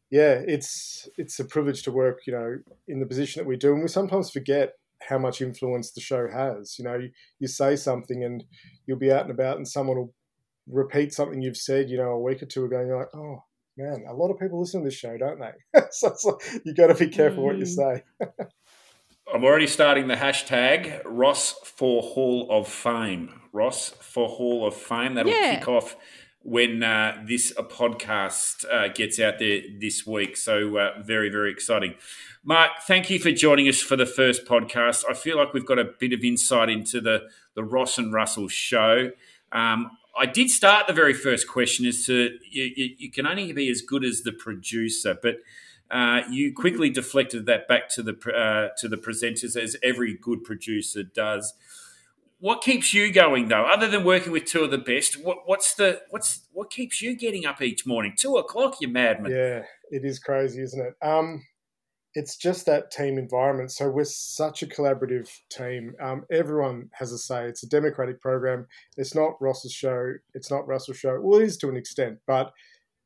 yeah, 0.10 0.42
it's 0.48 1.10
it's 1.18 1.40
a 1.40 1.46
privilege 1.46 1.84
to 1.84 1.92
work, 1.92 2.22
you 2.26 2.34
know, 2.34 2.58
in 2.88 3.00
the 3.00 3.06
position 3.06 3.42
that 3.42 3.48
we 3.48 3.58
do, 3.58 3.74
and 3.74 3.82
we 3.82 3.88
sometimes 3.88 4.30
forget 4.30 4.74
how 5.02 5.18
much 5.18 5.42
influence 5.42 5.92
the 5.92 6.02
show 6.02 6.28
has. 6.28 6.78
You 6.80 6.86
know, 6.86 6.96
you, 6.96 7.10
you 7.40 7.48
say 7.48 7.76
something 7.76 8.24
and 8.24 8.44
you'll 8.86 8.98
be 8.98 9.12
out 9.12 9.24
and 9.24 9.32
about, 9.32 9.58
and 9.58 9.68
someone 9.68 9.98
will 9.98 10.14
repeat 10.68 11.14
something 11.14 11.42
you've 11.42 11.58
said, 11.58 11.90
you 11.90 11.98
know, 11.98 12.12
a 12.12 12.20
week 12.20 12.42
or 12.42 12.46
two 12.46 12.66
ago, 12.66 12.80
and 12.80 12.88
you're 12.88 13.00
like, 13.00 13.16
oh, 13.16 13.44
man, 13.78 14.06
a 14.10 14.14
lot 14.14 14.32
of 14.32 14.40
people 14.40 14.60
listen 14.60 14.82
to 14.82 14.86
this 14.86 14.96
show, 14.96 15.18
don't 15.18 15.40
they? 15.40 15.82
so, 15.92 16.14
so 16.18 16.38
you 16.66 16.74
got 16.74 16.88
to 16.88 16.96
be 16.96 17.10
careful 17.10 17.44
mm. 17.44 17.48
what 17.48 17.58
you 17.58 17.66
mm. 17.66 17.68
say. 17.68 18.04
I'm 19.34 19.44
already 19.44 19.68
starting 19.68 20.08
the 20.08 20.16
hashtag 20.16 21.02
Ross 21.04 21.54
for 21.66 22.02
Hall 22.02 22.48
of 22.50 22.68
Fame. 22.68 23.42
Ross 23.52 23.90
for 23.90 24.30
Hall 24.30 24.66
of 24.66 24.74
Fame. 24.74 25.16
That'll 25.16 25.34
yeah. 25.34 25.60
kick 25.60 25.68
off 25.68 25.98
when 26.48 26.82
uh, 26.82 27.22
this 27.28 27.52
podcast 27.52 28.64
uh, 28.72 28.88
gets 28.88 29.20
out 29.20 29.38
there 29.38 29.60
this 29.82 30.08
week. 30.08 30.38
So 30.38 30.78
uh, 30.78 31.02
very, 31.04 31.28
very 31.30 31.52
exciting. 31.52 31.96
Mark, 32.42 32.72
thank 32.84 33.10
you 33.10 33.20
for 33.20 33.34
joining 33.34 33.68
us 33.68 33.82
for 33.82 33.98
the 33.98 34.06
first 34.06 34.46
podcast. 34.46 35.04
I 35.10 35.14
feel 35.14 35.36
like 35.36 35.54
we've 35.54 35.66
got 35.66 35.78
a 35.78 35.84
bit 35.84 36.14
of 36.14 36.24
insight 36.24 36.70
into 36.70 37.02
the 37.02 37.28
the 37.56 37.66
Ross 37.66 37.98
and 37.98 38.14
Russell 38.14 38.48
show. 38.48 39.12
Um, 39.52 39.92
I 40.18 40.26
did 40.26 40.50
start 40.50 40.88
the 40.88 40.94
very 40.94 41.14
first 41.14 41.50
question 41.50 41.86
as 41.86 42.06
to 42.06 42.38
you, 42.50 42.72
you, 42.76 42.96
you 42.98 43.12
can 43.12 43.28
only 43.28 43.52
be 43.52 43.70
as 43.70 43.82
good 43.82 44.06
as 44.06 44.22
the 44.22 44.32
producer, 44.32 45.18
but 45.22 45.40
uh, 45.92 46.22
you 46.32 46.54
quickly 46.54 46.90
deflected 46.90 47.46
that 47.48 47.68
back 47.68 47.90
to 47.90 48.04
the 48.04 48.14
uh, 48.34 48.70
to 48.78 48.88
the 48.88 48.96
presenters, 48.96 49.62
as 49.62 49.76
every 49.84 50.14
good 50.14 50.46
producer 50.46 51.04
does. 51.04 51.56
What 52.40 52.62
keeps 52.62 52.94
you 52.94 53.12
going 53.12 53.48
though, 53.48 53.64
other 53.64 53.88
than 53.88 54.04
working 54.04 54.32
with 54.32 54.46
two 54.46 54.64
of 54.64 54.72
the 54.72 54.78
best? 54.78 55.24
What, 55.24 55.40
what's 55.46 55.74
the 55.74 56.02
what's 56.12 56.48
what 56.52 56.70
keeps 56.70 57.02
you 57.02 57.18
getting 57.18 57.46
up 57.46 57.62
each 57.62 57.86
morning? 57.86 58.14
Two 58.16 58.38
o'clock, 58.38 58.76
you 58.80 58.88
madman. 58.88 59.32
Yeah, 59.32 59.64
it 59.90 60.06
is 60.06 60.20
crazy, 60.20 60.62
isn't 60.62 60.80
it? 60.80 60.94
Um, 61.02 61.44
it's 62.14 62.38
just 62.38 62.66
that 62.68 62.92
team 62.92 63.18
environment. 63.18 63.72
So 63.72 63.90
we're 63.90 64.04
such 64.04 64.62
a 64.62 64.68
collaborative 64.68 65.30
team. 65.50 65.94
Um, 66.00 66.26
everyone 66.32 66.90
has 66.94 67.12
a 67.12 67.18
say. 67.18 67.46
It's 67.46 67.64
a 67.64 67.70
democratic 67.70 68.22
program. 68.22 68.68
It's 68.98 69.16
not 69.16 69.42
Ross's 69.42 69.74
show. 69.74 70.14
It's 70.34 70.52
not 70.52 70.68
Russell's 70.68 70.98
show. 70.98 71.20
Well, 71.20 71.40
it 71.40 71.46
is 71.46 71.58
to 71.58 71.70
an 71.70 71.78
extent, 71.78 72.20
but 72.28 72.54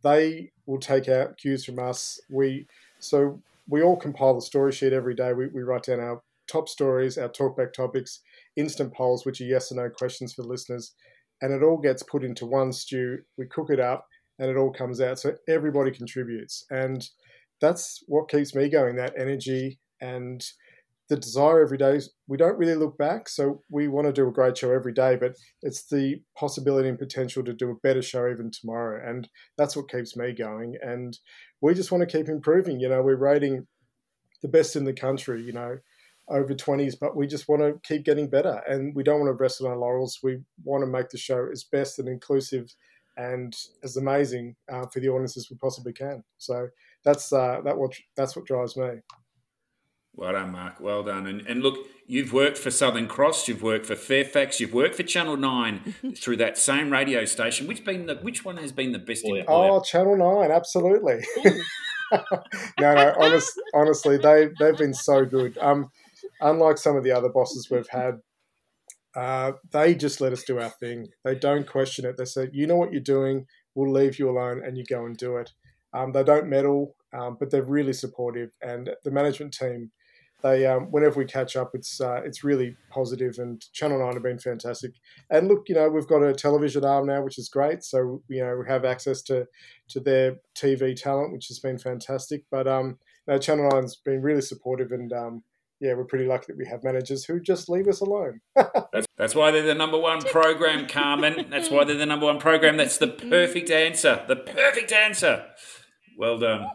they 0.03 0.51
will 0.65 0.79
take 0.79 1.07
out 1.07 1.37
cues 1.37 1.63
from 1.63 1.79
us. 1.79 2.19
We 2.29 2.67
so 2.99 3.41
we 3.67 3.81
all 3.81 3.95
compile 3.95 4.35
the 4.35 4.41
story 4.41 4.71
sheet 4.71 4.93
every 4.93 5.15
day. 5.15 5.31
We, 5.33 5.47
we 5.47 5.61
write 5.61 5.83
down 5.83 5.99
our 6.01 6.21
top 6.47 6.67
stories, 6.67 7.17
our 7.17 7.29
talkback 7.29 7.73
topics, 7.73 8.19
instant 8.57 8.93
polls, 8.93 9.25
which 9.25 9.41
are 9.41 9.45
yes 9.45 9.71
or 9.71 9.75
no 9.75 9.89
questions 9.89 10.33
for 10.33 10.43
listeners, 10.43 10.93
and 11.41 11.53
it 11.53 11.63
all 11.63 11.77
gets 11.77 12.03
put 12.03 12.23
into 12.23 12.45
one 12.45 12.71
stew. 12.71 13.19
We 13.37 13.47
cook 13.47 13.69
it 13.69 13.79
up, 13.79 14.05
and 14.39 14.49
it 14.49 14.57
all 14.57 14.71
comes 14.71 15.01
out. 15.01 15.19
So 15.19 15.33
everybody 15.47 15.91
contributes, 15.91 16.65
and 16.69 17.03
that's 17.59 18.03
what 18.07 18.29
keeps 18.29 18.55
me 18.55 18.69
going. 18.69 18.95
That 18.95 19.13
energy 19.17 19.79
and 20.01 20.43
the 21.09 21.17
desire 21.17 21.61
every 21.61 21.77
day 21.77 21.99
we 22.27 22.37
don't 22.37 22.57
really 22.57 22.75
look 22.75 22.97
back. 22.97 23.27
So 23.27 23.61
we 23.69 23.89
want 23.89 24.07
to 24.07 24.13
do 24.13 24.29
a 24.29 24.31
great 24.31 24.57
show 24.57 24.71
every 24.71 24.93
day, 24.93 25.17
but 25.17 25.35
it's 25.61 25.85
the 25.87 26.21
possibility 26.37 26.87
and 26.87 26.97
potential 26.97 27.43
to 27.43 27.53
do 27.53 27.69
a 27.69 27.75
better 27.83 28.01
show 28.01 28.29
even 28.29 28.49
tomorrow. 28.49 29.01
And 29.05 29.27
that's 29.57 29.75
what 29.75 29.91
keeps 29.91 30.15
me 30.15 30.31
going. 30.31 30.75
And 30.81 31.17
we 31.61 31.73
just 31.73 31.91
want 31.91 32.09
to 32.09 32.17
keep 32.17 32.29
improving. 32.29 32.79
You 32.79 32.87
know, 32.87 33.01
we're 33.01 33.17
rating 33.17 33.67
the 34.41 34.47
best 34.47 34.77
in 34.77 34.85
the 34.85 34.93
country, 34.93 35.43
you 35.43 35.51
know, 35.51 35.79
over 36.31 36.53
20s, 36.53 36.95
but 36.99 37.15
we 37.15 37.27
just 37.27 37.47
want 37.47 37.61
to 37.61 37.79
keep 37.83 38.05
getting 38.05 38.27
better. 38.27 38.61
And 38.67 38.95
we 38.95 39.03
don't 39.03 39.19
want 39.19 39.29
to 39.29 39.41
rest 39.41 39.61
on 39.61 39.67
our 39.67 39.77
laurels. 39.77 40.19
We 40.23 40.39
want 40.63 40.83
to 40.83 40.87
make 40.87 41.09
the 41.09 41.17
show 41.17 41.47
as 41.51 41.63
best 41.63 41.99
and 41.99 42.07
inclusive 42.07 42.73
and 43.17 43.55
as 43.83 43.97
amazing 43.97 44.55
uh, 44.71 44.85
for 44.87 44.99
the 44.99 45.09
audience 45.09 45.37
as 45.37 45.49
we 45.49 45.57
possibly 45.57 45.93
can. 45.93 46.23
So 46.37 46.67
that's 47.03 47.31
uh, 47.33 47.61
that 47.65 47.77
what 47.77 47.93
that's 48.15 48.35
what 48.35 48.45
drives 48.45 48.77
me. 48.77 48.99
Well 50.13 50.33
done, 50.33 50.51
Mark. 50.51 50.79
Well 50.81 51.03
done. 51.03 51.25
And, 51.25 51.41
and 51.47 51.63
look, 51.63 51.87
you've 52.05 52.33
worked 52.33 52.57
for 52.57 52.69
Southern 52.69 53.07
Cross, 53.07 53.47
you've 53.47 53.63
worked 53.63 53.85
for 53.85 53.95
Fairfax, 53.95 54.59
you've 54.59 54.73
worked 54.73 54.95
for 54.95 55.03
Channel 55.03 55.37
Nine 55.37 55.95
through 56.17 56.37
that 56.37 56.57
same 56.57 56.91
radio 56.91 57.23
station. 57.25 57.67
Which 57.67 57.85
been 57.85 58.07
the 58.07 58.15
which 58.15 58.43
one 58.43 58.57
has 58.57 58.71
been 58.71 58.91
the 58.91 58.99
best? 58.99 59.25
Oh, 59.25 59.43
oh 59.47 59.81
Channel 59.81 60.17
Nine, 60.17 60.51
absolutely. 60.51 61.23
no, 62.79 62.93
no. 62.95 63.13
Honest, 63.17 63.59
honestly, 63.73 64.17
they 64.17 64.49
they've 64.59 64.77
been 64.77 64.93
so 64.93 65.25
good. 65.25 65.57
Um, 65.59 65.89
unlike 66.41 66.77
some 66.77 66.95
of 66.95 67.03
the 67.03 67.11
other 67.11 67.29
bosses 67.29 67.69
we've 67.69 67.89
had, 67.89 68.19
uh, 69.15 69.53
they 69.71 69.93
just 69.95 70.21
let 70.21 70.33
us 70.33 70.43
do 70.43 70.59
our 70.59 70.69
thing. 70.69 71.07
They 71.23 71.35
don't 71.35 71.67
question 71.67 72.05
it. 72.05 72.17
They 72.17 72.25
say, 72.25 72.49
"You 72.51 72.67
know 72.67 72.77
what 72.77 72.91
you're 72.91 73.01
doing. 73.01 73.45
We'll 73.75 73.91
leave 73.91 74.19
you 74.19 74.29
alone, 74.29 74.63
and 74.63 74.77
you 74.77 74.85
go 74.85 75.05
and 75.05 75.17
do 75.17 75.37
it." 75.37 75.51
Um, 75.93 76.13
they 76.13 76.23
don't 76.23 76.47
meddle, 76.47 76.95
um, 77.13 77.37
but 77.39 77.51
they're 77.51 77.63
really 77.63 77.93
supportive, 77.93 78.51
and 78.61 78.89
the 79.03 79.11
management 79.11 79.53
team 79.53 79.91
they 80.41 80.65
um, 80.65 80.85
whenever 80.91 81.19
we 81.19 81.25
catch 81.25 81.55
up, 81.55 81.71
it's 81.73 82.01
uh, 82.01 82.21
it's 82.23 82.43
really 82.43 82.75
positive, 82.89 83.37
and 83.37 83.63
Channel 83.73 83.99
Nine 83.99 84.13
have 84.13 84.23
been 84.23 84.39
fantastic. 84.39 84.93
And 85.29 85.47
look, 85.47 85.69
you 85.69 85.75
know, 85.75 85.89
we've 85.89 86.07
got 86.07 86.23
a 86.23 86.33
television 86.33 86.83
arm 86.83 87.07
now, 87.07 87.21
which 87.23 87.37
is 87.37 87.49
great. 87.49 87.83
So 87.83 88.21
you 88.27 88.43
know, 88.43 88.55
we 88.57 88.67
have 88.67 88.85
access 88.85 89.21
to 89.23 89.47
to 89.89 89.99
their 89.99 90.37
TV 90.55 90.95
talent, 90.95 91.31
which 91.31 91.47
has 91.47 91.59
been 91.59 91.77
fantastic. 91.77 92.43
But 92.49 92.67
um, 92.67 92.97
know, 93.27 93.37
Channel 93.37 93.69
Nine's 93.71 93.95
been 93.95 94.21
really 94.21 94.41
supportive, 94.41 94.91
and 94.91 95.13
um, 95.13 95.43
yeah, 95.81 95.95
we're 95.95 96.05
pretty 96.05 96.25
lucky 96.25 96.45
that 96.49 96.57
we 96.57 96.65
have 96.67 96.83
managers 96.83 97.25
who 97.25 97.39
just 97.39 97.67
leave 97.67 97.87
us 97.87 98.01
alone. 98.01 98.39
that's, 98.55 99.07
that's 99.17 99.33
why 99.33 99.49
they're 99.49 99.63
the 99.63 99.73
number 99.73 99.97
one 99.97 100.21
program, 100.21 100.87
Carmen. 100.87 101.47
That's 101.49 101.71
why 101.71 101.83
they're 101.85 101.97
the 101.97 102.05
number 102.05 102.27
one 102.27 102.39
program. 102.39 102.77
That's 102.77 102.99
the 102.99 103.07
perfect 103.07 103.71
answer. 103.71 104.23
The 104.27 104.35
perfect 104.35 104.91
answer. 104.91 105.47
Well 106.19 106.37
done. 106.37 106.67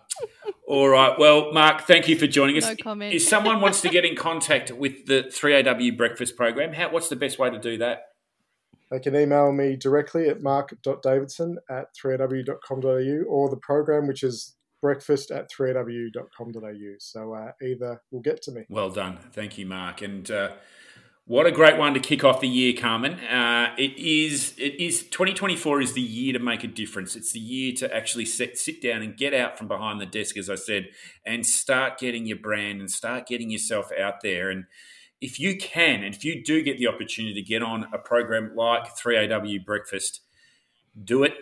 All 0.67 0.89
right. 0.89 1.17
Well, 1.17 1.53
Mark, 1.53 1.83
thank 1.83 2.09
you 2.09 2.19
for 2.19 2.27
joining 2.27 2.59
us. 2.59 2.65
No 2.65 2.75
comment. 2.83 3.15
If 3.15 3.23
someone 3.23 3.61
wants 3.61 3.81
to 3.83 3.89
get 3.89 4.05
in 4.05 4.17
contact 4.17 4.73
with 4.73 5.07
the 5.07 5.31
3AW 5.31 5.97
breakfast 5.97 6.37
program, 6.37 6.73
how, 6.73 6.91
what's 6.91 7.09
the 7.09 7.17
best 7.17 7.39
way 7.39 7.49
to 7.49 7.61
do 7.61 7.79
that? 7.79 8.01
They 8.91 8.99
can 8.99 9.15
email 9.15 9.53
me 9.53 9.77
directly 9.77 10.29
at 10.29 10.43
mark.davidson 10.43 11.59
at 11.71 11.95
3aw.com.au 11.95 13.25
or 13.29 13.51
the 13.51 13.57
program, 13.57 14.09
which 14.09 14.25
is 14.25 14.57
breakfast 14.81 15.31
at 15.31 15.51
3aw.com.au. 15.51 16.95
So 16.99 17.35
uh, 17.35 17.53
either 17.63 18.01
will 18.11 18.21
get 18.21 18.43
to 18.43 18.53
me. 18.53 18.63
Well 18.69 18.91
done. 18.91 19.19
Thank 19.33 19.59
you, 19.59 19.67
Mark. 19.67 20.03
And 20.03 20.31
uh, 20.31 20.53
what 21.25 21.47
a 21.47 21.51
great 21.51 21.77
one 21.77 21.93
to 21.95 22.01
kick 22.01 22.23
off 22.23 22.41
the 22.41 22.49
year, 22.49 22.73
Carmen. 22.73 23.15
Uh, 23.15 23.75
it 23.77 23.99
is. 23.99 24.55
It 24.59 24.81
is. 24.81 25.03
2024 25.05 25.81
is 25.81 25.93
the 25.95 26.01
year 26.01 26.33
to 26.33 26.39
make 26.39 26.63
a 26.63 26.69
difference. 26.69 27.17
It's 27.17 27.33
the 27.33 27.41
year 27.41 27.73
to 27.79 27.95
actually 27.95 28.27
sit, 28.27 28.57
sit 28.59 28.81
down 28.81 29.03
and 29.03 29.17
get 29.17 29.35
out 29.35 29.59
from 29.59 29.67
behind 29.67 30.01
the 30.01 30.07
desk, 30.07 30.37
as 30.37 30.49
I 30.49 30.55
said, 30.55 30.87
and 31.25 31.45
start 31.45 31.99
getting 31.99 32.27
your 32.27 32.39
brand 32.39 32.81
and 32.81 32.91
start 32.91 33.27
getting 33.27 33.51
yourself 33.51 33.91
out 33.99 34.21
there. 34.23 34.51
And 34.51 34.67
if 35.21 35.41
you 35.41 35.57
can, 35.57 36.05
and 36.05 36.15
if 36.15 36.25
you 36.25 36.45
do 36.45 36.63
get 36.63 36.79
the 36.79 36.87
opportunity 36.87 37.35
to 37.35 37.43
get 37.43 37.63
on 37.63 37.87
a 37.93 37.99
program 37.99 38.53
like 38.55 38.97
3AW 38.97 39.65
Breakfast, 39.65 40.21
do 41.03 41.25
it. 41.25 41.35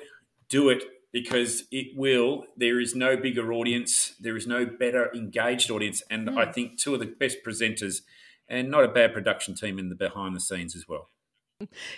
Do 0.48 0.70
it 0.70 0.82
because 1.14 1.62
it 1.70 1.96
will. 1.96 2.44
There 2.56 2.80
is 2.80 2.96
no 2.96 3.16
bigger 3.16 3.52
audience. 3.52 4.14
There 4.18 4.36
is 4.36 4.48
no 4.48 4.66
better 4.66 5.14
engaged 5.14 5.70
audience, 5.70 6.02
and 6.10 6.28
mm. 6.28 6.36
I 6.36 6.50
think 6.50 6.76
two 6.76 6.92
of 6.92 7.00
the 7.00 7.06
best 7.06 7.38
presenters 7.46 8.02
and 8.48 8.68
not 8.68 8.84
a 8.84 8.88
bad 8.88 9.14
production 9.14 9.54
team 9.54 9.78
in 9.78 9.88
the 9.88 9.94
behind 9.94 10.34
the 10.34 10.40
scenes 10.40 10.74
as 10.74 10.86
well. 10.88 11.10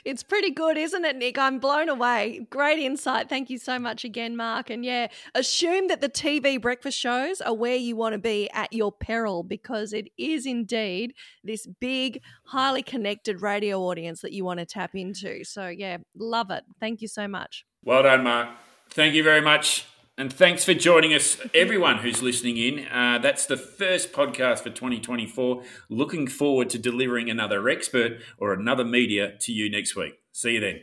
It's 0.05 0.23
pretty 0.23 0.51
good, 0.51 0.77
isn't 0.77 1.05
it, 1.07 1.17
Nick? 1.17 1.39
I'm 1.39 1.59
blown 1.59 1.89
away. 1.89 2.47
Great 2.51 2.79
insight. 2.79 3.31
Thank 3.31 3.49
you 3.49 3.57
so 3.57 3.79
much 3.79 4.05
again, 4.05 4.37
Mark. 4.37 4.69
And 4.69 4.85
yeah, 4.85 5.09
assume 5.35 5.89
that 5.89 6.03
the 6.03 6.11
TV 6.11 6.61
breakfast 6.61 6.99
shows 6.99 7.41
are 7.41 7.55
where 7.55 7.75
you 7.75 7.97
want 7.97 8.13
to 8.13 8.19
be 8.19 8.51
at 8.53 8.71
your 8.71 8.93
peril 8.93 9.43
because 9.43 9.95
it 9.95 10.09
is 10.19 10.45
indeed 10.45 11.15
this 11.43 11.67
big, 11.81 12.21
highly 12.45 12.83
connected 12.83 13.41
radio 13.41 13.81
audience 13.81 14.21
that 14.21 14.33
you 14.33 14.45
want 14.45 14.61
to 14.61 14.67
tap 14.67 14.95
into. 14.95 15.43
So 15.43 15.69
yeah, 15.69 15.97
love 16.15 16.51
it. 16.51 16.65
Thank 16.79 17.01
you 17.01 17.09
so 17.09 17.27
much. 17.27 17.65
Well 17.83 18.03
done, 18.03 18.25
Mark. 18.25 18.51
Thank 18.91 19.15
you 19.15 19.23
very 19.23 19.41
much. 19.41 19.87
And 20.19 20.33
thanks 20.33 20.65
for 20.65 20.73
joining 20.73 21.13
us, 21.13 21.39
everyone 21.53 21.99
who's 21.99 22.23
listening 22.23 22.57
in. 22.57 22.87
Uh, 22.87 23.19
that's 23.19 23.45
the 23.45 23.59
first 23.59 24.13
podcast 24.13 24.61
for 24.61 24.71
2024. 24.71 25.63
Looking 25.91 26.27
forward 26.27 26.71
to 26.71 26.79
delivering 26.79 27.29
another 27.29 27.69
expert 27.69 28.21
or 28.39 28.55
another 28.55 28.83
media 28.83 29.35
to 29.41 29.53
you 29.53 29.71
next 29.71 29.95
week. 29.95 30.15
See 30.33 30.53
you 30.53 30.61
then. 30.61 30.81